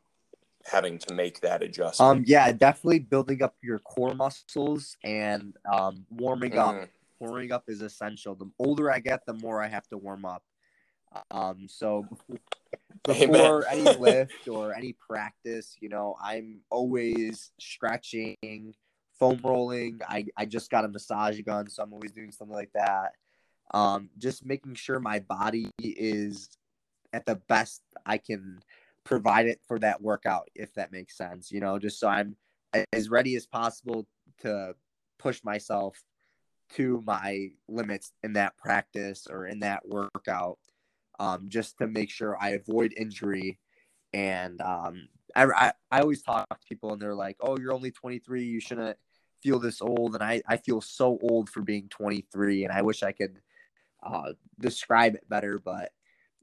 having 0.65 0.97
to 0.97 1.13
make 1.13 1.41
that 1.41 1.61
adjustment. 1.61 2.09
Um, 2.19 2.23
yeah, 2.25 2.49
definitely 2.53 2.99
building 2.99 3.43
up 3.43 3.53
your 3.61 3.79
core 3.79 4.13
muscles 4.15 4.95
and 5.03 5.53
um, 5.69 6.05
warming 6.09 6.53
mm. 6.53 6.57
up 6.57 6.89
warming 7.24 7.51
up 7.51 7.63
is 7.67 7.82
essential. 7.82 8.36
The 8.36 8.49
older 8.59 8.91
I 8.91 8.99
get, 8.99 9.26
the 9.26 9.34
more 9.34 9.61
I 9.61 9.67
have 9.67 9.88
to 9.89 9.97
warm 9.97 10.26
up. 10.26 10.43
Um, 11.32 11.67
so 11.67 12.05
before 13.03 13.65
any 13.69 13.84
lift 13.97 14.47
or 14.47 14.74
any 14.74 14.93
practice, 14.93 15.76
you 15.80 15.89
know, 15.89 16.15
I'm 16.24 16.61
always 16.69 17.51
stretching, 17.59 18.36
foam 19.19 19.39
rolling. 19.43 20.01
I, 20.07 20.26
I 20.38 20.45
just 20.45 20.69
got 20.69 20.86
a 20.86 20.89
massage 20.89 21.39
gun, 21.41 21.69
so 21.69 21.84
I'm 21.84 21.93
always 21.93 22.11
doing 22.11 22.32
something 22.32 22.55
like 22.55 22.71
that. 22.74 23.13
Um, 23.74 24.09
just 24.17 24.45
making 24.45 24.76
sure 24.76 24.99
my 24.99 25.19
body 25.19 25.69
is 25.80 26.49
at 27.13 27.26
the 27.26 27.36
best 27.47 27.82
I 28.05 28.17
can 28.17 28.59
provide 29.03 29.47
it 29.47 29.59
for 29.67 29.80
that 29.80 30.01
workout, 30.01 30.49
if 30.55 30.74
that 30.74 30.91
makes 30.91 31.17
sense. 31.17 31.51
You 31.51 31.61
know, 31.61 31.80
just 31.80 31.99
so 31.99 32.07
I'm 32.07 32.36
as 32.91 33.09
ready 33.09 33.36
as 33.36 33.45
possible 33.45 34.07
to 34.41 34.76
push 35.19 35.43
myself 35.43 36.01
to 36.76 37.03
my 37.05 37.49
limits 37.67 38.11
in 38.24 38.34
that 38.34 38.57
practice 38.57 39.28
or 39.30 39.45
in 39.45 39.59
that 39.59 39.88
workout 39.88 40.57
um, 41.19 41.45
just 41.47 41.78
to 41.78 41.88
make 41.88 42.09
sure 42.09 42.38
I 42.39 42.51
avoid 42.51 42.93
injury. 42.97 43.59
And 44.13 44.61
um, 44.61 45.07
I, 45.36 45.45
I, 45.45 45.74
I 45.91 46.01
always 46.01 46.21
talk 46.21 46.47
to 46.49 46.67
people 46.67 46.93
and 46.93 47.01
they're 47.01 47.15
like, 47.15 47.38
oh, 47.39 47.57
you're 47.57 47.74
only 47.74 47.91
23. 47.91 48.43
You 48.43 48.59
shouldn't 48.59 48.97
feel 49.41 49.59
this 49.59 49.82
old. 49.82 50.15
And 50.15 50.24
I, 50.24 50.41
I 50.47 50.57
feel 50.57 50.82
so 50.82 51.19
old 51.21 51.49
for 51.49 51.61
being 51.61 51.88
23. 51.89 52.63
And 52.65 52.74
I 52.74 52.82
wish 52.82 53.03
I 53.03 53.11
could 53.11 53.39
uh, 54.03 54.34
describe 54.59 55.15
it 55.15 55.28
better. 55.30 55.59
But 55.63 55.91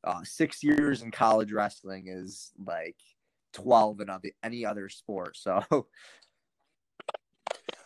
uh, 0.05 0.23
six 0.25 0.63
years 0.63 1.03
in 1.03 1.11
college 1.11 1.53
wrestling 1.53 2.07
is 2.09 2.53
like 2.65 2.97
12 3.53 4.01
in 4.01 4.09
any 4.43 4.65
other 4.65 4.89
sport. 4.89 5.37
So 5.43 5.87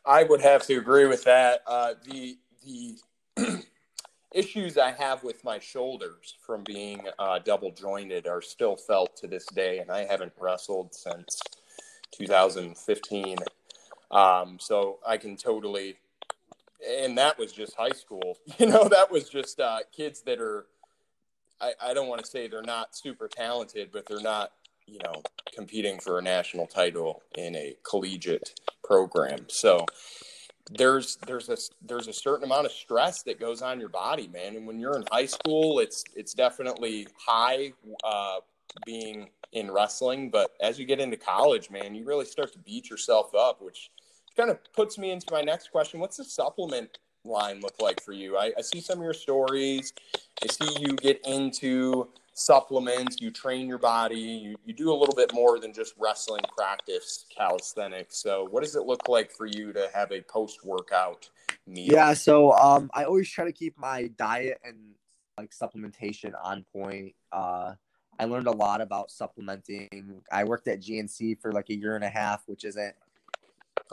I 0.07 0.25
would 0.25 0.41
have 0.43 0.67
to 0.67 0.77
agree 0.79 1.07
with 1.07 1.25
that. 1.25 1.63
Uh, 1.67 1.95
the 2.05 2.39
the 2.65 2.97
issues 4.35 4.77
I 4.77 4.93
have 4.93 5.23
with 5.23 5.43
my 5.45 5.59
shoulders 5.59 6.37
from 6.45 6.63
being 6.65 7.03
uh, 7.19 7.39
double 7.39 7.71
jointed 7.71 8.27
are 8.27 8.43
still 8.43 8.77
felt 8.77 9.17
to 9.19 9.27
this 9.27 9.47
day, 9.47 9.79
and 9.79 9.91
I 9.91 10.05
haven't 10.05 10.33
wrestled 10.39 10.95
since 10.95 11.41
2015. 12.13 13.37
Um, 14.11 14.59
so 14.61 14.99
I 15.07 15.17
can 15.17 15.37
totally, 15.37 15.97
and 16.87 17.17
that 17.17 17.39
was 17.39 17.53
just 17.53 17.75
high 17.77 17.91
school. 17.91 18.39
You 18.59 18.67
know, 18.67 18.89
that 18.89 19.11
was 19.11 19.29
just 19.29 19.59
uh, 19.61 19.81
kids 19.95 20.23
that 20.23 20.41
are. 20.41 20.67
I, 21.61 21.73
I 21.81 21.95
don't 21.95 22.09
want 22.09 22.23
to 22.23 22.27
say 22.31 22.49
they're 22.49 22.63
not 22.63 22.95
super 22.95 23.29
talented, 23.29 23.91
but 23.93 24.07
they're 24.07 24.21
not 24.21 24.53
you 24.87 24.99
know 25.05 25.23
competing 25.55 25.99
for 25.99 26.19
a 26.19 26.23
national 26.23 26.67
title 26.67 27.23
in 27.37 27.55
a 27.55 27.77
collegiate 27.89 28.55
program. 28.83 29.47
So 29.49 29.87
there's 30.71 31.17
there's 31.27 31.49
a 31.49 31.57
there's 31.83 32.09
a 32.09 32.13
certain 32.13 32.45
amount 32.45 32.67
of 32.67 32.73
stress 32.73 33.23
that 33.25 33.39
goes 33.39 33.63
on 33.63 33.81
your 33.81 33.89
body 33.89 34.29
man. 34.29 34.57
And 34.57 34.67
when 34.67 34.79
you're 34.79 34.97
in 34.97 35.05
high 35.11 35.27
school 35.27 35.79
it's 35.79 36.05
it's 36.15 36.35
definitely 36.35 37.07
high 37.17 37.73
uh, 38.03 38.37
being 38.87 39.31
in 39.53 39.71
wrestling. 39.71 40.31
But 40.31 40.53
as 40.61 40.79
you 40.79 40.87
get 40.87 41.01
into 41.01 41.17
college 41.17 41.71
man 41.71 41.95
you 41.95 42.05
really 42.05 42.25
start 42.25 42.53
to 42.53 42.59
beat 42.59 42.89
yourself 42.91 43.35
up 43.35 43.61
which 43.61 43.91
kind 44.37 44.51
of 44.51 44.59
puts 44.73 44.99
me 44.99 45.11
into 45.11 45.27
my 45.31 45.43
next 45.43 45.71
question. 45.71 46.01
What's 46.01 46.17
the 46.17 46.25
supplement 46.25 46.99
line 47.25 47.61
look 47.61 47.81
like 47.81 48.03
for 48.03 48.13
you? 48.13 48.37
I, 48.37 48.53
I 48.59 48.63
see 48.63 48.81
some 48.81 48.99
of 48.99 49.05
your 49.05 49.15
stories. 49.15 49.93
I 50.43 50.47
see 50.47 50.81
you 50.81 50.97
get 50.97 51.21
into 51.27 52.09
supplements, 52.35 53.21
you 53.21 53.31
train 53.31 53.67
your 53.67 53.79
body, 53.79 54.19
you, 54.19 54.57
you 54.65 54.75
do 54.75 54.93
a 54.93 54.95
little 54.95 55.15
bit 55.15 55.33
more 55.33 55.59
than 55.59 55.73
just 55.73 55.95
wrestling 55.99 56.43
practice 56.57 57.27
calisthenics. 57.35 58.17
So, 58.19 58.47
what 58.51 58.63
does 58.63 58.77
it 58.77 58.83
look 58.83 59.09
like 59.09 59.31
for 59.31 59.47
you 59.47 59.73
to 59.73 59.89
have 59.95 60.13
a 60.13 60.21
post 60.23 60.65
workout 60.65 61.31
meal? 61.67 61.93
Yeah, 61.93 62.13
so 62.13 62.53
um, 62.53 62.91
I 62.93 63.05
always 63.05 63.31
try 63.31 63.45
to 63.45 63.53
keep 63.53 63.79
my 63.79 64.09
diet 64.19 64.61
and 64.65 64.77
like 65.39 65.51
supplementation 65.51 66.33
on 66.43 66.65
point. 66.73 67.15
Uh, 67.33 67.75
I 68.19 68.25
learned 68.27 68.47
a 68.47 68.53
lot 68.53 68.81
about 68.81 69.11
supplementing. 69.11 70.23
I 70.31 70.45
worked 70.45 70.69
at 70.69 70.81
GNC 70.81 71.41
for 71.41 71.53
like 71.53 71.71
a 71.71 71.75
year 71.75 71.95
and 71.97 72.05
a 72.05 72.09
half, 72.09 72.43
which 72.47 72.65
isn't 72.65 72.95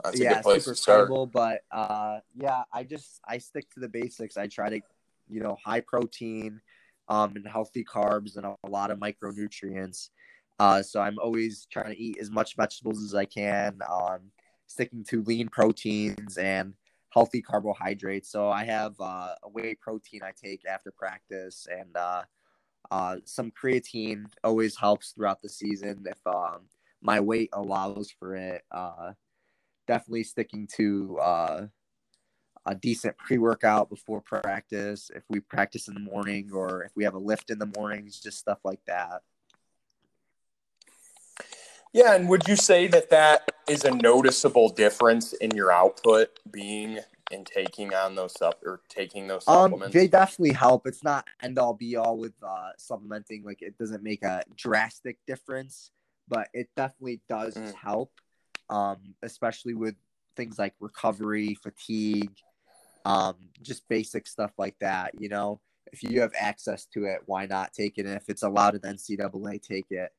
That's 0.04 0.20
yeah 0.20 0.32
a 0.32 0.34
good 0.34 0.42
place 0.42 0.64
super 0.64 0.74
to 0.74 0.80
start. 0.80 1.06
stable, 1.06 1.26
but 1.26 1.62
uh, 1.70 2.18
yeah, 2.34 2.62
I 2.72 2.84
just 2.84 3.20
I 3.26 3.38
stick 3.38 3.70
to 3.74 3.80
the 3.80 3.88
basics. 3.88 4.36
I 4.36 4.46
try 4.46 4.70
to 4.70 4.80
you 5.28 5.40
know 5.40 5.56
high 5.64 5.80
protein, 5.80 6.60
um, 7.08 7.34
and 7.36 7.46
healthy 7.46 7.84
carbs 7.84 8.36
and 8.36 8.46
a, 8.46 8.56
lot 8.68 8.90
of 8.90 8.98
micronutrients. 8.98 10.10
Uh, 10.58 10.82
so 10.82 11.00
I'm 11.00 11.18
always 11.18 11.66
trying 11.70 11.94
to 11.94 12.00
eat 12.00 12.18
as 12.20 12.30
much 12.30 12.56
vegetables 12.56 13.02
as 13.02 13.14
I 13.14 13.24
can. 13.24 13.80
Um, 13.90 14.30
sticking 14.66 15.04
to 15.04 15.22
lean 15.22 15.48
proteins 15.48 16.38
and 16.38 16.74
healthy 17.10 17.42
carbohydrates. 17.42 18.30
So 18.30 18.48
I 18.48 18.64
have 18.64 18.94
uh, 18.98 19.34
a 19.42 19.48
whey 19.48 19.74
protein 19.74 20.22
I 20.22 20.32
take 20.42 20.62
after 20.66 20.90
practice, 20.90 21.66
and 21.70 21.94
uh, 21.96 22.22
uh, 22.90 23.16
some 23.24 23.50
creatine 23.50 24.26
always 24.42 24.76
helps 24.76 25.12
throughout 25.12 25.42
the 25.42 25.48
season 25.48 26.04
if 26.06 26.26
um, 26.26 26.62
my 27.02 27.20
weight 27.20 27.50
allows 27.52 28.10
for 28.18 28.34
it. 28.34 28.62
Uh, 28.70 29.12
definitely 29.86 30.24
sticking 30.24 30.66
to 30.76 31.18
uh, 31.20 31.66
a 32.66 32.74
decent 32.74 33.16
pre 33.18 33.38
workout 33.38 33.90
before 33.90 34.20
practice. 34.20 35.10
If 35.14 35.24
we 35.28 35.40
practice 35.40 35.88
in 35.88 35.94
the 35.94 36.00
morning 36.00 36.50
or 36.52 36.84
if 36.84 36.92
we 36.94 37.04
have 37.04 37.14
a 37.14 37.18
lift 37.18 37.50
in 37.50 37.58
the 37.58 37.70
mornings, 37.76 38.20
just 38.20 38.38
stuff 38.38 38.58
like 38.64 38.80
that. 38.86 39.22
Yeah, 41.92 42.14
and 42.14 42.28
would 42.28 42.48
you 42.48 42.56
say 42.56 42.86
that 42.88 43.10
that 43.10 43.50
is 43.68 43.84
a 43.84 43.90
noticeable 43.90 44.70
difference 44.70 45.34
in 45.34 45.50
your 45.54 45.70
output 45.70 46.30
being 46.50 47.00
and 47.30 47.46
taking 47.46 47.92
on 47.92 48.14
those 48.14 48.32
sup 48.38 48.62
or 48.64 48.80
taking 48.88 49.26
those 49.26 49.46
Um, 49.46 49.64
supplements? 49.72 49.94
they 49.94 50.08
definitely 50.08 50.52
help. 50.54 50.86
It's 50.86 51.04
not 51.04 51.26
end 51.42 51.58
all 51.58 51.74
be 51.74 51.96
all 51.96 52.16
with 52.16 52.32
uh, 52.42 52.70
supplementing. 52.78 53.44
Like 53.44 53.60
it 53.60 53.76
doesn't 53.76 54.02
make 54.02 54.22
a 54.22 54.42
drastic 54.56 55.18
difference, 55.26 55.90
but 56.28 56.48
it 56.54 56.70
definitely 56.76 57.20
does 57.28 57.56
Mm. 57.56 57.74
help. 57.74 58.12
Um, 58.70 59.14
especially 59.22 59.74
with 59.74 59.96
things 60.34 60.58
like 60.58 60.74
recovery, 60.80 61.54
fatigue, 61.54 62.32
um, 63.04 63.36
just 63.60 63.88
basic 63.88 64.26
stuff 64.26 64.52
like 64.58 64.76
that. 64.80 65.12
You 65.18 65.28
know, 65.28 65.60
if 65.92 66.02
you 66.02 66.20
have 66.20 66.32
access 66.38 66.86
to 66.86 67.04
it, 67.04 67.20
why 67.26 67.46
not 67.46 67.72
take 67.72 67.98
it? 67.98 68.06
And 68.06 68.16
if 68.16 68.28
it's 68.28 68.42
allowed 68.42 68.74
in 68.74 68.80
NCAA, 68.80 69.60
take 69.62 69.90
it. 69.90 70.12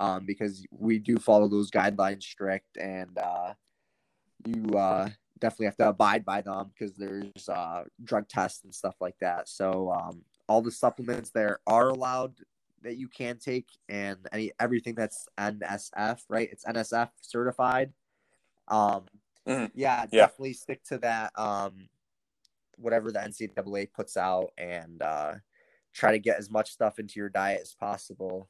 Um, 0.00 0.24
because 0.26 0.66
we 0.76 0.98
do 0.98 1.18
follow 1.18 1.46
those 1.48 1.70
guidelines 1.70 2.24
strict, 2.24 2.76
and 2.76 3.16
uh, 3.16 3.54
you 4.44 4.76
uh, 4.76 5.08
definitely 5.38 5.66
have 5.66 5.76
to 5.76 5.88
abide 5.88 6.24
by 6.24 6.40
them 6.40 6.72
because 6.76 6.96
there's 6.96 7.48
uh, 7.48 7.84
drug 8.02 8.28
tests 8.28 8.64
and 8.64 8.74
stuff 8.74 8.96
like 9.00 9.14
that. 9.20 9.48
So 9.48 9.92
um, 9.92 10.22
all 10.48 10.62
the 10.62 10.72
supplements 10.72 11.30
there 11.30 11.60
are 11.66 11.90
allowed 11.90 12.34
that 12.82 12.96
you 12.96 13.06
can 13.06 13.38
take, 13.38 13.68
and 13.88 14.18
any 14.32 14.50
everything 14.58 14.96
that's 14.96 15.28
NSF, 15.38 16.22
right? 16.28 16.48
It's 16.50 16.64
NSF 16.64 17.10
certified. 17.20 17.92
Um, 18.68 19.04
Mhm. 19.46 19.70
yeah, 19.74 20.06
Yeah. 20.10 20.22
definitely 20.26 20.54
stick 20.54 20.82
to 20.84 20.98
that. 20.98 21.38
Um, 21.38 21.88
whatever 22.76 23.10
the 23.12 23.20
NCAA 23.20 23.92
puts 23.92 24.16
out, 24.16 24.50
and 24.58 25.02
uh, 25.02 25.34
try 25.92 26.12
to 26.12 26.18
get 26.18 26.38
as 26.38 26.50
much 26.50 26.70
stuff 26.70 26.98
into 26.98 27.20
your 27.20 27.28
diet 27.28 27.60
as 27.62 27.74
possible 27.74 28.48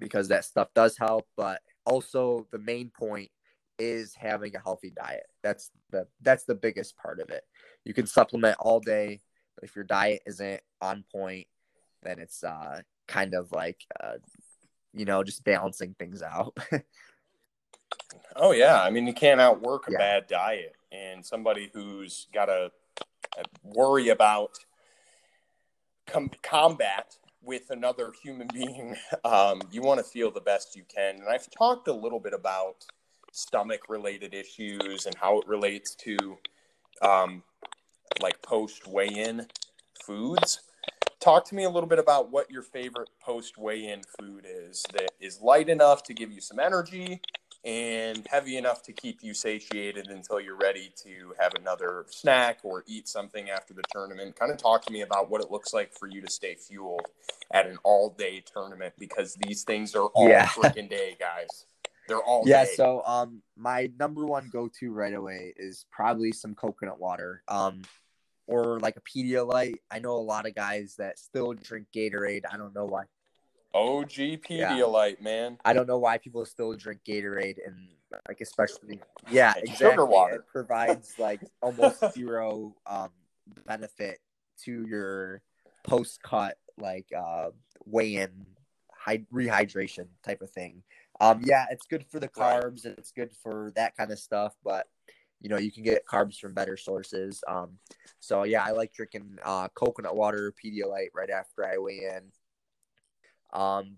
because 0.00 0.28
that 0.28 0.44
stuff 0.44 0.68
does 0.74 0.96
help. 0.98 1.26
But 1.36 1.60
also, 1.86 2.46
the 2.50 2.58
main 2.58 2.90
point 2.90 3.30
is 3.78 4.14
having 4.14 4.54
a 4.54 4.60
healthy 4.60 4.90
diet. 4.90 5.26
That's 5.42 5.70
the 5.90 6.06
that's 6.22 6.44
the 6.44 6.54
biggest 6.54 6.96
part 6.96 7.20
of 7.20 7.30
it. 7.30 7.42
You 7.84 7.94
can 7.94 8.06
supplement 8.06 8.56
all 8.60 8.80
day, 8.80 9.20
but 9.54 9.64
if 9.64 9.74
your 9.74 9.84
diet 9.84 10.22
isn't 10.26 10.60
on 10.80 11.04
point, 11.12 11.46
then 12.02 12.18
it's 12.18 12.44
uh 12.44 12.82
kind 13.06 13.34
of 13.34 13.52
like 13.52 13.84
uh 14.02 14.14
you 14.92 15.04
know 15.04 15.22
just 15.22 15.44
balancing 15.44 15.94
things 15.98 16.22
out. 16.22 16.56
Oh 18.36 18.52
yeah, 18.52 18.82
I 18.82 18.90
mean 18.90 19.06
you 19.06 19.14
can't 19.14 19.40
outwork 19.40 19.88
a 19.88 19.92
Yeah. 19.92 19.98
bad 19.98 20.26
diet, 20.26 20.74
and 20.90 21.24
somebody 21.24 21.70
who's 21.72 22.26
got 22.34 22.46
to 22.46 22.70
worry 23.62 24.08
about 24.08 24.58
com- 26.06 26.30
combat 26.42 27.16
with 27.42 27.70
another 27.70 28.12
human 28.22 28.48
being. 28.52 28.96
Um, 29.24 29.62
you 29.70 29.80
want 29.80 29.98
to 29.98 30.04
feel 30.04 30.30
the 30.30 30.40
best 30.40 30.76
you 30.76 30.82
can, 30.94 31.16
and 31.16 31.28
I've 31.28 31.48
talked 31.50 31.88
a 31.88 31.92
little 31.94 32.20
bit 32.20 32.34
about 32.34 32.84
stomach-related 33.32 34.34
issues 34.34 35.06
and 35.06 35.14
how 35.14 35.40
it 35.40 35.48
relates 35.48 35.94
to 35.96 36.38
um, 37.00 37.42
like 38.20 38.40
post 38.42 38.86
weigh-in 38.86 39.46
foods. 40.04 40.60
Talk 41.20 41.46
to 41.46 41.54
me 41.54 41.64
a 41.64 41.70
little 41.70 41.88
bit 41.88 41.98
about 41.98 42.30
what 42.30 42.50
your 42.50 42.62
favorite 42.62 43.08
post 43.22 43.56
weigh-in 43.56 44.02
food 44.18 44.46
is 44.46 44.84
that 44.92 45.12
is 45.20 45.40
light 45.40 45.70
enough 45.70 46.02
to 46.04 46.14
give 46.14 46.30
you 46.30 46.40
some 46.40 46.60
energy 46.60 47.22
and 47.64 48.26
heavy 48.30 48.56
enough 48.58 48.82
to 48.82 48.92
keep 48.92 49.22
you 49.22 49.32
satiated 49.32 50.08
until 50.08 50.38
you're 50.38 50.56
ready 50.56 50.92
to 51.02 51.34
have 51.40 51.54
another 51.54 52.04
snack 52.08 52.58
or 52.62 52.84
eat 52.86 53.08
something 53.08 53.48
after 53.48 53.72
the 53.72 53.82
tournament. 53.90 54.36
Kind 54.36 54.52
of 54.52 54.58
talk 54.58 54.84
to 54.84 54.92
me 54.92 55.00
about 55.00 55.30
what 55.30 55.40
it 55.40 55.50
looks 55.50 55.72
like 55.72 55.92
for 55.92 56.06
you 56.06 56.20
to 56.20 56.30
stay 56.30 56.54
fueled 56.54 57.06
at 57.50 57.66
an 57.66 57.78
all 57.82 58.10
day 58.10 58.42
tournament 58.44 58.92
because 58.98 59.34
these 59.34 59.62
things 59.62 59.94
are 59.94 60.06
all 60.08 60.28
Yeah. 60.28 60.46
freaking 60.46 60.90
day, 60.90 61.16
guys. 61.18 61.66
They're 62.06 62.22
all 62.22 62.42
yeah, 62.46 62.64
day. 62.64 62.72
so 62.76 63.02
um 63.06 63.42
my 63.56 63.90
number 63.98 64.26
one 64.26 64.50
go 64.52 64.68
to 64.80 64.92
right 64.92 65.14
away 65.14 65.54
is 65.56 65.86
probably 65.90 66.32
some 66.32 66.54
coconut 66.54 67.00
water. 67.00 67.42
Um 67.48 67.80
or 68.46 68.78
like 68.80 68.98
a 68.98 69.00
Pedialyte. 69.00 69.76
I 69.90 70.00
know 70.00 70.16
a 70.16 70.18
lot 70.20 70.46
of 70.46 70.54
guys 70.54 70.96
that 70.98 71.18
still 71.18 71.54
drink 71.54 71.86
Gatorade. 71.96 72.42
I 72.50 72.58
don't 72.58 72.74
know 72.74 72.84
why. 72.84 73.04
OG 73.74 74.40
Pedialyte, 74.48 75.20
man. 75.20 75.58
I 75.64 75.72
don't 75.72 75.88
know 75.88 75.98
why 75.98 76.18
people 76.18 76.46
still 76.46 76.72
drink 76.74 77.00
Gatorade 77.06 77.58
and 77.66 77.88
like 78.28 78.40
especially 78.40 79.00
yeah, 79.28 79.52
And 79.56 79.64
exactly. 79.64 79.90
sugar 79.90 80.06
water. 80.06 80.34
It 80.36 80.46
provides 80.46 81.14
like 81.18 81.40
almost 81.60 82.02
zero 82.14 82.76
um 82.86 83.10
benefit 83.66 84.20
to 84.64 84.86
your 84.88 85.42
post 85.82 86.22
cut 86.22 86.56
like 86.78 87.06
uh 87.16 87.50
weigh 87.84 88.16
in 88.16 88.46
hy- 88.92 89.26
rehydration 89.32 90.06
type 90.24 90.40
of 90.40 90.50
thing. 90.50 90.82
Um 91.20 91.40
yeah, 91.44 91.66
it's 91.70 91.86
good 91.86 92.06
for 92.06 92.20
the 92.20 92.28
carbs 92.28 92.84
and 92.84 92.96
it's 92.96 93.10
good 93.10 93.32
for 93.42 93.72
that 93.74 93.96
kind 93.96 94.12
of 94.12 94.18
stuff, 94.20 94.54
but 94.62 94.86
you 95.40 95.50
know, 95.50 95.58
you 95.58 95.72
can 95.72 95.82
get 95.82 96.06
carbs 96.06 96.38
from 96.38 96.54
better 96.54 96.76
sources. 96.76 97.42
Um 97.48 97.78
so 98.20 98.44
yeah, 98.44 98.64
I 98.64 98.70
like 98.70 98.92
drinking 98.94 99.38
uh 99.44 99.68
coconut 99.74 100.14
water, 100.14 100.54
Pedialyte 100.64 101.08
right 101.12 101.30
after 101.30 101.66
I 101.66 101.78
weigh 101.78 102.08
in. 102.14 102.30
Um 103.54 103.96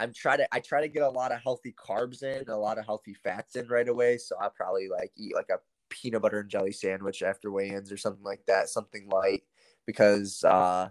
I'm 0.00 0.12
try 0.12 0.36
to 0.36 0.46
I 0.52 0.58
try 0.60 0.80
to 0.80 0.88
get 0.88 1.02
a 1.04 1.08
lot 1.08 1.32
of 1.32 1.40
healthy 1.42 1.72
carbs 1.72 2.22
in, 2.22 2.48
a 2.48 2.56
lot 2.56 2.78
of 2.78 2.84
healthy 2.84 3.14
fats 3.14 3.56
in 3.56 3.68
right 3.68 3.88
away. 3.88 4.18
So 4.18 4.36
I'll 4.40 4.50
probably 4.50 4.88
like 4.88 5.12
eat 5.16 5.34
like 5.34 5.48
a 5.50 5.60
peanut 5.90 6.22
butter 6.22 6.40
and 6.40 6.50
jelly 6.50 6.72
sandwich 6.72 7.22
after 7.22 7.52
weigh-ins 7.52 7.92
or 7.92 7.96
something 7.96 8.24
like 8.24 8.44
that, 8.46 8.68
something 8.68 9.08
light, 9.10 9.42
because 9.86 10.42
uh, 10.42 10.88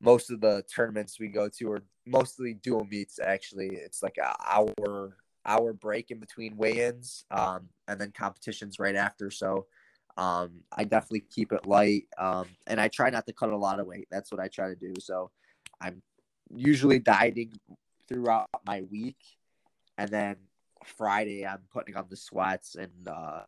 most 0.00 0.30
of 0.30 0.40
the 0.40 0.64
tournaments 0.74 1.20
we 1.20 1.28
go 1.28 1.48
to 1.48 1.72
are 1.72 1.82
mostly 2.06 2.54
dual 2.54 2.86
meets. 2.90 3.18
Actually, 3.18 3.68
it's 3.68 4.02
like 4.02 4.16
a 4.18 4.34
hour 4.48 5.18
hour 5.44 5.72
break 5.72 6.10
in 6.10 6.18
between 6.18 6.56
weigh-ins, 6.56 7.24
um, 7.30 7.68
and 7.88 8.00
then 8.00 8.12
competitions 8.12 8.78
right 8.78 8.96
after. 8.96 9.30
So 9.30 9.66
um, 10.16 10.60
I 10.72 10.84
definitely 10.84 11.24
keep 11.28 11.52
it 11.52 11.66
light, 11.66 12.04
um, 12.16 12.46
and 12.66 12.80
I 12.80 12.88
try 12.88 13.10
not 13.10 13.26
to 13.26 13.32
cut 13.34 13.50
a 13.50 13.56
lot 13.56 13.80
of 13.80 13.86
weight. 13.86 14.08
That's 14.10 14.30
what 14.32 14.40
I 14.40 14.48
try 14.48 14.68
to 14.68 14.76
do. 14.76 14.94
So 15.00 15.30
I'm 15.80 16.00
usually 16.54 16.98
dieting 16.98 17.52
throughout 18.08 18.48
my 18.66 18.82
week, 18.82 19.18
and 19.98 20.10
then 20.10 20.36
Friday 20.84 21.46
I'm 21.46 21.62
putting 21.72 21.96
on 21.96 22.06
the 22.08 22.16
sweats 22.16 22.74
and 22.74 23.08
uh, 23.08 23.44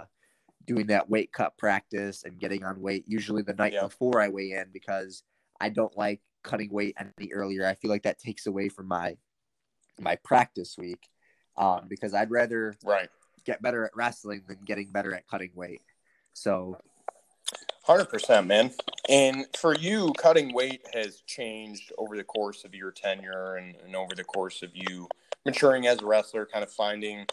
doing 0.67 0.87
that 0.89 1.09
weight 1.09 1.33
cut 1.33 1.57
practice 1.59 2.25
and 2.25 2.39
getting 2.39 2.65
on 2.65 2.81
weight. 2.81 3.05
Usually 3.07 3.43
the 3.43 3.55
night 3.55 3.73
Yeah. 3.73 3.83
before 3.83 4.21
I 4.21 4.29
weigh 4.29 4.53
in 4.53 4.67
because 4.73 5.23
I 5.61 5.69
don't 5.69 5.97
like 5.97 6.21
cutting 6.43 6.71
weight 6.73 6.97
any 6.99 7.33
earlier. 7.33 7.67
I 7.67 7.75
feel 7.75 7.91
like 7.91 8.03
that 8.03 8.19
takes 8.19 8.47
away 8.47 8.69
from 8.69 8.89
my 8.89 9.17
my 10.01 10.17
practice 10.17 10.77
week. 10.79 11.09
Um, 11.57 11.87
because 11.89 12.15
I'd 12.15 12.31
rather 12.31 12.75
Right. 12.83 13.11
get 13.45 13.61
better 13.61 13.85
at 13.85 13.95
wrestling 13.95 14.45
than 14.49 14.59
getting 14.65 14.91
better 14.91 15.15
at 15.15 15.27
cutting 15.27 15.51
weight. 15.55 15.83
So 16.33 16.79
Hundred 17.85 18.09
percent, 18.09 18.47
man. 18.47 18.71
And 19.09 19.47
for 19.59 19.75
you, 19.75 20.13
cutting 20.17 20.55
weight 20.55 20.83
has 20.95 21.21
changed 21.27 21.93
over 21.99 22.17
the 22.17 22.23
course 22.23 22.65
of 22.65 22.75
your 22.75 22.93
tenure 22.93 23.57
and, 23.57 23.75
and 23.85 23.97
over 23.97 24.15
the 24.15 24.23
course 24.25 24.63
of 24.63 24.71
you 24.75 25.09
maturing 25.45 25.89
as 25.89 26.01
a 26.01 26.07
wrestler, 26.07 26.47
kind 26.47 26.63
of 26.63 26.71
finding 26.71 27.27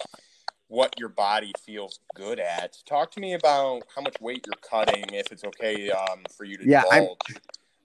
what 0.68 1.00
your 1.00 1.10
body 1.10 1.52
feels 1.64 2.00
good 2.16 2.40
at. 2.40 2.78
Talk 2.88 3.12
to 3.12 3.20
me 3.20 3.34
about 3.34 3.84
how 3.96 4.02
much 4.02 4.16
weight 4.22 4.46
you're 4.46 4.56
cutting, 4.68 5.04
if 5.14 5.32
it's 5.32 5.44
okay 5.44 5.92
um, 5.92 6.24
for 6.36 6.46
you 6.46 6.58
to 6.58 6.68
Yeah, 6.68 6.84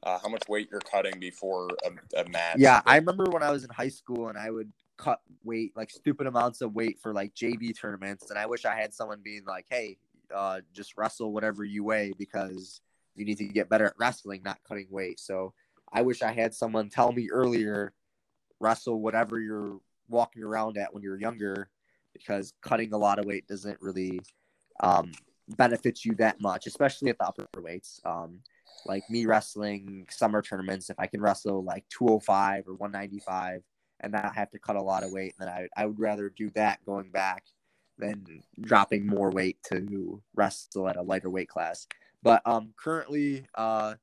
uh, 0.03 0.19
how 0.23 0.29
much 0.29 0.43
weight 0.49 0.69
you're 0.71 0.81
cutting 0.81 1.19
before 1.19 1.69
a, 1.85 2.21
a 2.21 2.29
match. 2.29 2.57
Yeah, 2.59 2.81
I 2.87 2.97
remember 2.97 3.25
when 3.25 3.43
I 3.43 3.51
was 3.51 3.65
in 3.65 3.71
high 3.71 3.89
school 3.89 4.29
and 4.29 4.39
I 4.39 4.51
would 4.51 4.71
cut 4.97 5.21
weight, 5.43 5.73
like 5.77 5.91
stupid 5.91 6.27
amounts 6.27 6.61
of 6.61 6.75
weight 6.75 6.99
for 7.03 7.13
like 7.13 7.35
JV 7.35 7.79
tournaments, 7.79 8.31
and 8.31 8.39
I 8.39 8.47
wish 8.47 8.65
I 8.65 8.75
had 8.75 8.95
someone 8.95 9.21
being 9.23 9.45
like, 9.47 9.67
"Hey, 9.69 9.99
uh, 10.35 10.61
just 10.73 10.97
wrestle 10.97 11.33
whatever 11.33 11.65
you 11.65 11.85
weigh 11.85 12.13
because 12.19 12.81
you 13.15 13.25
need 13.25 13.39
to 13.39 13.45
get 13.45 13.69
better 13.69 13.87
at 13.87 13.95
wrestling, 13.99 14.43
not 14.45 14.59
cutting 14.67 14.89
weight." 14.91 15.21
So 15.21 15.55
I 15.93 16.03
wish 16.03 16.23
I 16.23 16.33
had 16.33 16.55
someone 16.55 16.89
tell 16.91 17.13
me 17.13 17.31
earlier, 17.31 17.93
wrestle 18.61 19.01
whatever 19.01 19.41
you're 19.41 19.79
walking 20.09 20.43
around 20.43 20.77
at 20.77 20.93
when 20.93 21.03
you're 21.03 21.21
younger, 21.21 21.69
because 22.13 22.53
cutting 22.63 22.93
a 22.93 22.99
lot 22.99 23.19
of 23.19 23.25
weight 23.25 23.47
doesn't 23.47 23.81
really 23.81 24.21
um, 24.81 25.13
benefit 25.57 26.05
you 26.05 26.15
that 26.17 26.41
much, 26.41 26.67
especially 26.67 27.11
at 27.11 27.19
the 27.19 27.27
upper 27.27 27.47
weights. 27.61 28.01
Um, 28.05 28.41
like 28.87 29.09
me 29.09 29.27
wrestling 29.27 30.07
summer 30.11 30.43
tournaments, 30.43 30.91
if 30.91 30.99
I 30.99 31.07
can 31.07 31.21
wrestle 31.21 31.63
like 31.63 31.85
205 31.91 32.69
or 32.69 32.75
195 32.75 33.63
and 34.01 34.13
not 34.13 34.35
have 34.35 34.51
to 34.51 34.59
cut 34.59 34.77
a 34.77 34.83
lot 34.83 35.05
of 35.05 35.13
weight, 35.13 35.35
then 35.39 35.49
I, 35.49 35.69
I 35.77 35.87
would 35.87 35.99
rather 35.99 36.29
do 36.29 36.51
that 36.51 36.85
going 36.85 37.11
back 37.11 37.45
than 37.99 38.43
dropping 38.61 39.07
more 39.07 39.31
weight 39.31 39.59
to 39.65 40.23
wrestle 40.35 40.89
at 40.89 40.97
a 40.97 41.03
lighter 41.03 41.31
weight 41.31 41.49
class. 41.49 41.87
But 42.23 42.43
um, 42.47 42.73
currently, 42.77 43.47
uh, 43.55 43.95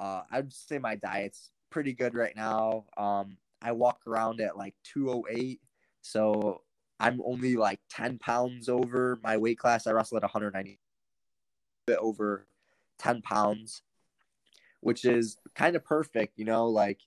uh, 0.00 0.22
I'd 0.30 0.52
say 0.52 0.78
my 0.78 0.96
diet's 0.96 1.50
pretty 1.70 1.92
good 1.92 2.14
right 2.14 2.34
now. 2.34 2.86
Um, 2.96 3.36
I 3.62 3.72
walk 3.72 4.00
around 4.06 4.40
at 4.40 4.56
like 4.56 4.74
208, 4.92 5.60
so 6.02 6.62
I'm 7.00 7.20
only 7.24 7.56
like 7.56 7.80
10 7.90 8.18
pounds 8.18 8.68
over 8.68 9.18
my 9.22 9.36
weight 9.36 9.58
class. 9.58 9.86
I 9.86 9.92
wrestle 9.92 10.16
at 10.16 10.22
190, 10.22 10.78
bit 11.86 11.98
over 12.00 12.46
10 12.98 13.22
pounds, 13.22 13.82
which 14.80 15.04
is 15.04 15.36
kind 15.54 15.76
of 15.76 15.84
perfect, 15.84 16.38
you 16.38 16.44
know, 16.44 16.66
like 16.66 17.00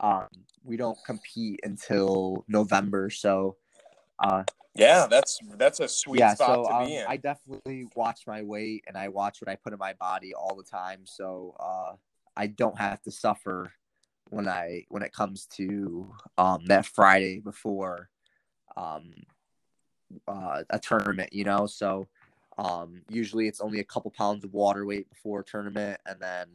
um, 0.00 0.28
we 0.62 0.76
don't 0.76 0.98
compete 1.06 1.60
until 1.62 2.44
November. 2.48 3.10
So, 3.10 3.56
uh, 4.18 4.44
yeah, 4.74 5.06
that's 5.08 5.38
that's 5.56 5.80
a 5.80 5.88
sweet 5.88 6.18
yeah, 6.18 6.34
spot 6.34 6.48
so, 6.48 6.64
to 6.64 6.74
um, 6.74 6.86
be 6.86 6.96
in. 6.96 7.06
I 7.06 7.16
definitely 7.16 7.86
watch 7.94 8.26
my 8.26 8.42
weight 8.42 8.84
and 8.86 8.96
I 8.96 9.08
watch 9.08 9.40
what 9.40 9.48
I 9.48 9.56
put 9.56 9.72
in 9.72 9.78
my 9.78 9.92
body 9.94 10.34
all 10.34 10.56
the 10.56 10.64
time, 10.64 11.00
so 11.04 11.54
uh, 11.60 11.92
I 12.36 12.48
don't 12.48 12.78
have 12.78 13.00
to 13.02 13.10
suffer 13.10 13.72
when 14.30 14.48
I 14.48 14.84
when 14.88 15.02
it 15.02 15.12
comes 15.12 15.46
to 15.56 16.12
um, 16.38 16.64
that 16.66 16.86
Friday 16.86 17.38
before 17.38 18.08
um, 18.76 19.12
uh, 20.26 20.64
a 20.70 20.78
tournament. 20.80 21.32
You 21.32 21.44
know, 21.44 21.66
so 21.66 22.08
um, 22.58 23.02
usually 23.08 23.46
it's 23.46 23.60
only 23.60 23.78
a 23.78 23.84
couple 23.84 24.10
pounds 24.10 24.44
of 24.44 24.52
water 24.52 24.84
weight 24.84 25.08
before 25.08 25.40
a 25.40 25.44
tournament, 25.44 26.00
and 26.04 26.18
then 26.20 26.48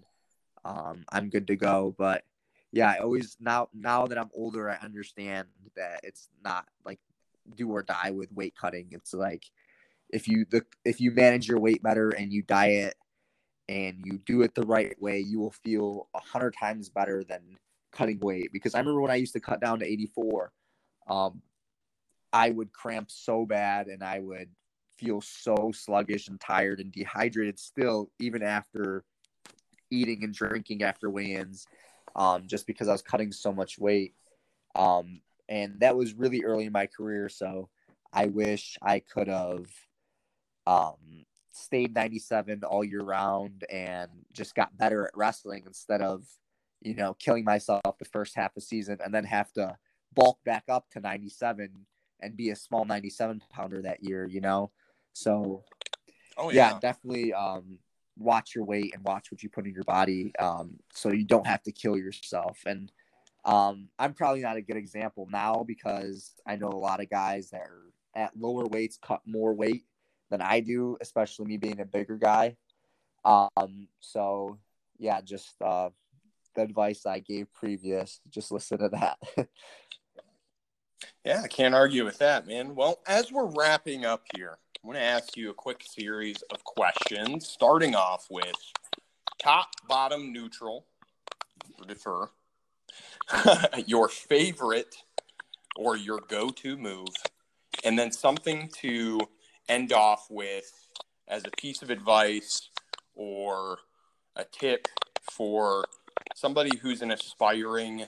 um, 0.65 1.05
I'm 1.09 1.29
good 1.29 1.47
to 1.47 1.55
go. 1.55 1.95
But 1.97 2.23
yeah, 2.73 2.91
I 2.91 2.97
always 2.97 3.37
now 3.39 3.69
now 3.73 4.07
that 4.07 4.17
I'm 4.17 4.29
older, 4.33 4.69
I 4.69 4.75
understand 4.83 5.47
that 5.75 6.01
it's 6.03 6.27
not 6.43 6.67
like 6.85 6.99
do 7.55 7.69
or 7.69 7.83
die 7.83 8.11
with 8.11 8.31
weight 8.31 8.55
cutting. 8.59 8.87
It's 8.91 9.13
like 9.13 9.45
if 10.09 10.27
you 10.27 10.45
the 10.49 10.63
if 10.85 10.99
you 10.99 11.11
manage 11.11 11.47
your 11.47 11.59
weight 11.59 11.83
better 11.83 12.09
and 12.09 12.31
you 12.31 12.41
diet 12.41 12.95
and 13.67 14.01
you 14.03 14.19
do 14.25 14.41
it 14.41 14.55
the 14.55 14.65
right 14.65 14.99
way, 15.01 15.19
you 15.19 15.39
will 15.39 15.53
feel 15.63 16.07
a 16.15 16.19
hundred 16.19 16.55
times 16.59 16.89
better 16.89 17.23
than 17.23 17.41
cutting 17.91 18.19
weight. 18.19 18.51
Because 18.51 18.73
I 18.73 18.79
remember 18.79 19.01
when 19.01 19.11
I 19.11 19.15
used 19.15 19.33
to 19.33 19.39
cut 19.39 19.61
down 19.61 19.79
to 19.79 19.85
84, 19.85 20.51
um, 21.07 21.41
I 22.33 22.49
would 22.49 22.73
cramp 22.73 23.11
so 23.11 23.45
bad 23.45 23.87
and 23.87 24.03
I 24.03 24.19
would 24.19 24.49
feel 24.97 25.21
so 25.21 25.71
sluggish 25.73 26.27
and 26.27 26.39
tired 26.39 26.79
and 26.79 26.91
dehydrated 26.91 27.59
still, 27.59 28.11
even 28.19 28.43
after 28.43 29.03
eating 29.91 30.23
and 30.23 30.33
drinking 30.33 30.83
after 30.83 31.09
weigh-ins, 31.09 31.65
um, 32.15 32.47
just 32.47 32.67
because 32.67 32.87
I 32.87 32.91
was 32.91 33.01
cutting 33.01 33.31
so 33.31 33.51
much 33.51 33.79
weight. 33.79 34.15
Um, 34.75 35.21
and 35.49 35.79
that 35.79 35.97
was 35.97 36.13
really 36.13 36.43
early 36.43 36.65
in 36.65 36.71
my 36.71 36.85
career, 36.85 37.27
so 37.27 37.69
I 38.13 38.27
wish 38.27 38.77
I 38.81 38.99
could 38.99 39.27
have 39.27 39.65
um, 40.67 41.25
stayed 41.51 41.93
97 41.93 42.63
all 42.63 42.83
year 42.83 43.01
round 43.01 43.65
and 43.69 44.09
just 44.31 44.53
got 44.55 44.77
better 44.77 45.05
at 45.05 45.17
wrestling 45.17 45.63
instead 45.65 46.01
of, 46.01 46.23
you 46.81 46.93
know, 46.93 47.15
killing 47.15 47.43
myself 47.43 47.81
the 47.97 48.05
first 48.05 48.35
half 48.35 48.55
of 48.55 48.63
season 48.63 48.99
and 49.03 49.13
then 49.13 49.23
have 49.25 49.51
to 49.53 49.75
bulk 50.13 50.37
back 50.45 50.63
up 50.69 50.87
to 50.91 50.99
97 50.99 51.69
and 52.21 52.37
be 52.37 52.51
a 52.51 52.55
small 52.55 52.85
97 52.85 53.41
pounder 53.51 53.81
that 53.81 54.03
year, 54.03 54.27
you 54.27 54.41
know? 54.41 54.71
So, 55.13 55.63
oh, 56.37 56.51
yeah. 56.51 56.73
yeah 56.73 56.79
definitely 56.79 57.33
um, 57.33 57.79
watch 58.17 58.53
your 58.53 58.65
weight 58.65 58.93
and 58.93 59.03
watch 59.03 59.31
what 59.31 59.41
you 59.41 59.49
put 59.49 59.65
in 59.65 59.73
your 59.73 59.83
body 59.83 60.31
um, 60.37 60.77
so 60.93 61.11
you 61.11 61.25
don't 61.25 61.47
have 61.47 61.63
to 61.63 61.71
kill 61.71 61.97
yourself. 61.97 62.59
And 62.67 62.91
um, 63.45 63.89
I'm 63.97 64.13
probably 64.13 64.41
not 64.41 64.57
a 64.57 64.61
good 64.61 64.77
example 64.77 65.27
now 65.31 65.63
because 65.65 66.33
I 66.45 66.55
know 66.55 66.69
a 66.69 66.77
lot 66.77 67.01
of 67.01 67.09
guys 67.09 67.49
that 67.51 67.61
are 67.61 67.83
at 68.15 68.37
lower 68.37 68.65
weights 68.65 68.99
cut 69.01 69.21
more 69.25 69.53
weight 69.53 69.83
than 70.29 70.41
I 70.41 70.59
do, 70.59 70.97
especially 71.01 71.45
me 71.45 71.57
being 71.57 71.79
a 71.79 71.85
bigger 71.85 72.17
guy. 72.17 72.57
Um, 73.25 73.87
so, 73.99 74.57
yeah, 74.97 75.21
just 75.21 75.55
uh, 75.61 75.89
the 76.55 76.61
advice 76.61 77.05
I 77.05 77.19
gave 77.19 77.51
previous, 77.53 78.19
just 78.29 78.51
listen 78.51 78.79
to 78.79 78.89
that. 78.89 79.17
yeah, 81.25 81.41
I 81.43 81.47
can't 81.47 81.75
argue 81.75 82.05
with 82.05 82.19
that, 82.19 82.47
man. 82.47 82.75
Well, 82.75 82.99
as 83.07 83.31
we're 83.31 83.45
wrapping 83.45 84.05
up 84.05 84.23
here, 84.35 84.57
I'm 84.83 84.89
going 84.89 85.01
to 85.01 85.05
ask 85.05 85.35
you 85.35 85.49
a 85.49 85.53
quick 85.53 85.83
series 85.85 86.41
of 86.53 86.63
questions, 86.63 87.47
starting 87.47 87.95
off 87.95 88.27
with 88.29 88.55
top, 89.41 89.69
bottom, 89.87 90.31
neutral, 90.31 90.85
or 91.77 91.85
defer, 91.85 92.29
your 93.85 94.07
favorite 94.07 94.95
or 95.75 95.97
your 95.97 96.19
go 96.27 96.49
to 96.49 96.77
move, 96.77 97.07
and 97.83 97.97
then 97.97 98.11
something 98.11 98.69
to 98.81 99.19
end 99.67 99.93
off 99.93 100.27
with 100.29 100.71
as 101.27 101.43
a 101.45 101.51
piece 101.61 101.81
of 101.81 101.89
advice 101.89 102.69
or 103.15 103.77
a 104.35 104.43
tip 104.43 104.87
for 105.31 105.85
somebody 106.35 106.77
who's 106.77 107.01
an 107.01 107.11
aspiring 107.11 108.05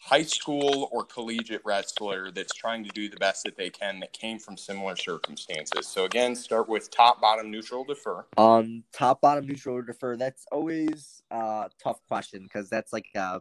high 0.00 0.22
school 0.22 0.88
or 0.92 1.04
collegiate 1.04 1.60
wrestler 1.64 2.30
that's 2.30 2.54
trying 2.54 2.82
to 2.82 2.90
do 2.90 3.08
the 3.08 3.16
best 3.18 3.44
that 3.44 3.56
they 3.56 3.68
can 3.68 4.00
that 4.00 4.12
came 4.12 4.38
from 4.38 4.56
similar 4.56 4.96
circumstances. 4.96 5.86
So 5.86 6.04
again, 6.04 6.34
start 6.34 6.68
with 6.68 6.90
top, 6.90 7.20
bottom, 7.20 7.50
neutral, 7.50 7.84
defer. 7.84 8.24
Um, 8.38 8.84
top, 8.92 9.20
bottom, 9.20 9.46
neutral, 9.46 9.82
defer. 9.82 10.16
That's 10.16 10.46
always 10.50 11.22
a 11.30 11.68
tough 11.82 12.00
question 12.08 12.44
because 12.44 12.70
that's 12.70 12.94
like 12.94 13.06
uh, 13.14 13.40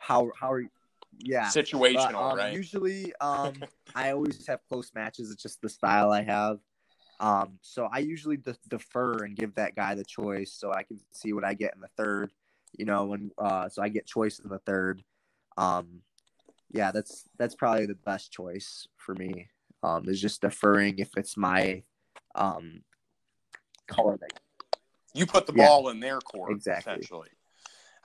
how 0.00 0.30
how 0.38 0.52
are 0.52 0.60
you? 0.60 0.68
Yeah, 1.18 1.46
situational, 1.46 2.12
but, 2.12 2.14
um, 2.14 2.38
right? 2.38 2.52
Usually, 2.54 3.12
um, 3.20 3.54
I 3.94 4.12
always 4.12 4.46
have 4.46 4.60
close 4.68 4.90
matches. 4.94 5.30
It's 5.30 5.42
just 5.42 5.60
the 5.60 5.68
style 5.68 6.12
I 6.12 6.22
have. 6.22 6.58
Um, 7.18 7.58
so 7.60 7.88
I 7.92 7.98
usually 7.98 8.38
de- 8.38 8.56
defer 8.68 9.24
and 9.24 9.36
give 9.36 9.54
that 9.56 9.76
guy 9.76 9.94
the 9.94 10.04
choice 10.04 10.52
so 10.52 10.72
I 10.72 10.84
can 10.84 10.98
see 11.12 11.34
what 11.34 11.44
I 11.44 11.52
get 11.54 11.74
in 11.74 11.80
the 11.80 11.88
third. 11.96 12.30
You 12.78 12.86
know, 12.86 13.12
and 13.12 13.32
uh, 13.36 13.68
so 13.68 13.82
I 13.82 13.88
get 13.88 14.06
choice 14.06 14.38
in 14.38 14.48
the 14.48 14.60
third 14.60 15.02
um, 15.56 16.02
yeah, 16.72 16.90
that's 16.90 17.28
that's 17.38 17.54
probably 17.54 17.86
the 17.86 17.94
best 17.94 18.32
choice 18.32 18.86
for 18.96 19.14
me. 19.14 19.48
Um, 19.82 20.08
is 20.08 20.20
just 20.20 20.42
deferring 20.42 20.98
if 20.98 21.10
it's 21.16 21.36
my 21.36 21.82
um 22.34 22.82
color. 23.86 24.18
You 25.14 25.26
put 25.26 25.46
the 25.46 25.52
yeah, 25.54 25.66
ball 25.66 25.88
in 25.88 26.00
their 26.00 26.20
court, 26.20 26.52
exactly. 26.52 26.92
essentially. 26.92 27.28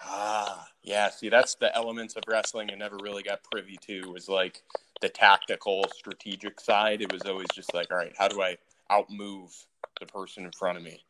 Ah, 0.04 0.68
yeah. 0.84 1.10
See, 1.10 1.30
that's 1.30 1.56
the 1.56 1.76
elements 1.76 2.16
of 2.16 2.24
wrestling 2.28 2.70
I 2.72 2.76
never 2.76 2.98
really 3.02 3.24
got 3.24 3.44
privy 3.44 3.78
to. 3.88 4.12
Was 4.12 4.28
like 4.28 4.62
the 5.02 5.10
tactical, 5.10 5.86
strategic 5.96 6.60
side. 6.60 7.02
It 7.02 7.12
was 7.12 7.24
always 7.24 7.48
just 7.54 7.74
like, 7.74 7.92
all 7.92 7.98
right, 7.98 8.14
how 8.18 8.28
do 8.28 8.42
I 8.42 8.58
outmove 8.92 9.66
the 10.00 10.06
person 10.06 10.46
in 10.46 10.52
front 10.52 10.78
of 10.78 10.84
me? 10.84 11.04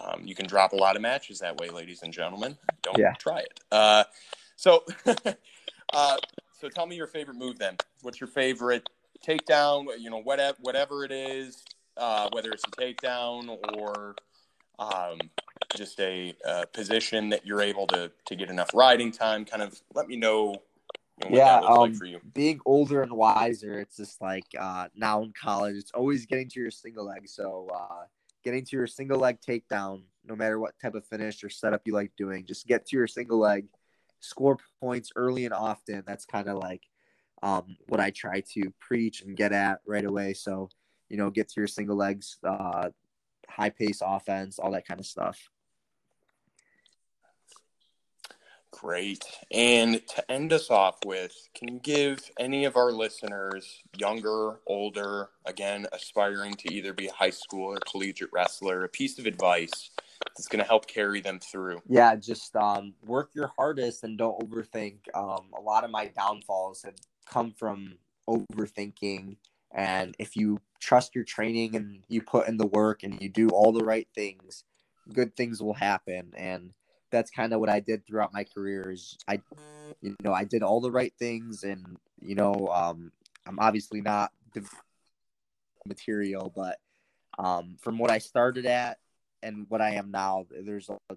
Um, 0.00 0.22
you 0.24 0.34
can 0.34 0.46
drop 0.46 0.72
a 0.72 0.76
lot 0.76 0.96
of 0.96 1.02
matches 1.02 1.40
that 1.40 1.56
way, 1.58 1.68
ladies 1.68 2.02
and 2.02 2.12
gentlemen. 2.12 2.56
Don't 2.82 2.98
yeah. 2.98 3.14
try 3.14 3.40
it. 3.40 3.60
Uh, 3.72 4.04
so, 4.56 4.84
uh, 5.92 6.16
so 6.60 6.68
tell 6.68 6.86
me 6.86 6.96
your 6.96 7.06
favorite 7.06 7.36
move 7.36 7.58
then. 7.58 7.76
What's 8.02 8.20
your 8.20 8.28
favorite 8.28 8.88
takedown? 9.26 9.86
You 9.98 10.10
know, 10.10 10.20
whatever 10.20 10.56
whatever 10.60 11.04
it 11.04 11.12
is, 11.12 11.64
uh, 11.96 12.28
whether 12.32 12.50
it's 12.50 12.64
a 12.64 12.70
takedown 12.70 13.58
or 13.76 14.14
um, 14.78 15.18
just 15.76 16.00
a, 16.00 16.34
a, 16.44 16.66
position 16.66 17.28
that 17.30 17.46
you're 17.46 17.62
able 17.62 17.86
to 17.88 18.10
to 18.26 18.36
get 18.36 18.50
enough 18.50 18.70
riding 18.74 19.10
time. 19.10 19.44
Kind 19.44 19.62
of 19.62 19.80
let 19.94 20.08
me 20.08 20.16
know. 20.16 20.56
You 21.24 21.30
know, 21.30 21.36
yeah, 21.36 21.58
um, 21.58 21.78
like 21.78 21.96
for 21.96 22.06
you. 22.06 22.18
being 22.32 22.60
older 22.64 23.02
and 23.02 23.12
wiser, 23.12 23.78
it's 23.78 23.96
just 23.96 24.22
like 24.22 24.46
uh, 24.58 24.88
now 24.94 25.22
in 25.22 25.32
college, 25.38 25.76
it's 25.76 25.92
always 25.92 26.24
getting 26.24 26.48
to 26.48 26.60
your 26.60 26.70
single 26.70 27.04
leg. 27.04 27.28
So 27.28 27.68
uh, 27.74 28.04
getting 28.42 28.64
to 28.64 28.76
your 28.76 28.86
single 28.86 29.18
leg 29.18 29.38
takedown, 29.46 30.04
no 30.24 30.34
matter 30.34 30.58
what 30.58 30.78
type 30.80 30.94
of 30.94 31.04
finish 31.06 31.44
or 31.44 31.50
setup 31.50 31.82
you 31.84 31.92
like 31.92 32.12
doing, 32.16 32.46
just 32.46 32.66
get 32.66 32.86
to 32.86 32.96
your 32.96 33.06
single 33.06 33.38
leg 33.38 33.66
score 34.20 34.58
points 34.80 35.12
early 35.16 35.44
and 35.44 35.54
often. 35.54 36.02
That's 36.06 36.24
kind 36.24 36.48
of 36.48 36.56
like 36.58 36.82
um, 37.42 37.76
what 37.88 38.00
I 38.00 38.10
try 38.10 38.40
to 38.54 38.72
preach 38.78 39.22
and 39.22 39.36
get 39.36 39.52
at 39.52 39.80
right 39.86 40.04
away. 40.04 40.34
So, 40.34 40.68
you 41.08 41.16
know, 41.16 41.30
get 41.30 41.48
to 41.48 41.60
your 41.60 41.66
single 41.66 41.96
legs, 41.96 42.38
uh, 42.44 42.90
high 43.48 43.70
pace 43.70 44.02
offense, 44.04 44.58
all 44.58 44.72
that 44.72 44.86
kind 44.86 45.00
of 45.00 45.06
stuff. 45.06 45.50
Great. 48.72 49.24
And 49.50 50.06
to 50.08 50.30
end 50.30 50.52
us 50.52 50.70
off 50.70 50.98
with, 51.04 51.48
can 51.54 51.68
you 51.68 51.80
give 51.80 52.30
any 52.38 52.64
of 52.64 52.76
our 52.76 52.92
listeners, 52.92 53.82
younger, 53.98 54.60
older, 54.66 55.30
again, 55.44 55.86
aspiring 55.92 56.54
to 56.54 56.72
either 56.72 56.92
be 56.92 57.08
a 57.08 57.12
high 57.12 57.30
school 57.30 57.74
or 57.74 57.78
collegiate 57.90 58.30
wrestler, 58.32 58.84
a 58.84 58.88
piece 58.88 59.18
of 59.18 59.26
advice 59.26 59.90
that's 60.36 60.48
going 60.48 60.62
to 60.62 60.68
help 60.68 60.86
carry 60.86 61.20
them 61.20 61.40
through? 61.40 61.80
Yeah, 61.88 62.14
just 62.16 62.54
um, 62.56 62.94
work 63.04 63.30
your 63.34 63.52
hardest 63.56 64.04
and 64.04 64.16
don't 64.16 64.40
overthink. 64.40 64.98
Um, 65.14 65.46
a 65.56 65.60
lot 65.60 65.84
of 65.84 65.90
my 65.90 66.06
downfalls 66.06 66.82
have 66.84 66.96
come 67.26 67.52
from 67.52 67.94
overthinking. 68.28 69.36
And 69.72 70.14
if 70.18 70.36
you 70.36 70.60
trust 70.80 71.14
your 71.14 71.24
training 71.24 71.76
and 71.76 72.04
you 72.08 72.22
put 72.22 72.48
in 72.48 72.56
the 72.56 72.66
work 72.66 73.02
and 73.02 73.20
you 73.20 73.28
do 73.28 73.48
all 73.48 73.72
the 73.72 73.84
right 73.84 74.08
things, 74.14 74.64
good 75.12 75.36
things 75.36 75.62
will 75.62 75.74
happen. 75.74 76.32
And 76.36 76.72
that's 77.10 77.30
kind 77.30 77.52
of 77.52 77.60
what 77.60 77.68
I 77.68 77.80
did 77.80 78.06
throughout 78.06 78.32
my 78.32 78.44
career. 78.44 78.90
Is 78.90 79.16
I, 79.28 79.40
you 80.00 80.16
know, 80.22 80.32
I 80.32 80.44
did 80.44 80.62
all 80.62 80.80
the 80.80 80.90
right 80.90 81.12
things, 81.18 81.64
and 81.64 81.96
you 82.20 82.34
know, 82.34 82.68
um, 82.72 83.12
I'm 83.46 83.58
obviously 83.58 84.00
not 84.00 84.32
the 84.54 84.64
material, 85.86 86.52
but 86.54 86.78
um, 87.38 87.76
from 87.80 87.98
what 87.98 88.10
I 88.10 88.18
started 88.18 88.66
at 88.66 88.98
and 89.42 89.66
what 89.68 89.80
I 89.80 89.92
am 89.92 90.10
now, 90.10 90.46
there's 90.50 90.88
a 90.88 91.16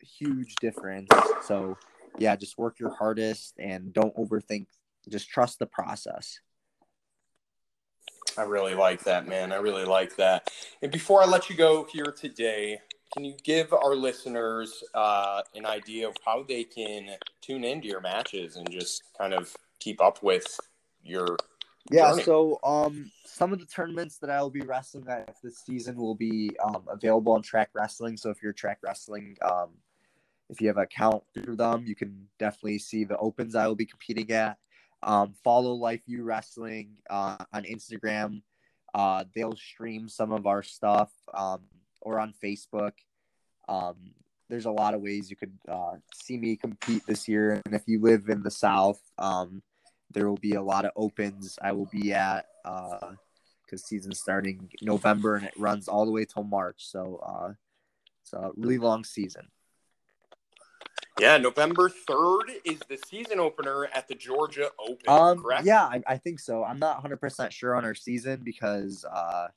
huge 0.00 0.54
difference. 0.60 1.08
So, 1.42 1.76
yeah, 2.18 2.36
just 2.36 2.58
work 2.58 2.78
your 2.78 2.94
hardest 2.94 3.54
and 3.58 3.92
don't 3.92 4.14
overthink. 4.16 4.66
Just 5.08 5.28
trust 5.28 5.58
the 5.58 5.66
process. 5.66 6.38
I 8.38 8.42
really 8.42 8.74
like 8.74 9.04
that, 9.04 9.26
man. 9.26 9.52
I 9.52 9.56
really 9.56 9.84
like 9.84 10.16
that. 10.16 10.50
And 10.82 10.92
before 10.92 11.22
I 11.22 11.26
let 11.26 11.50
you 11.50 11.56
go 11.56 11.86
here 11.90 12.14
today, 12.16 12.80
can 13.12 13.24
you 13.24 13.34
give 13.42 13.72
our 13.72 13.94
listeners 13.94 14.84
uh, 14.94 15.42
an 15.54 15.66
idea 15.66 16.08
of 16.08 16.16
how 16.24 16.44
they 16.44 16.64
can 16.64 17.10
tune 17.40 17.64
into 17.64 17.88
your 17.88 18.00
matches 18.00 18.56
and 18.56 18.70
just 18.70 19.02
kind 19.18 19.34
of 19.34 19.54
keep 19.78 20.00
up 20.00 20.22
with 20.22 20.58
your 21.02 21.36
yeah 21.90 22.10
journey? 22.10 22.22
so 22.22 22.58
um 22.62 23.10
some 23.24 23.52
of 23.52 23.58
the 23.58 23.64
tournaments 23.64 24.18
that 24.18 24.28
i 24.28 24.40
will 24.40 24.50
be 24.50 24.60
wrestling 24.60 25.06
at 25.08 25.34
this 25.42 25.58
season 25.64 25.96
will 25.96 26.14
be 26.14 26.50
um, 26.62 26.84
available 26.88 27.32
on 27.32 27.42
track 27.42 27.70
wrestling. 27.72 28.18
So 28.18 28.28
if 28.28 28.42
you're 28.42 28.52
track 28.52 28.78
wrestling 28.82 29.36
um 29.42 29.70
if 30.50 30.60
you 30.60 30.68
have 30.68 30.76
an 30.76 30.82
account 30.82 31.22
through 31.34 31.56
them 31.56 31.84
you 31.86 31.96
can 31.96 32.28
definitely 32.38 32.78
see 32.78 33.04
the 33.04 33.16
opens 33.16 33.54
i 33.54 33.66
will 33.66 33.74
be 33.74 33.86
competing 33.86 34.30
at. 34.30 34.58
Um 35.02 35.32
follow 35.42 35.72
Life 35.72 36.02
U 36.06 36.22
wrestling 36.22 36.96
uh, 37.08 37.38
on 37.52 37.64
instagram. 37.64 38.42
Uh 38.92 39.24
they'll 39.34 39.56
stream 39.56 40.08
some 40.08 40.32
of 40.32 40.46
our 40.46 40.62
stuff. 40.62 41.10
Um 41.32 41.60
or 42.00 42.18
on 42.18 42.34
Facebook. 42.42 42.92
Um, 43.68 43.94
there's 44.48 44.66
a 44.66 44.70
lot 44.70 44.94
of 44.94 45.00
ways 45.00 45.30
you 45.30 45.36
could 45.36 45.56
uh, 45.68 45.94
see 46.14 46.36
me 46.36 46.56
compete 46.56 47.06
this 47.06 47.28
year. 47.28 47.60
And 47.64 47.74
if 47.74 47.82
you 47.86 48.00
live 48.00 48.28
in 48.28 48.42
the 48.42 48.50
South, 48.50 49.00
um, 49.18 49.62
there 50.12 50.28
will 50.28 50.38
be 50.38 50.54
a 50.54 50.62
lot 50.62 50.84
of 50.84 50.90
opens 50.96 51.58
I 51.62 51.72
will 51.72 51.88
be 51.92 52.12
at 52.12 52.46
because 52.64 53.82
uh, 53.82 53.86
season's 53.86 54.18
starting 54.18 54.68
November 54.82 55.36
and 55.36 55.46
it 55.46 55.54
runs 55.56 55.88
all 55.88 56.04
the 56.04 56.10
way 56.10 56.24
till 56.24 56.42
March. 56.42 56.78
So 56.78 57.20
uh, 57.24 57.52
it's 58.22 58.32
a 58.32 58.50
really 58.56 58.78
long 58.78 59.04
season. 59.04 59.48
Yeah, 61.20 61.36
November 61.36 61.90
3rd 61.90 62.60
is 62.64 62.78
the 62.88 62.98
season 63.06 63.40
opener 63.40 63.88
at 63.94 64.08
the 64.08 64.14
Georgia 64.14 64.70
Open. 64.78 65.06
Um, 65.06 65.42
correct? 65.42 65.66
yeah, 65.66 65.84
I, 65.84 66.02
I, 66.06 66.16
think 66.16 66.40
so. 66.40 66.64
I'm 66.64 66.78
not 66.78 67.04
100% 67.04 67.50
sure 67.50 67.76
on 67.76 67.84
our 67.84 67.94
season 67.94 68.40
because 68.42 69.04
uh, 69.04 69.48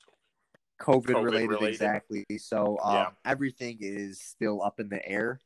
COVID, 0.80 1.06
COVID 1.06 1.24
related, 1.24 1.50
related, 1.50 1.68
exactly. 1.68 2.24
So 2.38 2.78
um, 2.82 2.94
yeah. 2.94 3.06
everything 3.24 3.78
is 3.80 4.20
still 4.20 4.62
up 4.62 4.80
in 4.80 4.88
the 4.88 5.06
air, 5.06 5.40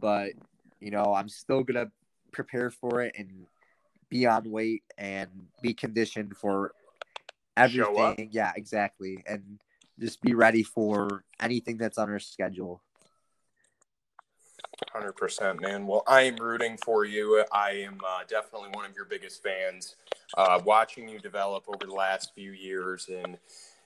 but 0.00 0.32
you 0.80 0.90
know 0.90 1.14
I'm 1.14 1.28
still 1.28 1.62
gonna 1.62 1.90
prepare 2.32 2.70
for 2.70 3.02
it 3.02 3.14
and 3.16 3.46
be 4.08 4.26
on 4.26 4.50
weight 4.50 4.82
and 4.98 5.30
be 5.62 5.72
conditioned 5.72 6.36
for 6.36 6.72
everything. 7.56 8.30
Yeah, 8.32 8.52
exactly, 8.56 9.22
and 9.26 9.58
just 9.98 10.20
be 10.20 10.34
ready 10.34 10.62
for 10.62 11.24
anything 11.40 11.76
that's 11.76 11.98
on 11.98 12.10
our 12.10 12.18
schedule. 12.18 12.82
Hundred 14.92 15.12
percent, 15.12 15.60
man. 15.60 15.86
Well, 15.86 16.02
I 16.06 16.22
am 16.22 16.36
rooting 16.36 16.76
for 16.84 17.04
you. 17.04 17.44
I 17.52 17.70
am 17.70 17.98
uh, 18.06 18.24
definitely 18.28 18.70
one 18.72 18.84
of 18.84 18.96
your 18.96 19.04
biggest 19.04 19.42
fans. 19.42 19.94
Uh, 20.36 20.60
watching 20.64 21.08
you 21.08 21.18
develop 21.18 21.64
over 21.68 21.86
the 21.86 21.94
last 21.94 22.34
few 22.34 22.52
years 22.52 23.08
and 23.08 23.38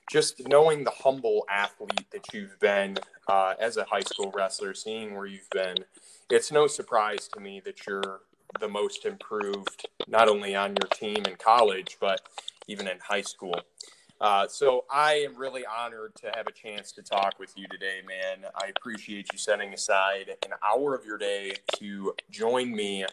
just 0.09 0.47
knowing 0.47 0.83
the 0.83 0.91
humble 0.91 1.45
athlete 1.49 2.09
that 2.11 2.33
you've 2.33 2.59
been 2.59 2.97
uh, 3.27 3.53
as 3.59 3.77
a 3.77 3.83
high 3.83 4.01
school 4.01 4.31
wrestler, 4.35 4.73
seeing 4.73 5.15
where 5.15 5.25
you've 5.25 5.49
been, 5.49 5.75
it's 6.29 6.51
no 6.51 6.67
surprise 6.67 7.27
to 7.33 7.39
me 7.39 7.61
that 7.65 7.85
you're 7.85 8.21
the 8.59 8.67
most 8.67 9.05
improved, 9.05 9.87
not 10.07 10.29
only 10.29 10.55
on 10.55 10.69
your 10.69 10.89
team 10.93 11.23
in 11.27 11.35
college, 11.35 11.97
but 11.99 12.21
even 12.67 12.87
in 12.87 12.97
high 12.99 13.21
school. 13.21 13.61
Uh, 14.19 14.47
so 14.47 14.85
I 14.91 15.13
am 15.15 15.37
really 15.37 15.63
honored 15.65 16.15
to 16.15 16.31
have 16.35 16.47
a 16.47 16.51
chance 16.51 16.91
to 16.93 17.03
talk 17.03 17.37
with 17.39 17.55
you 17.55 17.67
today, 17.67 17.99
man. 18.07 18.49
I 18.55 18.71
appreciate 18.75 19.31
you 19.31 19.37
setting 19.37 19.73
aside 19.73 20.35
an 20.43 20.53
hour 20.65 20.95
of 20.95 21.05
your 21.05 21.17
day 21.17 21.53
to 21.75 22.15
join 22.31 22.75
me 22.75 23.05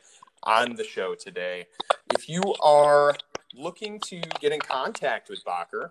on 0.45 0.77
the 0.77 0.85
show 0.85 1.15
today. 1.15 1.67
If 2.15 2.29
you 2.29 2.43
are 2.63 3.15
looking 3.55 4.01
to 4.01 4.21
get 4.41 4.53
in 4.53 4.61
contact 4.61 5.29
with 5.29 5.45
Bacher, 5.45 5.91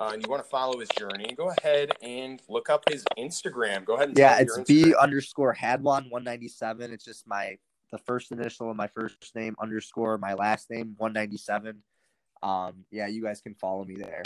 uh, 0.00 0.10
and 0.12 0.22
you 0.22 0.30
want 0.30 0.42
to 0.42 0.48
follow 0.48 0.78
his 0.78 0.88
journey, 0.90 1.34
go 1.36 1.52
ahead 1.58 1.92
and 2.02 2.40
look 2.48 2.70
up 2.70 2.84
his 2.90 3.04
Instagram. 3.18 3.84
Go 3.84 3.94
ahead 3.94 4.08
and 4.08 4.18
yeah, 4.18 4.38
it's 4.38 4.58
B 4.66 4.94
underscore 4.94 5.54
Hadwan 5.54 6.10
one 6.10 6.24
ninety 6.24 6.48
seven. 6.48 6.92
It's 6.92 7.04
just 7.04 7.26
my 7.26 7.58
the 7.90 7.98
first 7.98 8.32
initial 8.32 8.70
of 8.70 8.76
my 8.76 8.88
first 8.88 9.34
name 9.34 9.54
underscore 9.60 10.18
my 10.18 10.34
last 10.34 10.70
name 10.70 10.94
one 10.98 11.12
ninety 11.12 11.36
seven. 11.36 11.82
Um, 12.42 12.84
yeah, 12.90 13.06
you 13.06 13.22
guys 13.22 13.40
can 13.40 13.54
follow 13.54 13.84
me 13.84 13.96
there. 13.96 14.22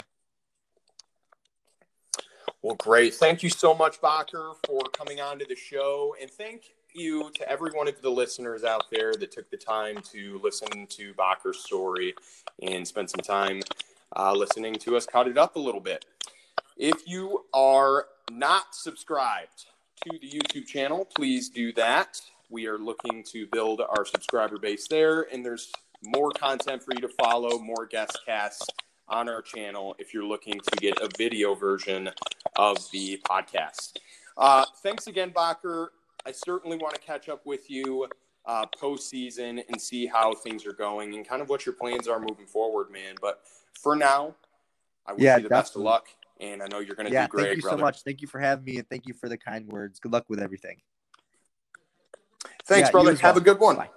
Well, 2.63 2.75
great. 2.75 3.13
Thank 3.13 3.43
you 3.43 3.49
so 3.49 3.75
much, 3.75 4.01
Bacher, 4.01 4.55
for 4.65 4.81
coming 4.91 5.21
on 5.21 5.37
to 5.39 5.45
the 5.45 5.55
show, 5.55 6.15
and 6.19 6.29
thank 6.29 6.63
you 6.93 7.29
to 7.35 7.49
every 7.49 7.71
one 7.71 7.87
of 7.87 8.01
the 8.01 8.09
listeners 8.09 8.63
out 8.63 8.85
there 8.91 9.13
that 9.13 9.31
took 9.31 9.49
the 9.51 9.57
time 9.57 9.97
to 10.11 10.39
listen 10.43 10.87
to 10.87 11.13
Bacher's 11.13 11.59
story 11.59 12.15
and 12.63 12.87
spend 12.87 13.09
some 13.09 13.19
time 13.19 13.61
uh, 14.15 14.33
listening 14.33 14.75
to 14.75 14.95
us 14.95 15.05
cut 15.05 15.27
it 15.27 15.37
up 15.37 15.55
a 15.55 15.59
little 15.59 15.81
bit. 15.81 16.05
If 16.77 17.07
you 17.07 17.45
are 17.53 18.05
not 18.31 18.75
subscribed 18.75 19.65
to 20.03 20.17
the 20.19 20.29
YouTube 20.29 20.67
channel, 20.67 21.05
please 21.15 21.49
do 21.49 21.73
that. 21.73 22.21
We 22.49 22.67
are 22.67 22.77
looking 22.77 23.23
to 23.31 23.47
build 23.47 23.81
our 23.81 24.05
subscriber 24.05 24.57
base 24.57 24.87
there, 24.87 25.27
and 25.33 25.43
there's 25.43 25.71
more 26.03 26.31
content 26.31 26.83
for 26.83 26.93
you 26.93 27.01
to 27.01 27.09
follow, 27.09 27.57
more 27.59 27.85
guest 27.85 28.19
casts 28.25 28.65
on 29.09 29.27
our 29.27 29.41
channel 29.41 29.95
if 29.99 30.13
you're 30.13 30.25
looking 30.25 30.59
to 30.59 30.77
get 30.77 31.01
a 31.01 31.09
video 31.17 31.55
version 31.55 32.09
of 32.55 32.77
the 32.91 33.19
podcast. 33.29 33.97
Uh, 34.37 34.65
thanks 34.83 35.07
again, 35.07 35.31
Bacher. 35.31 35.87
I 36.25 36.31
certainly 36.31 36.77
want 36.77 36.93
to 36.93 37.01
catch 37.01 37.29
up 37.29 37.45
with 37.45 37.69
you 37.69 38.07
uh, 38.45 38.65
postseason 38.81 39.63
and 39.67 39.81
see 39.81 40.05
how 40.05 40.33
things 40.33 40.65
are 40.65 40.73
going 40.73 41.15
and 41.15 41.27
kind 41.27 41.41
of 41.41 41.49
what 41.49 41.65
your 41.65 41.73
plans 41.73 42.07
are 42.07 42.19
moving 42.19 42.45
forward, 42.45 42.91
man. 42.91 43.15
But 43.21 43.41
for 43.77 43.95
now, 43.95 44.35
I 45.05 45.13
wish 45.13 45.21
yeah, 45.21 45.37
you 45.37 45.43
the 45.43 45.49
definitely. 45.49 45.61
best 45.61 45.75
of 45.75 45.81
luck, 45.81 46.07
and 46.39 46.61
I 46.61 46.67
know 46.67 46.79
you're 46.79 46.95
going 46.95 47.07
to 47.07 47.13
yeah, 47.13 47.25
do 47.25 47.29
great. 47.29 47.45
Thank 47.45 47.55
you 47.57 47.61
brother. 47.61 47.77
so 47.77 47.81
much. 47.81 48.01
Thank 48.03 48.21
you 48.21 48.27
for 48.27 48.39
having 48.39 48.65
me, 48.65 48.77
and 48.77 48.89
thank 48.89 49.07
you 49.07 49.13
for 49.13 49.29
the 49.29 49.37
kind 49.37 49.67
words. 49.67 49.99
Good 49.99 50.11
luck 50.11 50.25
with 50.29 50.39
everything. 50.39 50.77
Thanks, 52.65 52.89
yeah, 52.89 52.91
brother. 52.91 53.11
Have 53.11 53.35
well. 53.35 53.37
a 53.37 53.41
good 53.41 53.59
one. 53.59 53.75
Bye. 53.77 53.89